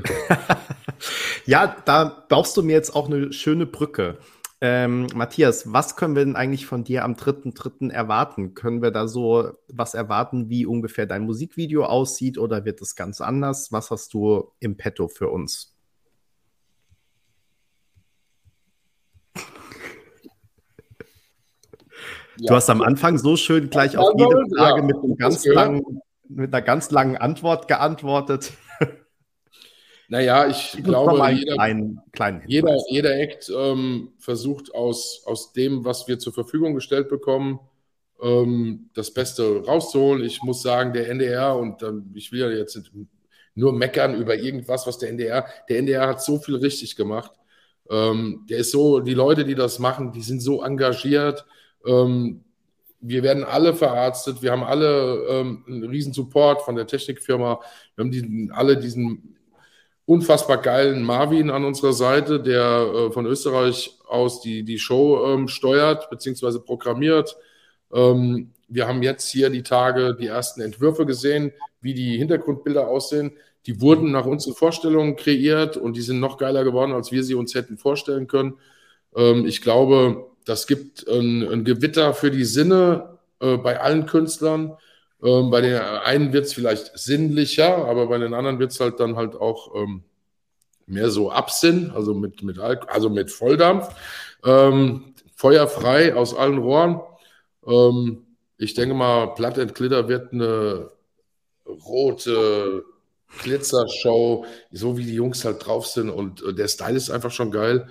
ja, 1.46 1.76
da 1.84 2.26
baust 2.28 2.56
du 2.56 2.62
mir 2.62 2.72
jetzt 2.72 2.94
auch 2.94 3.08
eine 3.08 3.32
schöne 3.32 3.66
Brücke. 3.66 4.18
Ähm, 4.62 5.06
Matthias, 5.14 5.72
was 5.72 5.96
können 5.96 6.14
wir 6.14 6.24
denn 6.24 6.36
eigentlich 6.36 6.66
von 6.66 6.84
dir 6.84 7.04
am 7.04 7.14
3.3. 7.14 7.90
erwarten? 7.90 8.54
Können 8.54 8.82
wir 8.82 8.90
da 8.90 9.08
so 9.08 9.52
was 9.68 9.94
erwarten, 9.94 10.50
wie 10.50 10.66
ungefähr 10.66 11.06
dein 11.06 11.22
Musikvideo 11.22 11.84
aussieht 11.84 12.36
oder 12.36 12.66
wird 12.66 12.82
es 12.82 12.94
ganz 12.94 13.22
anders? 13.22 13.72
Was 13.72 13.90
hast 13.90 14.12
du 14.12 14.52
im 14.60 14.76
Petto 14.76 15.08
für 15.08 15.30
uns? 15.30 15.79
Ja. 22.38 22.48
Du 22.48 22.54
hast 22.54 22.70
am 22.70 22.82
Anfang 22.82 23.18
so 23.18 23.36
schön 23.36 23.70
gleich 23.70 23.96
auf 23.96 24.12
jede 24.16 24.44
Frage 24.56 24.80
ja, 24.80 24.86
mit, 24.86 24.96
einem 24.96 25.16
ganz 25.16 25.44
langen, 25.44 26.00
mit 26.28 26.52
einer 26.52 26.62
ganz 26.62 26.90
langen 26.90 27.16
Antwort 27.16 27.68
geantwortet. 27.68 28.52
Naja, 30.10 30.48
ich, 30.48 30.74
ich 30.76 30.82
glaube, 30.82 31.12
jeder, 31.30 31.54
kleinen, 31.54 32.00
kleinen 32.10 32.42
jeder, 32.48 32.76
jeder 32.88 33.16
Act 33.16 33.48
ähm, 33.56 34.12
versucht 34.18 34.74
aus, 34.74 35.22
aus 35.24 35.52
dem, 35.52 35.84
was 35.84 36.08
wir 36.08 36.18
zur 36.18 36.32
Verfügung 36.32 36.74
gestellt 36.74 37.08
bekommen, 37.08 37.60
ähm, 38.20 38.90
das 38.94 39.14
Beste 39.14 39.64
rauszuholen. 39.64 40.24
Ich 40.24 40.42
muss 40.42 40.62
sagen, 40.62 40.92
der 40.92 41.08
NDR, 41.08 41.56
und 41.56 41.84
ähm, 41.84 42.10
ich 42.14 42.32
will 42.32 42.40
ja 42.40 42.50
jetzt 42.50 42.90
nur 43.54 43.72
meckern 43.72 44.16
über 44.16 44.34
irgendwas, 44.34 44.84
was 44.84 44.98
der 44.98 45.10
NDR, 45.10 45.46
der 45.68 45.78
NDR 45.78 46.08
hat 46.08 46.20
so 46.22 46.38
viel 46.38 46.56
richtig 46.56 46.96
gemacht. 46.96 47.30
Ähm, 47.88 48.46
der 48.50 48.58
ist 48.58 48.72
so, 48.72 48.98
die 48.98 49.14
Leute, 49.14 49.44
die 49.44 49.54
das 49.54 49.78
machen, 49.78 50.10
die 50.10 50.22
sind 50.22 50.40
so 50.40 50.64
engagiert. 50.64 51.46
Ähm, 51.86 52.44
wir 53.00 53.22
werden 53.22 53.44
alle 53.44 53.74
verarztet, 53.74 54.42
wir 54.42 54.52
haben 54.52 54.62
alle 54.62 55.24
ähm, 55.28 55.64
einen 55.66 55.84
riesen 55.84 56.12
Support 56.12 56.62
von 56.62 56.76
der 56.76 56.86
Technikfirma, 56.86 57.60
wir 57.94 58.04
haben 58.04 58.10
die, 58.10 58.50
alle 58.52 58.76
diesen 58.76 59.36
unfassbar 60.04 60.58
geilen 60.58 61.02
Marvin 61.02 61.50
an 61.50 61.64
unserer 61.64 61.92
Seite, 61.92 62.40
der 62.40 62.62
äh, 62.64 63.12
von 63.12 63.26
Österreich 63.26 63.98
aus 64.08 64.40
die, 64.40 64.64
die 64.64 64.78
Show 64.78 65.24
ähm, 65.24 65.48
steuert 65.48 66.10
bzw. 66.10 66.58
programmiert. 66.58 67.36
Ähm, 67.92 68.50
wir 68.68 68.86
haben 68.86 69.02
jetzt 69.02 69.30
hier 69.30 69.50
die 69.50 69.62
Tage 69.62 70.14
die 70.14 70.26
ersten 70.26 70.60
Entwürfe 70.60 71.06
gesehen, 71.06 71.52
wie 71.80 71.94
die 71.94 72.18
Hintergrundbilder 72.18 72.88
aussehen. 72.88 73.32
Die 73.66 73.80
wurden 73.80 74.10
nach 74.10 74.26
unseren 74.26 74.54
Vorstellungen 74.54 75.16
kreiert 75.16 75.76
und 75.76 75.96
die 75.96 76.02
sind 76.02 76.20
noch 76.20 76.38
geiler 76.38 76.64
geworden, 76.64 76.92
als 76.92 77.12
wir 77.12 77.22
sie 77.22 77.34
uns 77.34 77.54
hätten 77.54 77.78
vorstellen 77.78 78.26
können. 78.26 78.54
Ähm, 79.14 79.46
ich 79.46 79.62
glaube, 79.62 80.29
das 80.50 80.66
gibt 80.66 81.06
ein, 81.06 81.48
ein 81.48 81.64
Gewitter 81.64 82.12
für 82.12 82.32
die 82.32 82.44
Sinne 82.44 83.18
äh, 83.38 83.56
bei 83.56 83.80
allen 83.80 84.06
Künstlern. 84.06 84.76
Ähm, 85.22 85.50
bei 85.50 85.60
den 85.60 85.76
einen 85.76 86.32
wird 86.32 86.46
es 86.46 86.54
vielleicht 86.54 86.98
sinnlicher, 86.98 87.76
aber 87.86 88.08
bei 88.08 88.18
den 88.18 88.34
anderen 88.34 88.58
wird 88.58 88.72
es 88.72 88.80
halt 88.80 88.98
dann 88.98 89.14
halt 89.14 89.36
auch 89.36 89.76
ähm, 89.76 90.02
mehr 90.86 91.08
so 91.10 91.30
Absinn, 91.30 91.92
also 91.94 92.14
mit, 92.14 92.42
mit, 92.42 92.58
also 92.58 93.10
mit 93.10 93.30
Volldampf. 93.30 93.94
Ähm, 94.44 95.14
feuerfrei 95.36 96.16
aus 96.16 96.34
allen 96.34 96.58
Rohren. 96.58 97.00
Ähm, 97.64 98.26
ich 98.58 98.74
denke 98.74 98.96
mal, 98.96 99.32
and 99.38 99.74
Glitter 99.76 100.08
wird 100.08 100.32
eine 100.32 100.90
rote 101.64 102.84
Glitzershow, 103.38 104.44
so 104.72 104.98
wie 104.98 105.04
die 105.04 105.14
Jungs 105.14 105.44
halt 105.44 105.64
drauf 105.64 105.86
sind 105.86 106.10
und 106.10 106.42
äh, 106.42 106.54
der 106.54 106.66
Style 106.66 106.96
ist 106.96 107.10
einfach 107.10 107.30
schon 107.30 107.52
geil. 107.52 107.88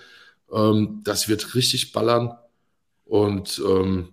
Ähm, 0.52 1.00
das 1.06 1.30
wird 1.30 1.56
richtig 1.56 1.94
ballern 1.94 2.38
und 3.10 3.62
ähm, 3.68 4.10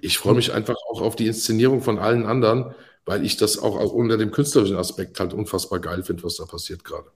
ich 0.00 0.18
freue 0.18 0.34
mich 0.34 0.52
einfach 0.52 0.76
auch 0.90 1.02
auf 1.02 1.16
die 1.16 1.26
Inszenierung 1.26 1.82
von 1.82 1.98
allen 1.98 2.24
anderen, 2.24 2.74
weil 3.04 3.24
ich 3.24 3.36
das 3.36 3.58
auch 3.58 3.92
unter 3.92 4.16
dem 4.16 4.30
künstlerischen 4.30 4.76
Aspekt 4.76 5.20
halt 5.20 5.34
unfassbar 5.34 5.80
geil 5.80 6.02
finde, 6.02 6.22
was 6.24 6.36
da 6.36 6.44
passiert 6.44 6.84
gerade. 6.84 7.10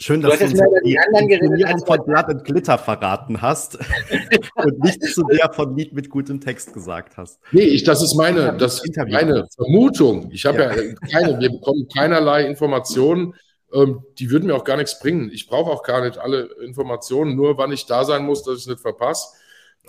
Schön, 0.00 0.20
dass 0.20 0.38
du, 0.38 0.44
uns 0.44 0.52
die, 0.52 0.60
die 0.84 1.32
Inszenierung 1.32 1.84
von 1.84 2.04
Blood 2.06 2.26
and 2.26 2.44
Glitter 2.44 2.78
verraten 2.78 3.42
hast 3.42 3.76
und 4.54 4.78
nicht 4.84 5.02
zu 5.02 5.24
der 5.24 5.52
von 5.52 5.76
Lied 5.76 5.92
mit 5.92 6.08
gutem 6.08 6.40
Text 6.40 6.72
gesagt 6.72 7.16
hast. 7.16 7.40
Nee, 7.50 7.62
ich, 7.62 7.82
das 7.82 8.00
ist 8.00 8.14
meine, 8.14 8.56
das 8.56 8.84
ist 8.84 8.96
meine 8.96 9.48
Vermutung. 9.56 10.30
Ich 10.30 10.46
habe 10.46 10.58
ja. 10.58 10.72
ja 10.72 10.94
keine, 11.10 11.40
wir 11.40 11.50
bekommen 11.50 11.88
keinerlei 11.92 12.46
Informationen. 12.46 13.34
Ähm, 13.72 14.02
die 14.18 14.30
würden 14.30 14.46
mir 14.46 14.56
auch 14.56 14.64
gar 14.64 14.76
nichts 14.76 14.98
bringen. 14.98 15.30
Ich 15.32 15.46
brauche 15.46 15.70
auch 15.70 15.82
gar 15.82 16.04
nicht 16.04 16.18
alle 16.18 16.44
Informationen, 16.62 17.36
nur 17.36 17.58
wann 17.58 17.72
ich 17.72 17.86
da 17.86 18.04
sein 18.04 18.24
muss, 18.24 18.42
dass 18.42 18.54
ich 18.54 18.60
es 18.62 18.66
nicht 18.66 18.80
verpasse. 18.80 19.28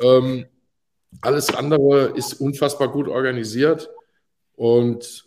Ähm, 0.01 0.45
alles 1.21 1.53
andere 1.53 2.13
ist 2.15 2.33
unfassbar 2.33 2.91
gut 2.91 3.07
organisiert. 3.07 3.89
Und 4.55 5.25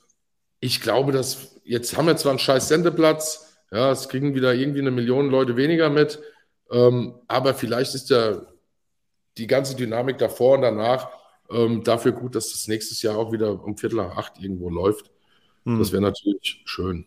ich 0.60 0.80
glaube, 0.80 1.12
dass 1.12 1.60
jetzt 1.64 1.96
haben 1.96 2.06
wir 2.06 2.16
zwar 2.16 2.30
einen 2.30 2.38
scheiß 2.38 2.68
Sendeplatz, 2.68 3.56
ja, 3.70 3.90
es 3.90 4.08
kriegen 4.08 4.34
wieder 4.34 4.54
irgendwie 4.54 4.80
eine 4.80 4.90
Million 4.90 5.30
Leute 5.30 5.56
weniger 5.56 5.88
mit, 5.88 6.20
ähm, 6.70 7.14
aber 7.26 7.54
vielleicht 7.54 7.94
ist 7.94 8.10
ja 8.10 8.42
die 9.38 9.46
ganze 9.46 9.74
Dynamik 9.74 10.18
davor 10.18 10.56
und 10.56 10.62
danach 10.62 11.08
ähm, 11.50 11.82
dafür 11.82 12.12
gut, 12.12 12.34
dass 12.34 12.50
das 12.50 12.68
nächstes 12.68 13.02
Jahr 13.02 13.16
auch 13.16 13.32
wieder 13.32 13.64
um 13.64 13.76
Viertel 13.76 13.96
nach 13.96 14.16
acht 14.16 14.38
irgendwo 14.40 14.68
läuft. 14.68 15.10
Hm. 15.64 15.78
Das 15.78 15.92
wäre 15.92 16.02
natürlich 16.02 16.62
schön. 16.64 17.06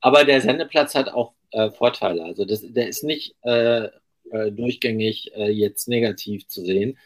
Aber 0.00 0.24
der 0.24 0.40
Sendeplatz 0.40 0.94
hat 0.94 1.08
auch 1.08 1.32
äh, 1.52 1.70
Vorteile. 1.70 2.24
Also 2.24 2.44
das, 2.44 2.60
der 2.62 2.88
ist 2.88 3.04
nicht 3.04 3.34
äh, 3.42 3.88
äh, 4.30 4.52
durchgängig 4.52 5.32
äh, 5.34 5.50
jetzt 5.50 5.88
negativ 5.88 6.46
zu 6.46 6.64
sehen. 6.64 6.98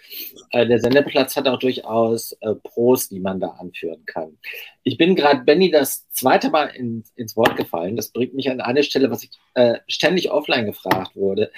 Äh, 0.50 0.66
der 0.66 0.78
Sendeplatz 0.78 1.36
hat 1.36 1.48
auch 1.48 1.58
durchaus 1.58 2.32
äh, 2.40 2.54
Pros, 2.54 3.08
die 3.08 3.20
man 3.20 3.40
da 3.40 3.48
anführen 3.48 4.04
kann. 4.04 4.36
Ich 4.82 4.98
bin 4.98 5.16
gerade 5.16 5.42
Benny 5.42 5.70
das 5.70 6.08
zweite 6.10 6.50
Mal 6.50 6.66
in, 6.66 7.04
ins 7.16 7.36
Wort 7.36 7.56
gefallen. 7.56 7.96
Das 7.96 8.10
bringt 8.10 8.34
mich 8.34 8.50
an 8.50 8.60
eine 8.60 8.82
Stelle, 8.82 9.10
was 9.10 9.24
ich 9.24 9.30
äh, 9.54 9.78
ständig 9.88 10.30
offline 10.30 10.66
gefragt 10.66 11.16
wurde 11.16 11.50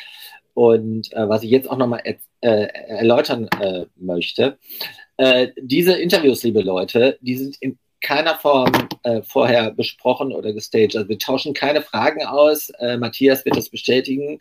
und 0.54 1.12
äh, 1.12 1.28
was 1.28 1.42
ich 1.42 1.50
jetzt 1.50 1.68
auch 1.68 1.78
nochmal 1.78 2.02
er, 2.04 2.16
erläutern 2.40 3.48
möchte. 3.96 4.58
diese 5.58 5.94
Interviews, 5.94 6.42
liebe 6.44 6.61
Leute, 6.61 7.18
die 7.22 7.36
sind 7.36 7.56
in 7.61 7.78
keiner 8.01 8.36
Form 8.36 8.70
äh, 9.03 9.22
vorher 9.22 9.70
besprochen 9.70 10.32
oder 10.32 10.53
gestaged. 10.53 10.97
Also 10.97 11.09
wir 11.09 11.18
tauschen 11.18 11.55
keine 11.55 11.82
Fragen 11.82 12.24
aus. 12.24 12.70
Äh, 12.78 12.97
Matthias 12.99 13.44
wird 13.44 13.57
das 13.57 13.68
bestätigen. 13.68 14.38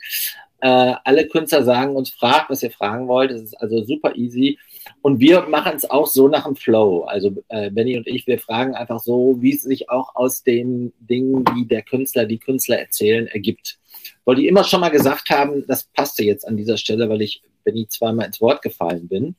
Äh, 0.62 0.96
alle 1.04 1.28
Künstler 1.28 1.64
sagen 1.64 1.96
uns, 1.96 2.10
fragt, 2.10 2.50
was 2.50 2.64
ihr 2.64 2.72
fragen 2.72 3.08
wollt. 3.08 3.32
Es 3.32 3.42
ist 3.42 3.54
also 3.56 3.84
super 3.84 4.16
easy. 4.16 4.58
Und 5.02 5.20
wir 5.20 5.42
machen 5.44 5.74
es 5.76 5.90
auch 5.90 6.08
so 6.08 6.28
nach 6.28 6.46
dem 6.46 6.56
Flow. 6.56 7.04
Also 7.04 7.36
äh, 7.50 7.70
Benny 7.70 7.98
und 7.98 8.08
ich, 8.08 8.26
wir 8.28 8.40
fragen 8.40 8.76
einfach 8.76 9.00
so, 9.00 9.36
wie 9.40 9.54
es 9.54 9.64
sich 9.64 9.90
auch 9.90 10.16
aus 10.16 10.44
den 10.44 10.94
Dingen, 11.00 11.44
die 11.56 11.68
der 11.68 11.82
Künstler, 11.82 12.26
die 12.26 12.40
Künstler 12.40 12.80
erzählen, 12.80 13.28
ergibt. 13.28 13.78
Wollte 14.26 14.42
ich 14.42 14.48
immer 14.48 14.64
schon 14.64 14.82
mal 14.82 14.90
gesagt 14.90 15.30
haben, 15.30 15.66
das 15.68 15.84
passte 15.84 16.24
jetzt 16.24 16.48
an 16.48 16.58
dieser 16.58 16.78
Stelle, 16.78 17.10
weil 17.10 17.22
ich 17.22 17.44
Benny 17.64 17.88
zweimal 17.88 18.28
ins 18.28 18.42
Wort 18.42 18.62
gefallen 18.62 19.08
bin. 19.08 19.36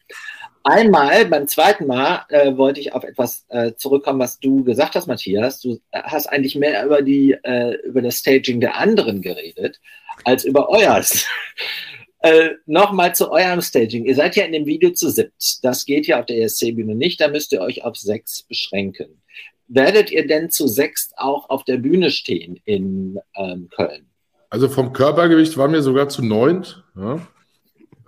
Einmal, 0.68 1.26
beim 1.26 1.46
zweiten 1.46 1.86
Mal, 1.86 2.24
äh, 2.28 2.56
wollte 2.56 2.80
ich 2.80 2.92
auf 2.92 3.04
etwas 3.04 3.46
äh, 3.50 3.74
zurückkommen, 3.76 4.18
was 4.18 4.40
du 4.40 4.64
gesagt 4.64 4.96
hast, 4.96 5.06
Matthias. 5.06 5.60
Du 5.60 5.78
hast 5.92 6.26
eigentlich 6.26 6.56
mehr 6.56 6.84
über, 6.84 7.02
die, 7.02 7.36
äh, 7.44 7.76
über 7.84 8.02
das 8.02 8.16
Staging 8.16 8.60
der 8.60 8.76
anderen 8.76 9.22
geredet, 9.22 9.80
als 10.24 10.44
über 10.44 10.68
euers. 10.68 11.24
Äh, 12.20 12.54
Nochmal 12.64 13.14
zu 13.14 13.30
eurem 13.30 13.60
Staging. 13.60 14.06
Ihr 14.06 14.16
seid 14.16 14.34
ja 14.34 14.44
in 14.44 14.52
dem 14.52 14.66
Video 14.66 14.90
zu 14.90 15.10
siebt. 15.10 15.62
Das 15.62 15.84
geht 15.84 16.08
ja 16.08 16.18
auf 16.18 16.26
der 16.26 16.38
ESC-Bühne 16.42 16.96
nicht. 16.96 17.20
Da 17.20 17.28
müsst 17.28 17.52
ihr 17.52 17.60
euch 17.60 17.84
auf 17.84 17.96
sechs 17.96 18.42
beschränken. 18.42 19.22
Werdet 19.68 20.10
ihr 20.10 20.26
denn 20.26 20.50
zu 20.50 20.66
sechs 20.66 21.12
auch 21.16 21.50
auf 21.50 21.62
der 21.64 21.76
Bühne 21.76 22.10
stehen 22.10 22.58
in 22.64 23.20
ähm, 23.36 23.68
Köln? 23.70 24.06
Also 24.50 24.68
vom 24.68 24.92
Körpergewicht 24.92 25.56
waren 25.56 25.72
wir 25.72 25.82
sogar 25.82 26.08
zu 26.08 26.24
neunt. 26.24 26.82
Ja. 26.96 27.20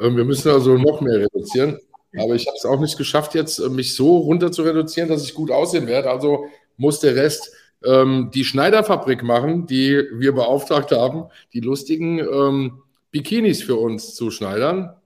Ähm, 0.00 0.16
wir 0.16 0.24
müssen 0.24 0.50
also 0.50 0.76
noch 0.78 1.00
mehr 1.00 1.20
reduzieren. 1.20 1.78
Aber 2.16 2.34
ich 2.34 2.46
habe 2.46 2.56
es 2.56 2.64
auch 2.64 2.80
nicht 2.80 2.96
geschafft, 2.96 3.34
jetzt 3.34 3.58
äh, 3.58 3.68
mich 3.68 3.94
so 3.94 4.18
runter 4.18 4.50
zu 4.50 4.62
reduzieren, 4.62 5.08
dass 5.08 5.24
ich 5.24 5.34
gut 5.34 5.50
aussehen 5.50 5.86
werde. 5.86 6.10
Also 6.10 6.46
muss 6.76 7.00
der 7.00 7.16
Rest 7.16 7.52
ähm, 7.84 8.30
die 8.32 8.44
Schneiderfabrik 8.44 9.22
machen, 9.22 9.66
die 9.66 10.04
wir 10.12 10.32
beauftragt 10.32 10.92
haben, 10.92 11.26
die 11.52 11.60
lustigen 11.60 12.18
ähm, 12.18 12.82
Bikinis 13.10 13.62
für 13.62 13.76
uns 13.76 14.14
zu 14.14 14.30
schneidern? 14.30 14.96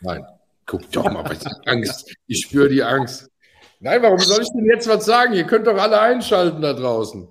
Nein, 0.00 0.24
guck 0.66 0.90
doch 0.92 1.04
mal, 1.10 1.24
was 1.24 1.44
Angst. 1.66 2.14
Ich 2.26 2.42
spüre 2.42 2.68
die 2.68 2.82
Angst. 2.82 3.30
Nein, 3.80 4.02
warum 4.02 4.18
soll 4.18 4.42
ich 4.42 4.48
denn 4.50 4.66
jetzt 4.66 4.88
was 4.88 5.04
sagen? 5.04 5.34
Ihr 5.34 5.44
könnt 5.44 5.66
doch 5.66 5.76
alle 5.76 6.00
einschalten 6.00 6.60
da 6.60 6.72
draußen. 6.72 7.28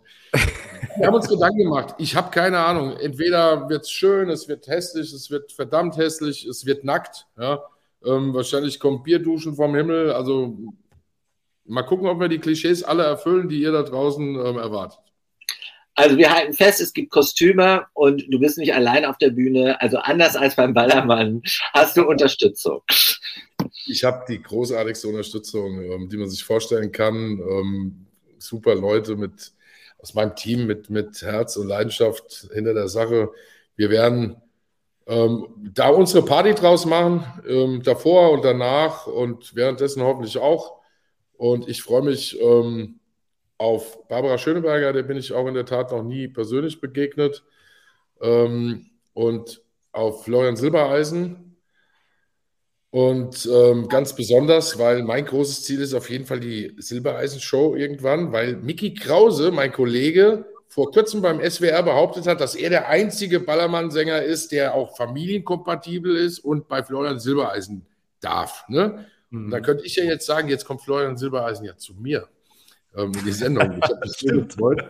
Wir 0.97 1.07
haben 1.07 1.15
uns 1.15 1.27
Gedanken 1.27 1.59
gemacht. 1.59 1.95
Ich 1.97 2.15
habe 2.15 2.31
keine 2.31 2.59
Ahnung. 2.59 2.97
Entweder 2.97 3.69
wird 3.69 3.83
es 3.83 3.91
schön, 3.91 4.29
es 4.29 4.47
wird 4.47 4.67
hässlich, 4.67 5.13
es 5.13 5.29
wird 5.29 5.51
verdammt 5.51 5.97
hässlich, 5.97 6.45
es 6.45 6.65
wird 6.65 6.83
nackt. 6.83 7.27
Ja? 7.37 7.63
Ähm, 8.05 8.33
wahrscheinlich 8.33 8.79
kommt 8.79 9.03
Bierduschen 9.03 9.55
vom 9.55 9.75
Himmel. 9.75 10.11
Also 10.11 10.57
mal 11.65 11.83
gucken, 11.83 12.07
ob 12.07 12.19
wir 12.19 12.27
die 12.27 12.39
Klischees 12.39 12.83
alle 12.83 13.03
erfüllen, 13.03 13.49
die 13.49 13.61
ihr 13.61 13.71
da 13.71 13.83
draußen 13.83 14.35
ähm, 14.35 14.57
erwartet. 14.57 14.99
Also 15.95 16.17
wir 16.17 16.33
halten 16.33 16.53
fest, 16.53 16.79
es 16.79 16.93
gibt 16.93 17.11
Kostüme 17.11 17.85
und 17.93 18.23
du 18.29 18.39
bist 18.39 18.57
nicht 18.57 18.73
allein 18.73 19.03
auf 19.03 19.17
der 19.17 19.31
Bühne. 19.31 19.81
Also 19.81 19.97
anders 19.97 20.37
als 20.37 20.55
beim 20.55 20.73
Ballermann 20.73 21.41
hast 21.73 21.97
du 21.97 22.07
Unterstützung. 22.07 22.81
Ich 23.85 24.05
habe 24.05 24.23
die 24.29 24.41
großartigste 24.41 25.09
Unterstützung, 25.09 25.81
ähm, 25.81 26.09
die 26.09 26.17
man 26.17 26.29
sich 26.29 26.43
vorstellen 26.43 26.91
kann. 26.91 27.39
Ähm, 27.39 28.05
super 28.37 28.75
Leute 28.75 29.17
mit 29.17 29.51
aus 29.97 30.13
meinem 30.13 30.35
Team 30.35 30.65
mit, 30.65 30.89
mit 30.89 31.21
Herz 31.21 31.57
und 31.57 31.67
Leidenschaft 31.67 32.47
hinter 32.53 32.73
der 32.73 32.87
Sache. 32.87 33.31
Wir 33.75 33.89
werden 33.89 34.37
ähm, 35.09 35.47
da 35.73 35.89
unsere 35.89 36.23
Party 36.23 36.53
draus 36.53 36.85
machen, 36.85 37.25
ähm, 37.47 37.81
davor 37.83 38.31
und 38.31 38.45
danach 38.45 39.07
und 39.07 39.55
währenddessen 39.55 40.03
hoffentlich 40.03 40.37
auch. 40.37 40.79
Und 41.35 41.67
ich 41.67 41.81
freue 41.81 42.03
mich, 42.03 42.39
ähm, 42.39 42.99
auf 43.57 44.07
Barbara 44.07 44.37
Schöneberger, 44.37 44.93
der 44.93 45.03
bin 45.03 45.17
ich 45.17 45.33
auch 45.33 45.45
in 45.47 45.53
der 45.53 45.65
Tat 45.65 45.91
noch 45.91 46.03
nie 46.03 46.27
persönlich 46.29 46.79
begegnet. 46.79 47.43
Ähm, 48.21 48.89
und 49.13 49.61
auf 49.91 50.23
Florian 50.23 50.55
Silbereisen. 50.55 51.57
Und 52.91 53.47
ähm, 53.51 53.87
ganz 53.87 54.15
besonders, 54.15 54.79
weil 54.79 55.03
mein 55.03 55.25
großes 55.25 55.63
Ziel 55.63 55.81
ist 55.81 55.93
auf 55.93 56.09
jeden 56.09 56.25
Fall 56.25 56.39
die 56.39 56.73
Silbereisen-Show 56.77 57.75
irgendwann, 57.75 58.31
weil 58.31 58.55
Mickey 58.55 58.93
Krause, 58.93 59.51
mein 59.51 59.71
Kollege, 59.71 60.45
vor 60.69 60.91
kurzem 60.91 61.23
beim 61.23 61.41
SWR 61.41 61.81
behauptet 61.81 62.27
hat, 62.27 62.39
dass 62.39 62.53
er 62.53 62.69
der 62.69 62.87
einzige 62.87 63.39
Ballermann-Sänger 63.39 64.21
ist, 64.21 64.51
der 64.51 64.75
auch 64.75 64.95
familienkompatibel 64.95 66.15
ist 66.15 66.39
und 66.39 66.67
bei 66.67 66.83
Florian 66.83 67.19
Silbereisen 67.19 67.87
darf. 68.21 68.65
Ne? 68.67 69.07
Mhm. 69.31 69.49
Da 69.49 69.61
könnte 69.61 69.83
ich 69.83 69.95
ja 69.95 70.03
jetzt 70.03 70.27
sagen, 70.27 70.47
jetzt 70.47 70.65
kommt 70.65 70.81
Florian 70.81 71.17
Silbereisen 71.17 71.65
ja 71.65 71.75
zu 71.75 71.95
mir 71.95 72.27
ähm, 72.95 73.11
in 73.17 73.25
die 73.25 73.31
Sendung. 73.31 73.79
Ich 73.81 73.89
habe 73.89 73.99
mich 73.99 74.11
so 74.11 74.27
gefreut. 74.27 74.83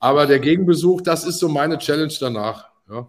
Aber 0.00 0.26
der 0.26 0.40
Gegenbesuch, 0.40 1.02
das 1.02 1.24
ist 1.24 1.38
so 1.38 1.48
meine 1.48 1.78
Challenge 1.78 2.14
danach. 2.18 2.70
Ja. 2.90 3.06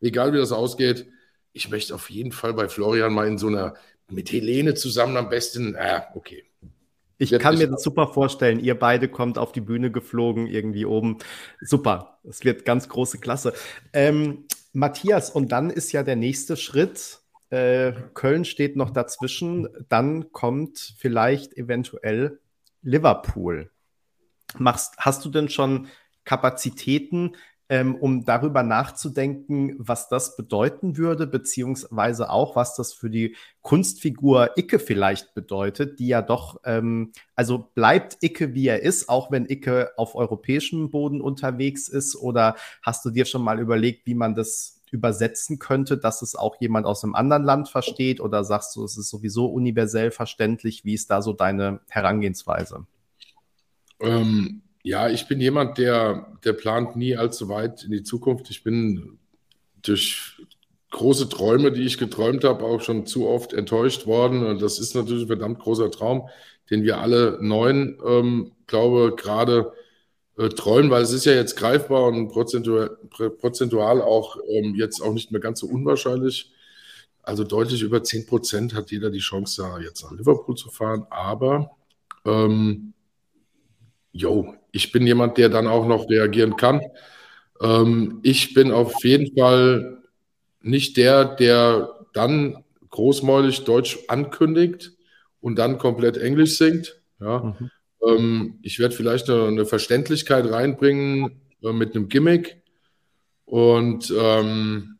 Egal 0.00 0.32
wie 0.32 0.38
das 0.38 0.52
ausgeht, 0.52 1.06
ich 1.52 1.68
möchte 1.68 1.96
auf 1.96 2.10
jeden 2.10 2.30
Fall 2.30 2.54
bei 2.54 2.68
Florian 2.68 3.12
mal 3.12 3.26
in 3.26 3.38
so 3.38 3.48
einer, 3.48 3.74
mit 4.08 4.30
Helene 4.30 4.74
zusammen 4.74 5.16
am 5.16 5.30
besten, 5.30 5.74
äh, 5.74 6.02
okay. 6.14 6.44
Ich 7.32 7.38
kann 7.38 7.58
mir 7.58 7.68
das 7.68 7.82
super 7.82 8.08
vorstellen. 8.08 8.60
Ihr 8.60 8.78
beide 8.78 9.08
kommt 9.08 9.38
auf 9.38 9.52
die 9.52 9.60
Bühne 9.60 9.90
geflogen, 9.90 10.46
irgendwie 10.46 10.84
oben. 10.84 11.18
Super. 11.60 12.18
Es 12.24 12.44
wird 12.44 12.64
ganz 12.64 12.88
große 12.88 13.18
Klasse. 13.18 13.54
Ähm, 13.92 14.44
Matthias, 14.72 15.30
und 15.30 15.52
dann 15.52 15.70
ist 15.70 15.92
ja 15.92 16.02
der 16.02 16.16
nächste 16.16 16.56
Schritt. 16.56 17.20
Äh, 17.50 17.92
Köln 18.14 18.44
steht 18.44 18.76
noch 18.76 18.90
dazwischen. 18.90 19.68
Dann 19.88 20.32
kommt 20.32 20.94
vielleicht 20.98 21.56
eventuell 21.56 22.40
Liverpool. 22.82 23.70
Machst, 24.58 24.94
hast 24.98 25.24
du 25.24 25.30
denn 25.30 25.48
schon 25.48 25.88
Kapazitäten, 26.24 27.36
ähm, 27.68 27.94
um 27.94 28.24
darüber 28.24 28.62
nachzudenken, 28.62 29.74
was 29.78 30.08
das 30.08 30.36
bedeuten 30.36 30.96
würde, 30.96 31.26
beziehungsweise 31.26 32.30
auch, 32.30 32.56
was 32.56 32.74
das 32.74 32.92
für 32.92 33.10
die 33.10 33.36
Kunstfigur 33.62 34.50
Icke 34.56 34.78
vielleicht 34.78 35.34
bedeutet, 35.34 35.98
die 35.98 36.08
ja 36.08 36.20
doch, 36.20 36.60
ähm, 36.64 37.12
also 37.34 37.70
bleibt 37.74 38.18
Icke 38.20 38.54
wie 38.54 38.66
er 38.66 38.82
ist, 38.82 39.08
auch 39.08 39.30
wenn 39.30 39.46
Icke 39.48 39.92
auf 39.96 40.14
europäischem 40.14 40.90
Boden 40.90 41.20
unterwegs 41.20 41.88
ist, 41.88 42.16
oder 42.16 42.56
hast 42.82 43.04
du 43.04 43.10
dir 43.10 43.24
schon 43.24 43.42
mal 43.42 43.58
überlegt, 43.58 44.06
wie 44.06 44.14
man 44.14 44.34
das 44.34 44.82
übersetzen 44.90 45.58
könnte, 45.58 45.98
dass 45.98 46.22
es 46.22 46.36
auch 46.36 46.56
jemand 46.60 46.86
aus 46.86 47.02
einem 47.02 47.14
anderen 47.14 47.42
Land 47.42 47.68
versteht? 47.68 48.20
Oder 48.20 48.44
sagst 48.44 48.76
du, 48.76 48.84
es 48.84 48.96
ist 48.96 49.10
sowieso 49.10 49.46
universell 49.46 50.10
verständlich? 50.10 50.84
Wie 50.84 50.94
ist 50.94 51.10
da 51.10 51.20
so 51.20 51.32
deine 51.32 51.80
Herangehensweise? 51.88 52.86
Ähm, 54.00 54.62
ja, 54.84 55.08
ich 55.08 55.26
bin 55.26 55.40
jemand, 55.40 55.78
der, 55.78 56.26
der 56.44 56.52
plant 56.52 56.94
nie 56.94 57.16
allzu 57.16 57.48
weit 57.48 57.84
in 57.84 57.90
die 57.90 58.02
Zukunft. 58.02 58.50
Ich 58.50 58.62
bin 58.62 59.18
durch 59.82 60.36
große 60.90 61.30
Träume, 61.30 61.72
die 61.72 61.82
ich 61.82 61.98
geträumt 61.98 62.44
habe, 62.44 62.64
auch 62.64 62.82
schon 62.82 63.06
zu 63.06 63.26
oft 63.26 63.54
enttäuscht 63.54 64.06
worden. 64.06 64.44
Und 64.44 64.60
das 64.60 64.78
ist 64.78 64.94
natürlich 64.94 65.24
ein 65.24 65.28
verdammt 65.28 65.58
großer 65.58 65.90
Traum, 65.90 66.28
den 66.70 66.82
wir 66.84 66.98
alle 67.00 67.38
neuen, 67.40 67.98
ähm, 68.06 68.52
glaube 68.66 69.14
gerade 69.16 69.72
äh, 70.36 70.50
träumen, 70.50 70.90
weil 70.90 71.02
es 71.02 71.12
ist 71.12 71.24
ja 71.24 71.32
jetzt 71.32 71.56
greifbar 71.56 72.04
und 72.04 72.28
prozentual, 72.28 72.90
prozentual 73.38 74.02
auch 74.02 74.36
ähm, 74.48 74.74
jetzt 74.74 75.00
auch 75.00 75.14
nicht 75.14 75.32
mehr 75.32 75.40
ganz 75.40 75.60
so 75.60 75.66
unwahrscheinlich. 75.66 76.52
Also 77.22 77.42
deutlich 77.44 77.80
über 77.80 78.02
10 78.02 78.26
Prozent 78.26 78.74
hat 78.74 78.90
jeder 78.90 79.10
die 79.10 79.18
Chance, 79.20 79.62
da 79.62 79.78
jetzt 79.78 80.02
nach 80.02 80.12
Liverpool 80.12 80.56
zu 80.56 80.68
fahren. 80.68 81.06
Aber 81.08 81.70
ähm, 82.26 82.92
jo, 84.12 84.54
ich 84.74 84.90
bin 84.90 85.06
jemand, 85.06 85.38
der 85.38 85.48
dann 85.48 85.68
auch 85.68 85.86
noch 85.86 86.10
reagieren 86.10 86.56
kann. 86.56 86.80
Ähm, 87.62 88.18
ich 88.24 88.54
bin 88.54 88.72
auf 88.72 89.04
jeden 89.04 89.38
Fall 89.38 90.02
nicht 90.60 90.96
der, 90.96 91.24
der 91.24 91.90
dann 92.12 92.64
großmäulig 92.90 93.62
Deutsch 93.64 94.00
ankündigt 94.08 94.92
und 95.40 95.56
dann 95.56 95.78
komplett 95.78 96.16
Englisch 96.16 96.58
singt. 96.58 97.00
Ja. 97.20 97.38
Mhm. 97.38 97.70
Ähm, 98.04 98.58
ich 98.62 98.80
werde 98.80 98.96
vielleicht 98.96 99.30
eine, 99.30 99.46
eine, 99.46 99.64
Verständlichkeit 99.64 100.50
reinbringen 100.50 101.40
äh, 101.62 101.72
mit 101.72 101.94
einem 101.94 102.08
Gimmick. 102.08 102.60
Und 103.44 104.12
ähm, 104.16 104.98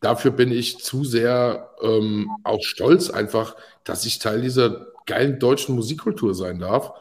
dafür 0.00 0.30
bin 0.30 0.52
ich 0.52 0.78
zu 0.78 1.02
sehr 1.04 1.70
ähm, 1.82 2.30
auch 2.44 2.62
stolz 2.62 3.10
einfach, 3.10 3.56
dass 3.82 4.06
ich 4.06 4.20
Teil 4.20 4.42
dieser 4.42 4.86
geilen 5.06 5.40
deutschen 5.40 5.74
Musikkultur 5.74 6.36
sein 6.36 6.60
darf. 6.60 6.92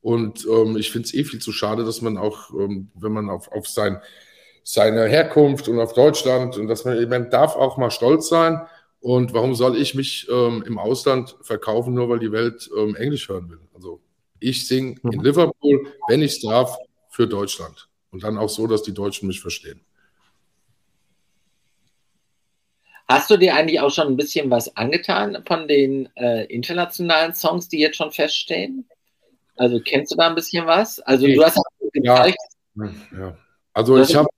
Und 0.00 0.46
ähm, 0.46 0.76
ich 0.76 0.90
finde 0.90 1.06
es 1.06 1.14
eh 1.14 1.24
viel 1.24 1.40
zu 1.40 1.52
schade, 1.52 1.84
dass 1.84 2.02
man 2.02 2.16
auch, 2.16 2.50
ähm, 2.50 2.90
wenn 2.94 3.12
man 3.12 3.28
auf, 3.28 3.50
auf 3.50 3.66
sein, 3.66 4.00
seine 4.62 5.06
Herkunft 5.06 5.68
und 5.68 5.80
auf 5.80 5.94
Deutschland 5.94 6.56
und 6.56 6.68
dass 6.68 6.84
man, 6.84 7.08
man 7.08 7.30
darf 7.30 7.56
auch 7.56 7.76
mal 7.76 7.90
stolz 7.90 8.28
sein. 8.28 8.60
Und 9.00 9.32
warum 9.32 9.54
soll 9.54 9.76
ich 9.76 9.94
mich 9.94 10.28
ähm, 10.30 10.64
im 10.66 10.78
Ausland 10.78 11.36
verkaufen, 11.42 11.94
nur 11.94 12.08
weil 12.08 12.18
die 12.18 12.32
Welt 12.32 12.68
ähm, 12.76 12.96
Englisch 12.96 13.28
hören 13.28 13.48
will? 13.48 13.60
Also 13.74 14.00
ich 14.40 14.66
singe 14.66 14.96
in 15.02 15.18
mhm. 15.18 15.24
Liverpool, 15.24 15.92
wenn 16.08 16.22
ich 16.22 16.32
es 16.32 16.40
darf, 16.40 16.76
für 17.10 17.26
Deutschland. 17.26 17.88
Und 18.10 18.22
dann 18.22 18.38
auch 18.38 18.48
so, 18.48 18.66
dass 18.66 18.82
die 18.82 18.94
Deutschen 18.94 19.26
mich 19.26 19.40
verstehen. 19.40 19.80
Hast 23.08 23.30
du 23.30 23.38
dir 23.38 23.54
eigentlich 23.54 23.80
auch 23.80 23.90
schon 23.90 24.06
ein 24.06 24.16
bisschen 24.16 24.50
was 24.50 24.76
angetan 24.76 25.42
von 25.46 25.66
den 25.66 26.08
äh, 26.14 26.44
internationalen 26.44 27.34
Songs, 27.34 27.68
die 27.68 27.78
jetzt 27.78 27.96
schon 27.96 28.12
feststehen? 28.12 28.86
Also 29.58 29.80
kennst 29.84 30.12
du 30.12 30.16
da 30.16 30.28
ein 30.28 30.34
bisschen 30.34 30.66
was? 30.66 31.00
Also 31.00 31.26
du 31.26 31.44
hast 31.44 31.56
ja, 31.94 32.22
gezeigt. 32.22 32.38
Ja. 33.12 33.36
Also 33.72 33.98
ich 33.98 34.14
habe 34.14 34.28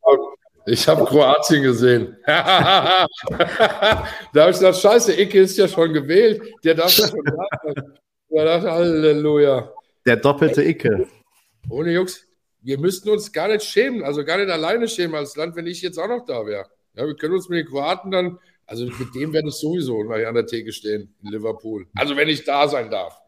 Ich 0.67 0.87
habe 0.89 1.05
Kroatien 1.05 1.63
gesehen. 1.63 2.17
da 2.27 3.07
habe 4.35 4.51
ich 4.51 4.59
gesagt, 4.59 4.77
scheiße, 4.77 5.21
Icke 5.21 5.41
ist 5.41 5.59
ja 5.59 5.69
schon 5.69 5.93
gewählt. 5.93 6.43
Der 6.65 6.75
darf 6.75 6.97
ja 6.97 7.09
schon 7.09 7.25
da 7.25 7.47
sein. 7.63 7.99
Da 8.31 8.45
dachte, 8.45 8.71
Halleluja. 8.71 9.73
Der 10.07 10.17
doppelte 10.17 10.63
Icke. 10.63 11.09
Ohne 11.69 11.93
Jungs, 11.93 12.27
wir 12.63 12.79
müssten 12.79 13.11
uns 13.11 13.33
gar 13.33 13.49
nicht 13.49 13.65
schämen, 13.65 14.03
also 14.03 14.25
gar 14.25 14.39
nicht 14.39 14.51
alleine 14.51 14.89
schämen 14.89 15.17
als 15.17 15.37
Land, 15.37 15.57
wenn 15.57 15.67
ich 15.67 15.83
jetzt 15.83 15.99
auch 15.99 16.09
noch 16.09 16.25
da 16.25 16.47
wäre. 16.47 16.67
Ja, 16.95 17.07
wir 17.07 17.17
können 17.17 17.35
uns 17.35 17.49
mit 17.49 17.59
den 17.59 17.67
Kroaten 17.67 18.11
dann, 18.11 18.39
also 18.67 18.85
mit 18.85 19.15
dem 19.15 19.33
werde 19.33 19.49
ich 19.49 19.55
sowieso 19.55 20.03
mal 20.05 20.19
hier 20.19 20.29
an 20.29 20.35
der 20.35 20.47
Theke 20.47 20.73
stehen 20.73 21.15
in 21.23 21.31
Liverpool. 21.31 21.87
Also 21.97 22.17
wenn 22.17 22.29
ich 22.29 22.45
da 22.45 22.69
sein 22.69 22.91
darf. 22.91 23.21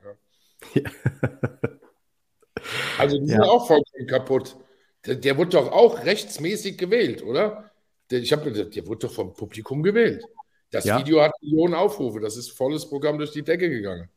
Ja. 0.75 0.83
Also 2.99 3.19
die 3.19 3.27
ja. 3.27 3.37
sind 3.37 3.45
auch 3.45 3.67
vollkommen 3.67 4.07
kaputt. 4.07 4.57
Der, 5.07 5.17
der 5.17 5.37
wurde 5.37 5.51
doch 5.51 5.73
auch 5.73 6.05
rechtsmäßig 6.05 6.79
gewählt, 6.79 7.23
oder? 7.23 7.71
Der, 8.11 8.21
ich 8.21 8.33
habe 8.33 8.51
der 8.53 8.87
wurde 8.87 9.07
doch 9.07 9.13
vom 9.13 9.35
Publikum 9.35 9.83
gewählt. 9.83 10.25
Das 10.71 10.85
ja. 10.85 10.99
Video 10.99 11.21
hat 11.21 11.33
Millionen 11.43 11.75
Aufrufe. 11.75 12.21
Das 12.21 12.37
ist 12.37 12.51
volles 12.51 12.89
Programm 12.89 13.19
durch 13.19 13.33
die 13.33 13.43
Decke 13.43 13.69
gegangen. 13.69 14.09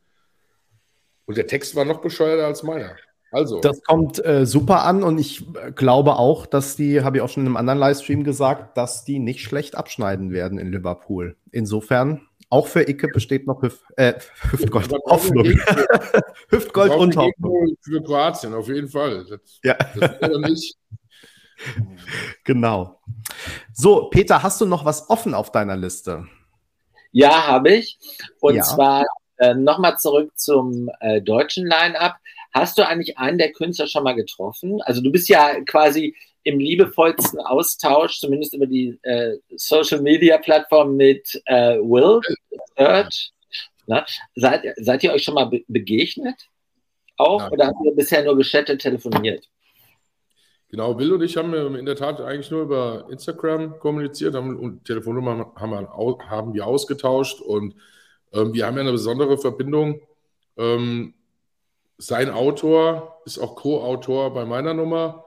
Und 1.26 1.36
der 1.36 1.46
Text 1.46 1.74
war 1.74 1.84
noch 1.84 2.00
bescheuerter 2.00 2.46
als 2.46 2.62
meiner. 2.62 2.96
Also. 3.32 3.60
Das 3.60 3.82
kommt 3.82 4.24
äh, 4.24 4.46
super 4.46 4.84
an 4.84 5.02
und 5.02 5.18
ich 5.18 5.44
äh, 5.56 5.72
glaube 5.72 6.16
auch, 6.16 6.46
dass 6.46 6.76
die, 6.76 7.02
habe 7.02 7.18
ich 7.18 7.22
auch 7.22 7.28
schon 7.28 7.42
in 7.42 7.48
einem 7.48 7.56
anderen 7.56 7.78
Livestream 7.78 8.24
gesagt, 8.24 8.76
dass 8.78 9.04
die 9.04 9.18
nicht 9.18 9.42
schlecht 9.42 9.74
abschneiden 9.74 10.30
werden 10.30 10.58
in 10.58 10.70
Liverpool. 10.70 11.36
Insofern, 11.50 12.22
auch 12.48 12.66
für 12.66 12.88
Icke 12.88 13.08
besteht 13.08 13.46
noch 13.46 13.62
Hüf, 13.62 13.82
äh, 13.96 14.14
Hüftgold. 14.50 14.92
Hoffnung. 15.06 15.46
Hüftgold 16.48 16.92
und 16.92 17.16
Hoffnung. 17.16 17.76
Für 17.80 18.02
Kroatien, 18.02 18.54
auf 18.54 18.68
jeden 18.68 18.88
Fall. 18.88 19.24
Das, 19.28 19.40
ja. 19.62 19.74
Das 19.74 20.38
nicht. 20.38 20.76
Genau. 22.44 23.00
So, 23.72 24.10
Peter, 24.10 24.42
hast 24.42 24.60
du 24.60 24.66
noch 24.66 24.84
was 24.84 25.08
offen 25.08 25.32
auf 25.32 25.52
deiner 25.52 25.74
Liste? 25.74 26.26
Ja, 27.12 27.46
habe 27.46 27.72
ich. 27.72 27.98
Und 28.40 28.56
ja. 28.56 28.62
zwar 28.62 29.06
äh, 29.38 29.54
nochmal 29.54 29.96
zurück 29.96 30.30
zum 30.36 30.90
äh, 31.00 31.22
deutschen 31.22 31.66
Line-Up. 31.66 32.16
Hast 32.52 32.76
du 32.76 32.86
eigentlich 32.86 33.16
einen 33.16 33.38
der 33.38 33.52
Künstler 33.52 33.86
schon 33.86 34.04
mal 34.04 34.14
getroffen? 34.14 34.82
Also 34.82 35.00
du 35.00 35.10
bist 35.10 35.30
ja 35.30 35.62
quasi 35.64 36.14
im 36.46 36.60
liebevollsten 36.60 37.40
Austausch, 37.40 38.20
zumindest 38.20 38.54
über 38.54 38.66
die 38.66 38.98
äh, 39.02 39.36
Social 39.56 40.00
Media 40.00 40.38
Plattform 40.38 40.96
mit 40.96 41.42
äh, 41.46 41.78
Will 41.78 42.20
Search. 42.76 43.32
Seid, 44.34 44.62
seid 44.76 45.02
ihr 45.02 45.12
euch 45.12 45.24
schon 45.24 45.34
mal 45.34 45.46
be 45.46 45.64
begegnet? 45.66 46.36
Auch? 47.16 47.40
Nein. 47.40 47.50
Oder 47.52 47.66
habt 47.66 47.84
ihr 47.84 47.94
bisher 47.94 48.24
nur 48.24 48.36
geschattet, 48.36 48.80
telefoniert? 48.80 49.48
Genau, 50.68 50.98
Will 50.98 51.12
und 51.12 51.22
ich 51.22 51.36
haben 51.36 51.52
in 51.76 51.86
der 51.86 51.96
Tat 51.96 52.20
eigentlich 52.20 52.50
nur 52.50 52.62
über 52.62 53.06
Instagram 53.10 53.78
kommuniziert 53.78 54.34
haben, 54.34 54.56
und 54.56 54.84
Telefonnummer 54.84 55.52
haben 55.56 55.70
wir, 55.70 56.28
haben 56.28 56.54
wir 56.54 56.66
ausgetauscht 56.66 57.40
und 57.40 57.74
ähm, 58.32 58.52
wir 58.52 58.66
haben 58.66 58.76
ja 58.76 58.82
eine 58.82 58.92
besondere 58.92 59.38
Verbindung. 59.38 60.00
Ähm, 60.56 61.14
sein 61.98 62.30
Autor 62.30 63.20
ist 63.24 63.38
auch 63.38 63.56
Co-Autor 63.56 64.34
bei 64.34 64.44
meiner 64.44 64.74
Nummer. 64.74 65.25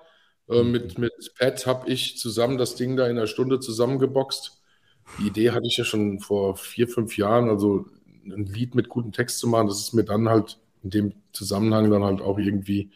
Äh, 0.49 0.63
mit, 0.63 0.97
mit 0.97 1.13
Pat 1.37 1.65
habe 1.65 1.89
ich 1.89 2.17
zusammen 2.17 2.57
das 2.57 2.75
Ding 2.75 2.95
da 2.97 3.05
in 3.05 3.17
einer 3.17 3.27
Stunde 3.27 3.59
zusammengeboxt. 3.59 4.61
Die 5.19 5.27
Idee 5.27 5.51
hatte 5.51 5.67
ich 5.67 5.77
ja 5.77 5.83
schon 5.83 6.19
vor 6.19 6.55
vier, 6.55 6.87
fünf 6.87 7.17
Jahren, 7.17 7.49
also 7.49 7.85
ein 8.25 8.45
Lied 8.45 8.75
mit 8.75 8.89
gutem 8.89 9.11
Text 9.11 9.39
zu 9.39 9.47
machen. 9.47 9.67
Das 9.67 9.79
ist 9.79 9.93
mir 9.93 10.03
dann 10.03 10.29
halt 10.29 10.59
in 10.83 10.89
dem 10.91 11.13
Zusammenhang 11.33 11.89
dann 11.89 12.03
halt 12.03 12.21
auch 12.21 12.37
irgendwie 12.37 12.91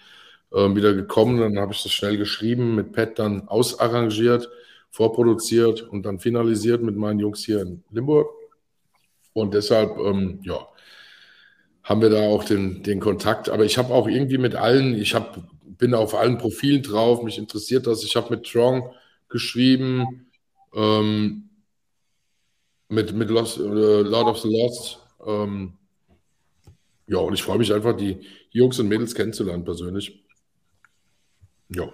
äh, 0.52 0.76
wieder 0.76 0.94
gekommen. 0.94 1.40
Dann 1.40 1.58
habe 1.60 1.74
ich 1.74 1.84
das 1.84 1.92
schnell 1.92 2.18
geschrieben, 2.18 2.76
mit 2.76 2.94
Pat 2.94 3.20
dann 3.20 3.48
ausarrangiert, 3.48 4.50
vorproduziert 4.92 5.82
und 5.82 6.06
dann 6.06 6.20
finalisiert 6.20 6.84
mit 6.84 6.96
meinen 6.96 7.20
Jungs 7.20 7.44
hier 7.44 7.62
in 7.62 7.84
Limburg. 7.92 8.30
Und 9.34 9.54
deshalb, 9.54 9.98
ähm, 9.98 10.40
ja, 10.44 10.68
haben 11.84 12.02
wir 12.02 12.10
da 12.10 12.22
auch 12.22 12.44
den, 12.44 12.84
den 12.84 13.00
Kontakt. 13.00 13.50
Aber 13.50 13.66
ich 13.66 13.78
habe 13.78 13.94
auch 13.94 14.08
irgendwie 14.08 14.38
mit 14.38 14.56
allen, 14.56 14.96
ich 14.96 15.16
hab, 15.16 15.40
bin 15.66 15.94
auf 15.94 16.16
allen 16.16 16.38
Profilen 16.38 16.84
drauf, 16.84 17.24
mich 17.24 17.38
interessiert 17.38 17.88
das. 17.88 18.04
Ich 18.04 18.16
habe 18.16 18.36
mit 18.36 18.44
Trong 18.44 18.94
geschrieben, 19.30 20.28
ähm, 20.76 21.50
mit, 22.90 23.14
mit 23.14 23.30
Lost, 23.30 23.58
äh, 23.58 23.62
Lord 23.62 24.28
of 24.28 24.40
the 24.40 24.50
Lost. 24.50 25.00
Ähm, 25.26 25.74
ja, 27.08 27.18
und 27.18 27.34
ich 27.34 27.44
freue 27.44 27.58
mich 27.58 27.74
einfach, 27.74 27.96
die, 27.96 28.20
Jungs 28.54 28.80
und 28.80 28.88
Mädels 28.88 29.16
kennenzulernen 29.16 29.66
persönlich. 29.66 30.24
Ja. 31.70 31.92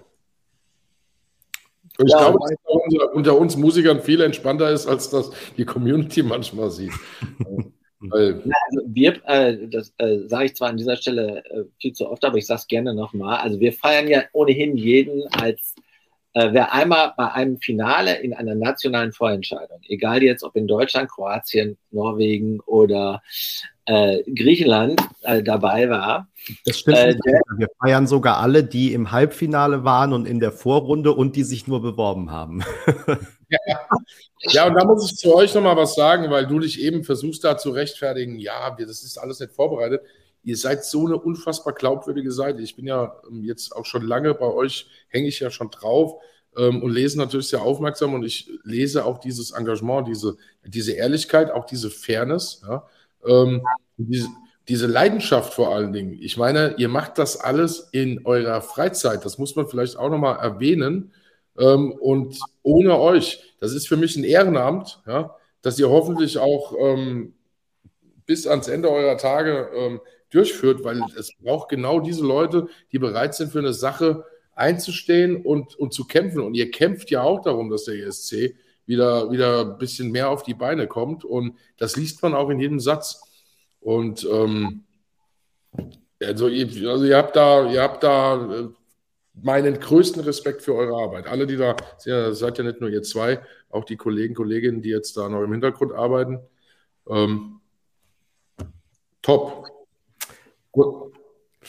Ich 1.98 2.12
ja, 2.12 2.18
glaube, 2.18 2.40
dass 2.40 2.58
unter, 2.64 3.14
unter, 3.14 3.38
uns 3.38 3.56
Musikern 3.58 4.02
viel 4.02 4.22
entspannter 4.22 4.70
ist, 4.70 4.88
als 4.88 5.10
das 5.10 5.32
die 5.58 5.66
Community 5.66 6.22
manchmal 6.22 6.70
sieht. 6.70 6.94
Weil 8.02 8.36
also 8.36 8.88
wir, 8.88 9.20
äh, 9.28 9.68
das 9.68 9.94
äh, 9.98 10.20
sage 10.28 10.46
ich 10.46 10.56
zwar 10.56 10.70
an 10.70 10.78
dieser 10.78 10.96
Stelle 10.96 11.44
äh, 11.46 11.64
viel 11.80 11.94
zu 11.94 12.10
oft, 12.10 12.24
aber 12.24 12.38
ich 12.38 12.46
sage 12.46 12.60
es 12.60 12.68
gerne 12.68 12.94
nochmal. 12.94 13.38
Also 13.40 13.60
wir 13.60 13.74
feiern 13.74 14.08
ja 14.08 14.24
ohnehin 14.32 14.78
jeden 14.78 15.28
als 15.34 15.76
äh, 16.34 16.54
wer 16.54 16.74
einmal 16.74 17.14
bei 17.18 17.32
einem 17.32 17.58
Finale 17.58 18.16
in 18.20 18.34
einer 18.34 18.56
nationalen 18.56 19.12
Vorentscheidung, 19.12 19.82
egal 19.88 20.24
jetzt 20.24 20.44
ob 20.44 20.56
in 20.56 20.68
Deutschland, 20.68 21.10
Kroatien, 21.10 21.78
Norwegen 21.92 22.60
oder 22.62 23.22
äh, 23.86 24.22
Griechenland 24.32 25.02
äh, 25.24 25.42
dabei 25.42 25.90
war. 25.90 26.28
Das 26.66 26.80
stimmt. 26.80 26.98
Äh, 26.98 27.16
der, 27.16 27.42
wir 27.58 27.68
feiern 27.82 28.08
sogar 28.08 28.38
alle, 28.38 28.64
die 28.64 28.94
im 28.94 29.12
Halbfinale 29.12 29.84
waren 29.84 30.14
und 30.14 30.28
in 30.28 30.40
der 30.40 30.52
Vorrunde 30.52 31.14
und 31.14 31.36
die 31.36 31.44
sich 31.44 31.68
nur 31.68 31.82
beworben 31.82 32.32
haben. 32.32 32.64
ja. 34.52 34.68
und 34.68 34.76
da 34.76 34.86
muss 34.86 35.12
ich 35.12 35.18
zu 35.18 35.36
euch 35.36 35.54
nochmal 35.54 35.78
was 35.78 35.96
sagen, 35.96 36.30
weil 36.30 36.48
du 36.48 36.60
dich 36.60 36.82
eben 36.82 37.04
versuchst 37.04 37.44
da 37.44 37.58
zu 37.58 37.72
rechtfertigen, 37.72 38.38
ja, 38.40 38.76
das 38.80 39.04
ist 39.04 39.18
alles 39.18 39.40
nicht 39.40 39.54
vorbereitet. 39.54 40.02
Ihr 40.44 40.56
seid 40.56 40.86
so 40.86 41.06
eine 41.06 41.20
unfassbar 41.20 41.74
glaubwürdige 41.74 42.32
Seite. 42.32 42.62
Ich 42.62 42.76
bin 42.76 42.88
ja 42.88 43.20
ähm, 43.30 43.44
jetzt 43.44 43.76
auch 43.76 43.86
schon 43.86 44.08
lange 44.08 44.34
bei 44.34 44.48
euch, 44.48 44.88
hänge 45.10 45.28
ich 45.28 45.40
ja 45.40 45.52
schon 45.52 45.70
drauf 45.70 46.22
ähm, 46.56 46.82
und 46.82 46.92
lese 46.92 47.18
natürlich 47.18 47.50
sehr 47.50 47.62
aufmerksam 47.62 48.14
und 48.14 48.24
ich 48.24 48.50
lese 48.64 49.06
auch 49.06 49.20
dieses 49.20 49.52
Engagement, 49.52 50.08
diese, 50.08 50.38
diese 50.64 50.94
Ehrlichkeit, 50.94 51.52
auch 51.52 51.66
diese 51.66 51.90
Fairness. 51.90 52.62
Ja 52.68 52.88
ähm, 53.26 53.62
diese, 53.98 54.30
diese 54.68 54.88
Leidenschaft 54.88 55.54
vor 55.54 55.74
allen 55.74 55.94
Dingen. 55.94 56.18
Ich 56.22 56.38
meine, 56.38 56.76
ihr 56.78 56.90
macht 56.90 57.18
das 57.18 57.38
alles 57.38 57.90
in 57.92 58.26
eurer 58.26 58.62
Freizeit. 58.62 59.26
Das 59.26 59.38
muss 59.38 59.56
man 59.56 59.68
vielleicht 59.68 59.98
auch 59.98 60.10
nochmal 60.10 60.40
erwähnen. 60.40 61.12
Ähm, 61.60 61.92
und 61.92 62.40
ohne 62.64 62.98
euch, 62.98 63.54
das 63.60 63.74
ist 63.74 63.88
für 63.88 63.98
mich 63.98 64.16
ein 64.16 64.24
Ehrenamt, 64.24 65.02
ja, 65.06 65.36
dass 65.62 65.78
ihr 65.78 65.90
hoffentlich 65.90 66.38
auch 66.38 66.74
ähm, 66.80 67.34
bis 68.26 68.48
ans 68.48 68.68
Ende 68.68 68.90
eurer 68.90 69.18
Tage 69.18 69.70
ähm, 69.76 70.02
durchführt, 70.30 70.84
weil 70.84 71.02
es 71.18 71.34
braucht 71.42 71.70
genau 71.70 72.00
diese 72.00 72.26
Leute, 72.26 72.68
die 72.92 73.00
bereit 73.00 73.36
sind, 73.36 73.52
für 73.52 73.60
eine 73.60 73.74
Sache 73.74 74.24
einzustehen 74.54 75.44
und, 75.44 75.76
und 75.76 75.94
zu 75.94 76.06
kämpfen. 76.06 76.42
Und 76.42 76.54
ihr 76.54 76.72
kämpft 76.72 77.10
ja 77.12 77.24
auch 77.24 77.42
darum, 77.42 77.70
dass 77.70 77.86
der 77.86 77.96
ESC 77.96 78.56
wieder, 78.86 79.32
wieder 79.32 79.62
ein 79.62 79.78
bisschen 79.78 80.12
mehr 80.12 80.30
auf 80.30 80.44
die 80.44 80.54
Beine 80.54 80.88
kommt. 80.88 81.26
Und 81.26 81.56
das 81.78 81.96
liest 81.96 82.22
man 82.22 82.34
auch 82.34 82.50
in 82.50 82.60
jedem 82.60 82.80
Satz. 82.80 83.22
Und 83.80 84.28
ähm, 84.32 84.84
also, 86.22 86.48
ihr, 86.48 86.68
also 86.90 87.06
ihr 87.06 87.18
habt 87.18 87.36
da, 87.36 87.70
ihr 87.72 87.82
habt 87.82 88.04
da 88.04 88.36
äh, 88.36 88.68
meinen 89.44 89.80
größten 89.80 90.22
Respekt 90.24 90.62
für 90.62 90.76
eure 90.76 91.02
Arbeit. 91.02 91.28
Alle, 91.28 91.48
die 91.48 91.58
da, 91.58 91.76
ihr 92.06 92.34
seid 92.34 92.58
ja 92.58 92.64
nicht 92.64 92.82
nur 92.82 92.90
ihr 92.90 93.04
zwei, 93.04 93.42
auch 93.70 93.86
die 93.86 93.98
Kollegen, 93.98 94.36
Kolleginnen, 94.36 94.82
die 94.82 94.90
jetzt 94.90 95.18
da 95.18 95.30
noch 95.30 95.44
im 95.44 95.52
Hintergrund 95.52 95.94
arbeiten. 95.94 96.40
Ähm, 97.08 97.60
top. 99.22 99.68
Gut. 100.72 101.14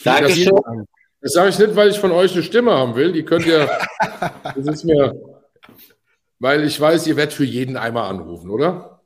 Dankeschön. 0.04 0.50
Das, 0.54 0.86
das 1.20 1.32
sage 1.32 1.50
ich 1.50 1.58
nicht, 1.58 1.76
weil 1.76 1.90
ich 1.90 1.98
von 1.98 2.12
euch 2.12 2.32
eine 2.32 2.42
Stimme 2.42 2.72
haben 2.72 2.94
will. 2.94 3.12
Die 3.12 3.24
könnt 3.24 3.46
ihr, 3.46 3.68
das 4.42 4.66
ist 4.66 4.84
mir, 4.84 5.14
weil 6.38 6.64
ich 6.64 6.80
weiß, 6.80 7.06
ihr 7.06 7.16
werdet 7.16 7.34
für 7.34 7.44
jeden 7.44 7.76
einmal 7.76 8.08
anrufen, 8.10 8.50
oder? 8.50 9.02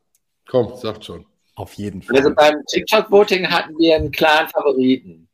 Komm, 0.49 0.77
sagt 0.77 1.05
schon. 1.05 1.27
Auf 1.57 1.75
jeden 1.75 2.03
Fall. 2.03 2.17
Also 2.17 2.35
beim 2.35 2.55
TikTok-Voting 2.67 3.49
hatten 3.49 3.79
wir 3.79 3.97
einen 3.97 4.11
klaren 4.11 4.49
Favoriten. 4.49 5.29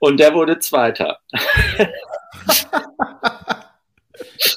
Und 0.00 0.20
der 0.20 0.34
wurde 0.34 0.58
Zweiter. 0.58 1.18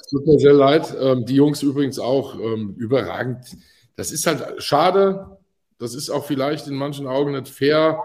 Tut 0.09 0.25
mir 0.25 0.39
sehr 0.39 0.53
leid. 0.53 0.95
Ähm, 0.99 1.25
die 1.25 1.35
Jungs 1.35 1.61
übrigens 1.61 1.99
auch 1.99 2.35
ähm, 2.35 2.75
überragend. 2.77 3.57
Das 3.95 4.11
ist 4.11 4.25
halt 4.25 4.63
schade. 4.63 5.37
Das 5.77 5.93
ist 5.93 6.09
auch 6.09 6.25
vielleicht 6.25 6.67
in 6.67 6.75
manchen 6.75 7.07
Augen 7.07 7.33
nicht 7.33 7.47
fair. 7.47 8.03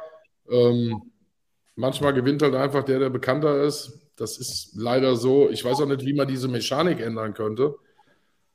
Ähm, 0.50 1.02
manchmal 1.76 2.12
gewinnt 2.12 2.42
halt 2.42 2.54
einfach 2.54 2.84
der, 2.84 2.98
der 2.98 3.10
bekannter 3.10 3.62
ist. 3.62 4.00
Das 4.16 4.38
ist 4.38 4.72
leider 4.74 5.16
so. 5.16 5.48
Ich 5.50 5.64
weiß 5.64 5.80
auch 5.80 5.86
nicht, 5.86 6.04
wie 6.04 6.12
man 6.12 6.28
diese 6.28 6.48
Mechanik 6.48 7.00
ändern 7.00 7.34
könnte. 7.34 7.74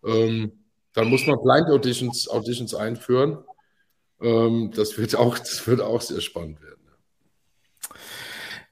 Ähm, 0.06 0.52
dann 0.94 1.08
muss 1.08 1.26
man 1.28 1.42
Blind 1.42 1.68
Auditions, 1.70 2.30
Auditions 2.30 2.74
einführen. 2.74 3.40
Ähm, 4.22 4.72
das, 4.76 4.98
wird 4.98 5.16
auch, 5.16 5.38
das 5.38 5.66
wird 5.68 5.82
auch 5.82 6.02
sehr 6.02 6.22
spannend 6.22 6.62
werden. 6.62 6.80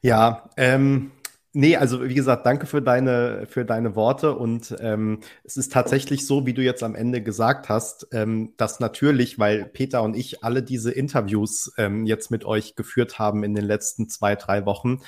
Ja, 0.02 0.50
ähm, 0.58 1.12
Nee, 1.60 1.76
also 1.76 2.08
wie 2.08 2.14
gesagt, 2.14 2.46
danke 2.46 2.68
für 2.68 2.84
deine, 2.84 3.48
für 3.48 3.66
deine 3.66 3.96
Worte. 3.96 4.36
Und 4.36 4.76
ähm, 4.80 5.22
es 5.44 5.58
ist 5.58 5.74
tatsächlich 5.74 6.28
so, 6.28 6.46
wie 6.46 6.54
du 6.54 6.62
jetzt 6.62 6.84
am 6.84 6.94
Ende 6.94 7.24
gesagt 7.24 7.68
hast, 7.68 8.10
ähm, 8.12 8.54
dass 8.58 8.80
natürlich, 8.80 9.40
weil 9.40 9.66
Peter 9.66 10.04
und 10.04 10.16
ich 10.16 10.44
alle 10.44 10.62
diese 10.62 10.92
Interviews 10.92 11.74
ähm, 11.80 12.06
jetzt 12.06 12.30
mit 12.30 12.46
euch 12.46 12.76
geführt 12.76 13.18
haben 13.18 13.44
in 13.44 13.56
den 13.56 13.66
letzten 13.66 14.08
zwei, 14.08 14.36
drei 14.36 14.68
Wochen, 14.68 15.00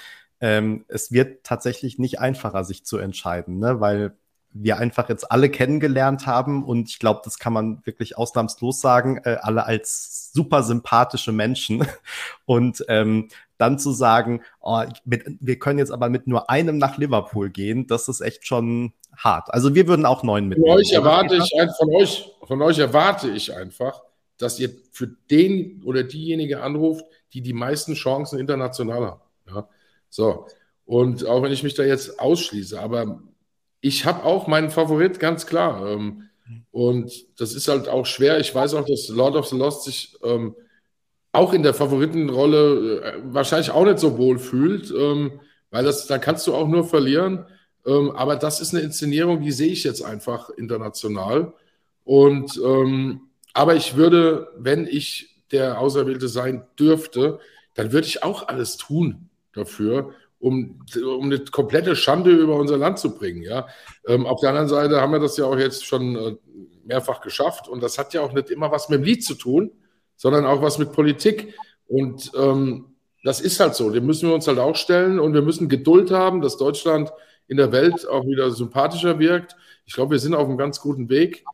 ähm, 0.41 0.85
es 0.87 1.11
wird 1.11 1.43
tatsächlich 1.43 1.99
nicht 1.99 2.19
einfacher, 2.19 2.63
sich 2.63 2.83
zu 2.83 2.97
entscheiden, 2.97 3.59
ne? 3.59 3.79
weil 3.79 4.17
wir 4.51 4.79
einfach 4.79 5.07
jetzt 5.07 5.31
alle 5.31 5.49
kennengelernt 5.49 6.25
haben 6.25 6.63
und 6.63 6.89
ich 6.89 6.97
glaube, 6.97 7.21
das 7.23 7.37
kann 7.37 7.53
man 7.53 7.85
wirklich 7.85 8.17
ausnahmslos 8.17 8.81
sagen, 8.81 9.21
äh, 9.23 9.37
alle 9.39 9.65
als 9.67 10.31
super 10.33 10.63
sympathische 10.63 11.31
Menschen. 11.31 11.85
Und 12.45 12.83
ähm, 12.87 13.27
dann 13.59 13.77
zu 13.77 13.91
sagen, 13.91 14.41
oh, 14.61 14.81
mit, 15.05 15.23
wir 15.39 15.59
können 15.59 15.79
jetzt 15.79 15.91
aber 15.91 16.09
mit 16.09 16.27
nur 16.27 16.49
einem 16.49 16.77
nach 16.77 16.97
Liverpool 16.97 17.49
gehen, 17.49 17.87
das 17.87 18.07
ist 18.07 18.21
echt 18.21 18.47
schon 18.47 18.93
hart. 19.15 19.53
Also 19.53 19.75
wir 19.75 19.87
würden 19.87 20.05
auch 20.05 20.23
neun 20.23 20.47
mitnehmen. 20.47 20.71
Von 20.71 20.79
euch 20.79 20.91
erwarte 20.91 21.35
ich, 21.35 21.51
von 21.77 21.93
euch, 21.93 22.31
von 22.47 22.61
euch 22.61 22.79
erwarte 22.79 23.29
ich 23.29 23.53
einfach, 23.55 24.01
dass 24.37 24.59
ihr 24.59 24.71
für 24.91 25.07
den 25.29 25.83
oder 25.83 26.03
diejenige 26.03 26.61
anruft, 26.61 27.05
die 27.33 27.41
die 27.41 27.53
meisten 27.53 27.93
Chancen 27.93 28.39
international 28.39 29.05
haben. 29.05 29.21
Ja? 29.47 29.69
So. 30.09 30.47
Und 30.85 31.25
auch 31.27 31.43
wenn 31.43 31.51
ich 31.51 31.61
mich 31.61 31.75
da 31.75 31.83
jetzt 31.83 32.19
ausschließe, 32.19 32.79
aber 32.79 33.21
ich 33.81 34.05
habe 34.05 34.23
auch 34.23 34.47
meinen 34.47 34.69
Favorit, 34.69 35.19
ganz 35.19 35.45
klar. 35.45 35.85
Ähm, 35.87 36.29
und 36.71 37.39
das 37.39 37.53
ist 37.53 37.67
halt 37.67 37.87
auch 37.87 38.05
schwer. 38.05 38.39
Ich 38.39 38.55
weiß 38.55 38.73
auch, 38.73 38.85
dass 38.85 39.09
Lord 39.09 39.35
of 39.35 39.47
the 39.47 39.57
Lost 39.57 39.83
sich 39.83 40.17
ähm, 40.23 40.55
auch 41.31 41.53
in 41.53 41.63
der 41.63 41.73
Favoritenrolle 41.73 43.01
äh, 43.01 43.13
wahrscheinlich 43.23 43.71
auch 43.71 43.85
nicht 43.85 43.99
so 43.99 44.17
wohl 44.17 44.39
fühlt, 44.39 44.91
ähm, 44.91 45.39
weil 45.71 45.83
das, 45.83 46.07
da 46.07 46.17
kannst 46.17 46.47
du 46.47 46.55
auch 46.55 46.67
nur 46.67 46.83
verlieren. 46.85 47.45
Ähm, 47.85 48.11
aber 48.11 48.35
das 48.35 48.61
ist 48.61 48.73
eine 48.73 48.83
Inszenierung, 48.83 49.41
die 49.41 49.51
sehe 49.51 49.71
ich 49.71 49.83
jetzt 49.83 50.03
einfach 50.03 50.49
international. 50.49 51.53
Und 52.03 52.59
ähm, 52.63 53.21
aber 53.53 53.75
ich 53.75 53.95
würde, 53.95 54.49
wenn 54.57 54.87
ich 54.87 55.35
der 55.51 55.79
Auserwählte 55.79 56.27
sein 56.27 56.65
dürfte, 56.79 57.39
dann 57.75 57.91
würde 57.91 58.07
ich 58.07 58.23
auch 58.23 58.47
alles 58.47 58.77
tun 58.77 59.29
dafür, 59.53 60.13
um, 60.39 60.79
um 60.95 61.25
eine 61.25 61.39
komplette 61.39 61.95
Schande 61.95 62.31
über 62.31 62.55
unser 62.55 62.77
Land 62.77 62.99
zu 62.99 63.15
bringen. 63.15 63.41
Ja? 63.41 63.67
Ähm, 64.05 64.25
auf 64.25 64.41
der 64.41 64.49
anderen 64.49 64.69
Seite 64.69 65.01
haben 65.01 65.11
wir 65.11 65.19
das 65.19 65.37
ja 65.37 65.45
auch 65.45 65.57
jetzt 65.57 65.85
schon 65.85 66.15
äh, 66.15 66.35
mehrfach 66.85 67.21
geschafft 67.21 67.67
und 67.67 67.81
das 67.81 67.97
hat 67.97 68.13
ja 68.13 68.21
auch 68.21 68.33
nicht 68.33 68.49
immer 68.49 68.71
was 68.71 68.89
mit 68.89 68.99
dem 68.99 69.03
Lied 69.03 69.23
zu 69.23 69.35
tun, 69.35 69.71
sondern 70.19 70.45
auch 70.45 70.61
was 70.61 70.77
mit 70.77 70.91
Politik. 70.91 71.55
Und 71.87 72.31
ähm, 72.37 72.93
das 73.23 73.39
ist 73.39 73.59
halt 73.61 73.73
so. 73.73 73.89
Dem 73.89 74.05
müssen 74.05 74.27
wir 74.27 74.35
uns 74.35 74.47
halt 74.47 74.59
auch 74.59 74.75
stellen 74.75 75.17
und 75.17 75.33
wir 75.33 75.41
müssen 75.41 75.69
Geduld 75.69 76.11
haben, 76.11 76.41
dass 76.41 76.57
Deutschland 76.57 77.11
in 77.47 77.55
der 77.55 77.71
Welt 77.71 78.05
auch 78.07 78.25
wieder 78.25 78.51
sympathischer 78.51 79.17
wirkt. 79.17 79.55
Ich 79.85 79.93
glaube, 79.93 80.11
wir 80.11 80.19
sind 80.19 80.35
auf 80.35 80.47
einem 80.47 80.57
ganz 80.57 80.81
guten 80.81 81.07
Weg, 81.09 81.45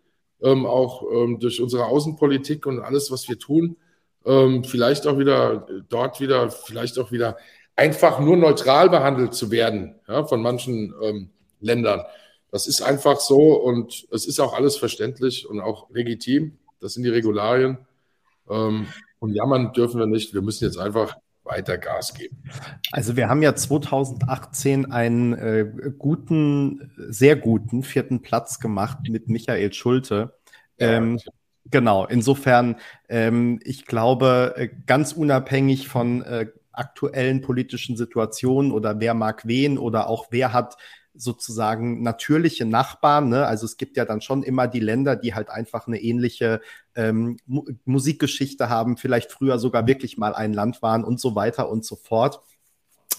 ähm, 0.41 0.65
auch 0.65 1.03
ähm, 1.11 1.39
durch 1.39 1.61
unsere 1.61 1.85
Außenpolitik 1.85 2.65
und 2.65 2.79
alles, 2.79 3.11
was 3.11 3.29
wir 3.29 3.37
tun. 3.37 3.77
Ähm, 4.25 4.63
vielleicht 4.63 5.05
auch 5.05 5.19
wieder 5.19 5.67
dort 5.87 6.19
wieder, 6.19 6.49
vielleicht 6.49 6.97
auch 6.97 7.11
wieder 7.11 7.37
einfach 7.75 8.19
nur 8.19 8.35
neutral 8.35 8.89
behandelt 8.89 9.35
zu 9.35 9.51
werden 9.51 9.95
ja, 10.07 10.25
von 10.25 10.41
manchen 10.41 10.91
ähm, 11.03 11.29
Ländern. 11.61 12.01
Das 12.51 12.65
ist 12.65 12.81
einfach 12.81 13.19
so 13.19 13.53
und 13.53 14.07
es 14.11 14.25
ist 14.25 14.39
auch 14.39 14.53
alles 14.55 14.75
verständlich 14.75 15.47
und 15.47 15.61
auch 15.61 15.87
legitim. 15.91 16.57
Das 16.79 16.93
sind 16.93 17.03
die 17.03 17.09
Regularien. 17.09 17.77
Ähm, 18.49 18.87
und 19.19 19.33
jammern 19.33 19.73
dürfen 19.73 19.99
wir 19.99 20.07
nicht. 20.07 20.33
Wir 20.33 20.41
müssen 20.41 20.65
jetzt 20.65 20.77
einfach 20.77 21.17
weiter 21.43 21.77
Gas 21.77 22.13
geben. 22.13 22.43
Also 22.91 23.15
wir 23.15 23.29
haben 23.29 23.41
ja 23.41 23.55
2018 23.55 24.91
einen 24.91 25.33
äh, 25.33 25.91
guten, 25.97 26.91
sehr 26.97 27.35
guten 27.35 27.83
vierten 27.83 28.21
Platz 28.21 28.59
gemacht 28.59 28.97
mit 29.09 29.29
Michael 29.29 29.71
Schulte. 29.71 30.37
Ähm, 30.79 31.17
ja, 31.17 31.31
genau, 31.71 32.05
insofern, 32.05 32.77
ähm, 33.07 33.59
ich 33.63 33.85
glaube, 33.85 34.53
äh, 34.57 34.69
ganz 34.85 35.13
unabhängig 35.13 35.87
von 35.87 36.23
äh, 36.23 36.47
aktuellen 36.71 37.41
politischen 37.41 37.95
Situationen 37.95 38.71
oder 38.71 38.99
wer 38.99 39.13
mag 39.13 39.47
wen 39.47 39.77
oder 39.77 40.07
auch 40.09 40.27
wer 40.31 40.51
hat 40.51 40.75
sozusagen 41.17 42.03
natürliche 42.03 42.65
Nachbarn. 42.65 43.29
Ne? 43.29 43.45
Also 43.45 43.65
es 43.65 43.77
gibt 43.77 43.97
ja 43.97 44.05
dann 44.05 44.21
schon 44.21 44.43
immer 44.43 44.67
die 44.67 44.79
Länder, 44.79 45.15
die 45.15 45.33
halt 45.33 45.49
einfach 45.49 45.87
eine 45.87 46.01
ähnliche 46.01 46.61
ähm, 46.95 47.37
Mu 47.45 47.65
Musikgeschichte 47.85 48.69
haben, 48.69 48.97
vielleicht 48.97 49.31
früher 49.31 49.59
sogar 49.59 49.87
wirklich 49.87 50.17
mal 50.17 50.33
ein 50.35 50.53
Land 50.53 50.81
waren 50.81 51.03
und 51.03 51.19
so 51.19 51.35
weiter 51.35 51.69
und 51.69 51.85
so 51.85 51.95
fort. 51.95 52.41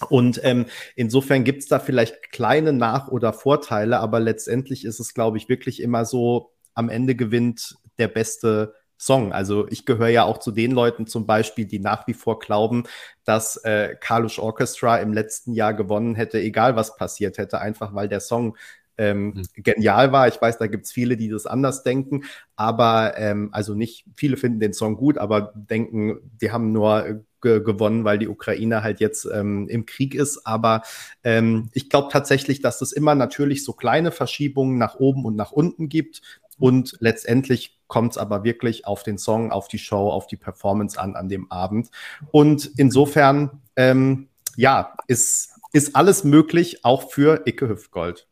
Und 0.09 0.39
ähm, 0.43 0.65
insofern 0.95 1.43
gibt 1.43 1.63
es 1.63 1.67
da 1.67 1.79
vielleicht 1.79 2.31
kleine 2.31 2.73
Nach- 2.73 3.07
oder 3.07 3.33
Vorteile, 3.33 3.99
aber 3.99 4.19
letztendlich 4.19 4.85
ist 4.85 4.99
es, 4.99 5.13
glaube 5.13 5.37
ich, 5.37 5.49
wirklich 5.49 5.81
immer 5.81 6.05
so, 6.05 6.51
am 6.73 6.89
Ende 6.89 7.15
gewinnt 7.15 7.77
der 7.97 8.07
beste 8.07 8.75
Song. 8.97 9.31
Also 9.31 9.67
ich 9.69 9.85
gehöre 9.85 10.09
ja 10.09 10.23
auch 10.23 10.39
zu 10.39 10.51
den 10.51 10.71
Leuten 10.71 11.07
zum 11.07 11.25
Beispiel, 11.25 11.65
die 11.65 11.79
nach 11.79 12.07
wie 12.07 12.13
vor 12.13 12.39
glauben, 12.39 12.83
dass 13.23 13.57
äh, 13.57 13.95
Carlos 13.99 14.39
Orchestra 14.39 14.97
im 14.97 15.13
letzten 15.13 15.53
Jahr 15.53 15.73
gewonnen 15.73 16.15
hätte, 16.15 16.39
egal 16.39 16.75
was 16.75 16.95
passiert 16.97 17.37
hätte, 17.37 17.61
einfach 17.61 17.93
weil 17.93 18.07
der 18.07 18.19
Song 18.19 18.57
ähm, 18.97 19.33
mhm. 19.35 19.43
genial 19.55 20.11
war. 20.11 20.27
Ich 20.27 20.41
weiß, 20.41 20.57
da 20.57 20.67
gibt 20.67 20.85
es 20.85 20.91
viele, 20.91 21.17
die 21.17 21.29
das 21.29 21.45
anders 21.45 21.83
denken, 21.83 22.23
aber 22.55 23.17
ähm, 23.17 23.49
also 23.51 23.75
nicht, 23.75 24.05
viele 24.15 24.37
finden 24.37 24.59
den 24.59 24.73
Song 24.73 24.97
gut, 24.97 25.17
aber 25.17 25.53
denken, 25.55 26.19
die 26.41 26.51
haben 26.51 26.71
nur 26.71 27.23
ge 27.41 27.61
gewonnen, 27.61 28.03
weil 28.03 28.17
die 28.17 28.27
Ukraine 28.27 28.81
halt 28.83 28.99
jetzt 28.99 29.27
ähm, 29.31 29.67
im 29.69 29.85
Krieg 29.85 30.15
ist. 30.15 30.45
Aber 30.45 30.81
ähm, 31.23 31.69
ich 31.73 31.89
glaube 31.89 32.09
tatsächlich, 32.11 32.61
dass 32.61 32.81
es 32.81 32.91
immer 32.91 33.13
natürlich 33.13 33.63
so 33.63 33.73
kleine 33.73 34.11
Verschiebungen 34.11 34.77
nach 34.77 34.95
oben 34.95 35.25
und 35.25 35.35
nach 35.35 35.51
unten 35.51 35.89
gibt. 35.89 36.21
Und 36.59 36.97
letztendlich 36.99 37.76
kommt 37.87 38.13
es 38.13 38.17
aber 38.17 38.43
wirklich 38.43 38.85
auf 38.85 39.03
den 39.03 39.17
Song, 39.17 39.51
auf 39.51 39.67
die 39.67 39.79
Show, 39.79 40.09
auf 40.09 40.27
die 40.27 40.37
Performance 40.37 40.99
an 40.99 41.15
an 41.15 41.29
dem 41.29 41.51
Abend. 41.51 41.89
Und 42.31 42.71
insofern, 42.77 43.61
ähm, 43.75 44.27
ja, 44.55 44.95
ist, 45.07 45.53
ist 45.71 45.95
alles 45.95 46.23
möglich, 46.23 46.83
auch 46.83 47.09
für 47.11 47.43
Icke 47.45 47.69
Hüftgold. 47.69 48.27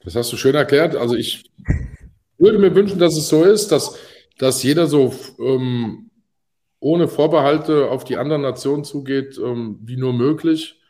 Das 0.00 0.14
hast 0.14 0.32
du 0.32 0.36
schön 0.36 0.54
erklärt. 0.54 0.94
Also 0.94 1.16
ich 1.16 1.50
würde 2.38 2.58
mir 2.58 2.74
wünschen, 2.74 2.98
dass 2.98 3.16
es 3.16 3.28
so 3.28 3.42
ist, 3.44 3.72
dass, 3.72 3.96
dass 4.38 4.62
jeder 4.62 4.86
so 4.86 5.12
ähm, 5.38 6.10
ohne 6.78 7.08
Vorbehalte 7.08 7.90
auf 7.90 8.04
die 8.04 8.16
anderen 8.16 8.42
Nationen 8.42 8.84
zugeht, 8.84 9.38
ähm, 9.38 9.80
wie 9.82 9.96
nur 9.96 10.12
möglich. 10.12 10.80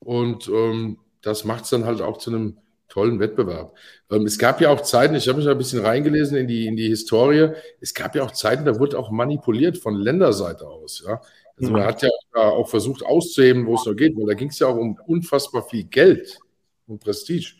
Und 0.00 0.48
ähm, 0.48 0.98
das 1.22 1.44
macht 1.44 1.64
es 1.64 1.70
dann 1.70 1.84
halt 1.84 2.02
auch 2.02 2.18
zu 2.18 2.30
einem 2.30 2.58
tollen 2.88 3.20
Wettbewerb. 3.20 3.76
Ähm, 4.10 4.26
es 4.26 4.38
gab 4.38 4.60
ja 4.60 4.70
auch 4.70 4.80
Zeiten, 4.82 5.14
ich 5.14 5.28
habe 5.28 5.38
mich 5.38 5.48
ein 5.48 5.58
bisschen 5.58 5.84
reingelesen 5.84 6.36
in 6.36 6.46
die, 6.46 6.66
in 6.66 6.76
die 6.76 6.88
Historie, 6.88 7.50
es 7.80 7.94
gab 7.94 8.14
ja 8.14 8.22
auch 8.22 8.30
Zeiten, 8.30 8.64
da 8.64 8.78
wurde 8.78 8.98
auch 8.98 9.10
manipuliert 9.10 9.78
von 9.78 9.94
Länderseite 9.94 10.66
aus. 10.66 11.02
Ja? 11.06 11.20
Also 11.56 11.72
man 11.72 11.84
hat 11.84 12.02
ja 12.02 12.10
auch 12.34 12.68
versucht 12.68 13.04
auszuheben, 13.04 13.66
wo 13.66 13.74
es 13.76 13.86
noch 13.86 13.94
geht, 13.94 14.16
weil 14.16 14.26
da 14.26 14.34
ging 14.34 14.48
es 14.48 14.58
ja 14.58 14.66
auch 14.66 14.76
um 14.76 14.98
unfassbar 15.06 15.62
viel 15.62 15.84
Geld 15.84 16.38
und 16.86 17.00
Prestige. 17.00 17.54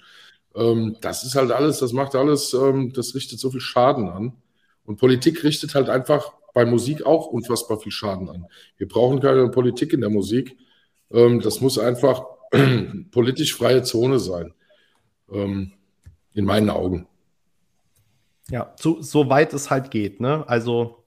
Ähm, 0.54 0.96
das 1.00 1.24
ist 1.24 1.34
halt 1.34 1.50
alles, 1.50 1.78
das 1.78 1.92
macht 1.92 2.14
alles, 2.14 2.52
ähm, 2.54 2.92
das 2.92 3.14
richtet 3.14 3.38
so 3.38 3.50
viel 3.50 3.60
Schaden 3.60 4.08
an. 4.08 4.32
Und 4.84 4.96
Politik 4.96 5.42
richtet 5.44 5.74
halt 5.74 5.88
einfach 5.88 6.32
bei 6.52 6.64
Musik 6.64 7.06
auch 7.06 7.26
unfassbar 7.26 7.80
viel 7.80 7.92
Schaden 7.92 8.28
an. 8.28 8.46
Wir 8.76 8.86
brauchen 8.86 9.20
keine 9.20 9.48
Politik 9.48 9.92
in 9.92 10.00
der 10.00 10.10
Musik. 10.10 10.56
das 11.08 11.60
muss 11.60 11.78
einfach 11.78 12.24
politisch 13.10 13.54
freie 13.54 13.82
Zone 13.82 14.18
sein 14.20 14.54
ähm, 15.34 15.72
in 16.32 16.44
meinen 16.44 16.70
Augen. 16.70 17.06
Ja, 18.50 18.74
so, 18.78 19.00
so 19.00 19.30
weit 19.30 19.54
es 19.54 19.70
halt 19.70 19.90
geht. 19.90 20.20
Ne? 20.20 20.44
Also 20.46 21.04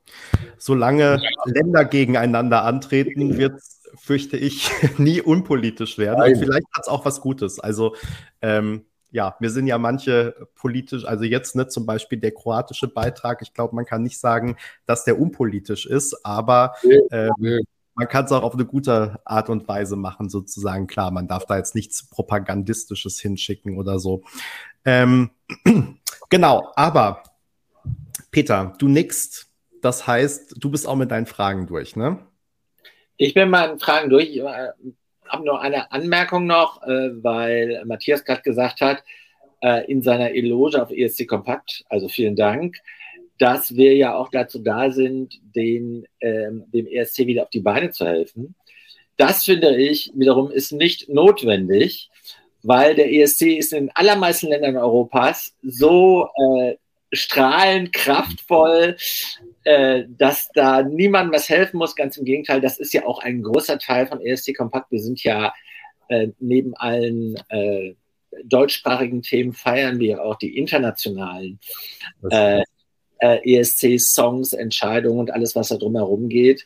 solange 0.58 1.22
Länder 1.46 1.86
gegeneinander 1.86 2.64
antreten, 2.64 3.38
wird 3.38 3.56
es, 3.58 3.82
fürchte 3.96 4.38
ich, 4.38 4.72
nie 4.98 5.22
unpolitisch 5.22 5.98
werden. 5.98 6.22
Und 6.22 6.40
vielleicht 6.40 6.68
hat 6.74 6.84
es 6.84 6.88
auch 6.88 7.06
was 7.06 7.22
Gutes. 7.22 7.60
Also 7.60 7.96
ähm, 8.42 8.86
ja, 9.12 9.36
wir 9.40 9.50
sind 9.50 9.68
ja 9.68 9.78
manche 9.78 10.36
politisch, 10.56 11.06
also 11.06 11.24
jetzt 11.24 11.56
ne, 11.56 11.68
zum 11.68 11.86
Beispiel 11.86 12.20
der 12.20 12.32
kroatische 12.32 12.88
Beitrag, 12.88 13.42
ich 13.42 13.54
glaube, 13.54 13.76
man 13.76 13.86
kann 13.86 14.04
nicht 14.04 14.20
sagen, 14.20 14.58
dass 14.86 15.06
der 15.06 15.20
unpolitisch 15.20 15.86
ist, 15.86 16.26
aber 16.26 16.74
nee, 16.84 16.96
äh, 17.12 17.30
nee 17.38 17.60
man 17.98 18.08
kann 18.08 18.26
es 18.26 18.32
auch 18.32 18.44
auf 18.44 18.54
eine 18.54 18.66
gute 18.66 19.20
Art 19.26 19.50
und 19.50 19.68
Weise 19.68 19.96
machen, 19.96 20.30
sozusagen. 20.30 20.86
Klar, 20.86 21.10
man 21.10 21.28
darf 21.28 21.48
da 21.48 21.58
jetzt 21.58 21.74
nichts 21.74 22.08
Propagandistisches 22.08 23.20
hinschicken 23.20 23.76
oder 23.76 23.98
so. 23.98 24.22
Ähm, 24.86 25.32
genau, 26.30 26.72
aber 26.76 27.24
Peter, 28.30 28.74
du 28.78 28.88
nickst. 28.88 29.48
Das 29.82 30.06
heißt, 30.06 30.56
du 30.58 30.70
bist 30.70 30.88
auch 30.88 30.96
mit 30.96 31.10
deinen 31.10 31.26
Fragen 31.26 31.66
durch, 31.66 31.96
ne? 31.96 32.20
Ich 33.18 33.34
bin 33.34 33.46
mit 33.46 33.52
meinen 33.52 33.80
Fragen 33.80 34.12
durch. 34.12 34.30
Ich 34.30 34.42
äh, 34.42 34.70
habe 35.28 35.46
noch 35.46 35.60
eine 35.60 35.92
Anmerkung 35.92 36.46
noch, 36.46 36.84
äh, 36.84 37.24
weil 37.24 37.84
Matthias 37.86 38.24
gerade 38.24 38.44
gesagt 38.44 38.82
hat, 38.82 39.04
äh, 39.62 39.92
in 39.92 40.04
seiner 40.04 40.32
Eloge 40.32 40.84
auf 40.84 40.92
ESC 40.92 41.28
Kompakt, 41.28 41.84
also 41.90 42.10
vielen 42.10 42.36
Dank, 42.36 42.78
dass 43.38 43.76
wir 43.76 43.96
ja 43.96 44.16
auch 44.16 44.30
dazu 44.30 44.60
da 44.60 44.92
sind, 44.92 45.40
den, 45.56 46.08
ähm, 46.22 46.66
dem 46.74 46.88
ESC 46.88 47.28
wieder 47.28 47.44
auf 47.44 47.50
die 47.50 47.60
Beine 47.60 47.92
zu 47.92 48.06
helfen. 48.06 48.56
das 49.18 49.46
finde 49.46 49.76
ich 49.76 50.12
wiederum 50.16 50.52
ist 50.52 50.72
nicht 50.72 51.10
notwendig, 51.10 52.10
weil 52.64 52.96
der 52.96 53.12
ESC 53.12 53.58
ist 53.58 53.74
in 53.74 53.90
allermeisten 53.96 54.48
Ländern 54.48 54.78
Europas 54.78 55.56
so 55.64 56.30
äh, 56.36 56.76
strahlend, 57.12 57.94
kraftvoll, 57.94 58.98
äh, 59.64 60.04
dass 60.08 60.50
da 60.54 60.84
niemandem 60.84 61.34
was 61.34 61.50
helfen 61.50 61.78
muss. 61.78 61.96
Ganz 61.96 62.18
im 62.18 62.26
Gegenteil, 62.26 62.62
das 62.62 62.78
ist 62.78 62.94
ja 62.94 63.06
auch 63.06 63.20
ein 63.20 63.42
großer 63.42 63.80
Teil 63.80 64.08
von 64.08 64.22
ESC 64.22 64.56
Kompakt. 64.56 64.92
Wir 64.92 65.00
sind 65.00 65.24
ja 65.24 65.54
äh, 66.10 66.30
neben 66.40 66.76
allen 66.76 67.38
äh, 67.50 67.96
deutschsprachigen 68.44 69.22
Themen 69.22 69.54
feiern 69.54 70.00
wir 70.00 70.24
auch 70.24 70.36
die 70.36 70.58
internationalen 70.58 71.60
äh, 72.30 72.62
äh, 73.20 73.40
ESC-Songs, 73.44 74.54
Entscheidungen 74.54 75.20
und 75.20 75.32
alles, 75.32 75.56
was 75.56 75.70
da 75.70 75.78
drumherum 75.78 76.30
geht. 76.30 76.66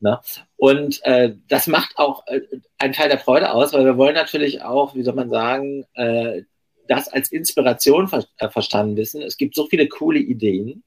Ne? 0.00 0.18
Und 0.56 1.00
äh, 1.04 1.34
das 1.48 1.66
macht 1.66 1.96
auch 1.96 2.26
äh, 2.26 2.40
einen 2.78 2.92
Teil 2.92 3.08
der 3.08 3.18
Freude 3.18 3.52
aus, 3.52 3.72
weil 3.72 3.84
wir 3.84 3.96
wollen 3.96 4.14
natürlich 4.14 4.62
auch, 4.62 4.94
wie 4.94 5.02
soll 5.02 5.14
man 5.14 5.30
sagen, 5.30 5.84
äh, 5.94 6.42
das 6.88 7.08
als 7.08 7.30
Inspiration 7.30 8.08
ver 8.08 8.24
äh, 8.38 8.48
verstanden 8.48 8.96
wissen. 8.96 9.22
Es 9.22 9.36
gibt 9.36 9.54
so 9.54 9.66
viele 9.66 9.88
coole 9.88 10.18
Ideen 10.18 10.82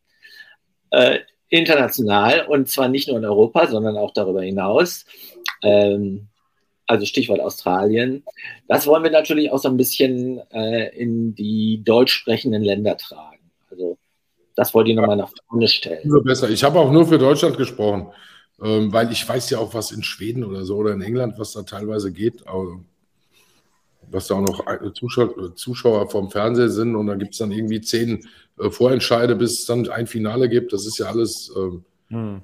äh, 0.94 1.20
international 1.50 2.46
und 2.48 2.70
zwar 2.70 2.88
nicht 2.88 3.08
nur 3.08 3.18
in 3.18 3.26
Europa, 3.26 3.68
sondern 3.68 3.98
auch 3.98 4.12
darüber 4.12 4.42
hinaus. 4.42 5.06
Ähm, 5.62 6.28
also 6.88 7.06
Stichwort 7.06 7.40
Australien. 7.40 8.24
Das 8.68 8.88
wollen 8.88 9.04
wir 9.04 9.12
natürlich 9.12 9.52
auch 9.52 9.58
so 9.58 9.70
ein 9.70 9.78
bisschen 9.78 10.42
äh, 10.52 10.90
in 10.96 11.34
die 11.36 11.82
deutsch 11.84 12.12
sprechenden 12.14 12.62
Länder 12.62 12.98
tragen. 12.98 13.52
Also 13.70 13.98
das 14.56 14.74
wollte 14.74 14.92
ich 14.92 14.96
nochmal 14.96 15.18
nach 15.18 15.32
vorne 15.50 15.68
stellen. 15.68 16.10
Besser. 16.24 16.50
Ich 16.50 16.64
habe 16.64 16.80
auch 16.80 16.92
nur 16.92 17.08
für 17.08 17.18
Deutschland 17.18 17.58
gesprochen, 17.58 18.08
ähm, 18.62 18.94
weil 18.94 19.12
ich 19.12 19.28
weiß 19.28 19.50
ja 19.50 19.60
auch, 19.60 19.74
was 19.74 19.92
in 19.92 20.04
Schweden 20.04 20.44
oder 20.44 20.64
so 20.66 20.78
oder 20.78 20.94
in 20.94 21.02
England, 21.02 21.36
was 21.38 21.54
da 21.54 21.64
teilweise 21.64 22.12
geht, 22.12 22.44
was 24.10 24.28
da 24.28 24.36
auch 24.36 24.42
noch 24.42 24.64
Zuschauer, 24.94 25.56
Zuschauer 25.56 26.10
vom 26.10 26.30
Fernseher 26.30 26.70
sind 26.70 26.96
und 26.96 27.08
da 27.08 27.16
gibt 27.16 27.34
es 27.34 27.40
dann 27.40 27.52
irgendwie 27.52 27.82
zehn 27.82 28.28
äh, 28.60 28.70
Vorentscheide, 28.70 29.36
bis 29.36 29.60
es 29.60 29.66
dann 29.66 29.90
ein 29.90 30.08
Finale 30.08 30.50
gibt. 30.50 30.74
Das 30.74 30.86
ist 30.86 31.00
ja 31.00 31.08
alles 31.08 31.52
ähm, 31.56 31.84
hm. 32.10 32.42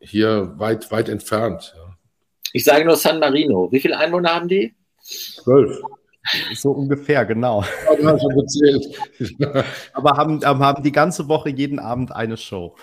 hier 0.00 0.54
weit, 0.56 0.90
weit 0.90 1.08
entfernt. 1.08 1.74
Ich 2.52 2.64
sage 2.64 2.84
nur 2.84 2.96
San 2.96 3.20
Marino. 3.20 3.70
Wie 3.70 3.80
viele 3.80 3.98
Einwohner 3.98 4.34
haben 4.34 4.48
die? 4.48 4.74
Zwölf. 5.00 5.80
So 6.54 6.72
ungefähr, 6.72 7.24
genau. 7.24 7.64
Aber 9.92 10.10
haben, 10.16 10.40
ähm, 10.44 10.58
haben 10.58 10.82
die 10.82 10.92
ganze 10.92 11.28
Woche 11.28 11.50
jeden 11.50 11.78
Abend 11.78 12.12
eine 12.12 12.36
Show. 12.36 12.76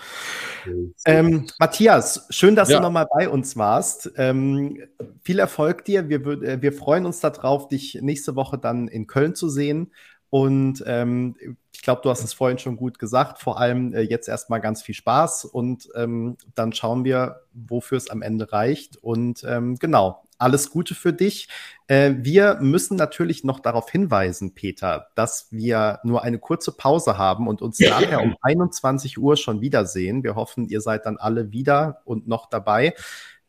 Ähm, 1.04 1.46
Matthias, 1.58 2.26
schön, 2.30 2.56
dass 2.56 2.68
ja. 2.68 2.78
du 2.78 2.82
nochmal 2.82 3.06
bei 3.12 3.28
uns 3.28 3.56
warst. 3.56 4.10
Ähm, 4.16 4.82
viel 5.22 5.38
Erfolg 5.38 5.84
dir. 5.84 6.08
Wir, 6.08 6.26
äh, 6.26 6.60
wir 6.60 6.72
freuen 6.72 7.06
uns 7.06 7.20
darauf, 7.20 7.68
dich 7.68 7.98
nächste 8.00 8.36
Woche 8.36 8.58
dann 8.58 8.88
in 8.88 9.06
Köln 9.06 9.34
zu 9.34 9.48
sehen. 9.48 9.92
Und 10.28 10.82
ähm, 10.86 11.36
ich 11.72 11.82
glaube, 11.82 12.00
du 12.02 12.10
hast 12.10 12.24
es 12.24 12.32
vorhin 12.32 12.58
schon 12.58 12.76
gut 12.76 12.98
gesagt. 12.98 13.38
Vor 13.38 13.60
allem 13.60 13.94
äh, 13.94 14.00
jetzt 14.00 14.28
erstmal 14.28 14.60
ganz 14.60 14.82
viel 14.82 14.94
Spaß 14.94 15.44
und 15.44 15.88
ähm, 15.94 16.36
dann 16.54 16.72
schauen 16.72 17.04
wir, 17.04 17.42
wofür 17.52 17.98
es 17.98 18.10
am 18.10 18.22
Ende 18.22 18.52
reicht. 18.52 18.96
Und 18.96 19.44
ähm, 19.46 19.76
genau, 19.76 20.24
alles 20.38 20.70
Gute 20.70 20.94
für 20.94 21.12
dich. 21.12 21.48
Äh, 21.88 22.14
wir 22.18 22.58
müssen 22.60 22.96
natürlich 22.96 23.44
noch 23.44 23.60
darauf 23.60 23.88
hinweisen, 23.90 24.54
Peter, 24.54 25.08
dass 25.14 25.46
wir 25.50 26.00
nur 26.02 26.24
eine 26.24 26.38
kurze 26.38 26.72
Pause 26.72 27.16
haben 27.16 27.46
und 27.46 27.62
uns 27.62 27.78
nachher 27.78 28.22
um 28.22 28.36
21 28.42 29.18
Uhr 29.18 29.36
schon 29.36 29.60
wiedersehen. 29.60 30.24
Wir 30.24 30.34
hoffen, 30.34 30.68
ihr 30.68 30.80
seid 30.80 31.06
dann 31.06 31.16
alle 31.16 31.52
wieder 31.52 32.02
und 32.04 32.26
noch 32.26 32.48
dabei. 32.48 32.94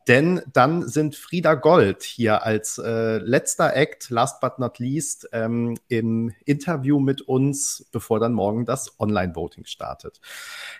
Denn 0.08 0.42
dann 0.54 0.88
sind 0.88 1.16
Frieda 1.16 1.56
Gold 1.56 2.04
hier 2.04 2.44
als 2.44 2.78
äh, 2.78 3.18
letzter 3.18 3.76
Act, 3.76 4.10
last 4.10 4.40
but 4.40 4.58
not 4.58 4.80
least, 4.80 5.28
ähm, 5.34 5.78
im 5.90 6.34
Interview 6.46 7.00
mit 7.00 7.22
uns, 7.22 7.86
bevor 7.92 8.20
dann 8.20 8.34
morgen 8.34 8.66
das 8.66 9.00
Online-Voting 9.00 9.66
startet. 9.66 10.22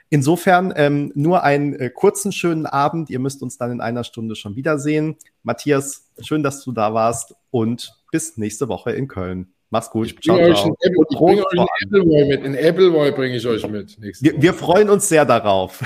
Insofern 0.10 0.74
ähm, 0.76 1.12
nur 1.16 1.44
einen 1.44 1.74
äh, 1.74 1.90
kurzen, 1.90 2.32
schönen 2.32 2.66
Abend. 2.66 3.10
Ihr 3.10 3.20
müsst 3.20 3.44
uns 3.44 3.58
dann 3.58 3.72
in 3.72 3.82
einer 3.82 4.06
Stunde 4.06 4.36
schon 4.36 4.56
wiedersehen. 4.56 5.18
Matthias, 5.44 6.10
schön, 6.22 6.42
dass 6.42 6.64
du 6.64 6.72
da 6.72 6.94
warst 6.94 7.36
und 7.52 7.98
bis 8.12 8.38
nächste 8.38 8.70
Woche 8.70 8.92
in 8.92 9.10
Köln. 9.10 9.54
Mach's 9.70 9.90
gut. 9.90 10.08
Ich 10.08 10.16
bringe 10.16 10.40
euch, 10.40 10.64
bring 11.10 11.40
euch 11.40 11.46
einen 11.52 11.68
Appleboy 11.84 12.26
mit. 12.26 12.46
In 12.46 12.56
Appleboy 12.56 13.12
bringe 13.12 13.36
ich 13.36 13.46
euch 13.46 13.68
mit. 13.68 14.02
Wir, 14.22 14.42
wir, 14.42 14.54
freuen 14.54 14.90
uns 14.90 15.10
sehr 15.10 15.26
darauf. 15.26 15.84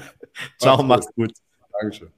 ciao, 0.58 0.82
mach's 0.82 1.06
gut. 1.14 1.32
Dankeschön. 1.80 2.08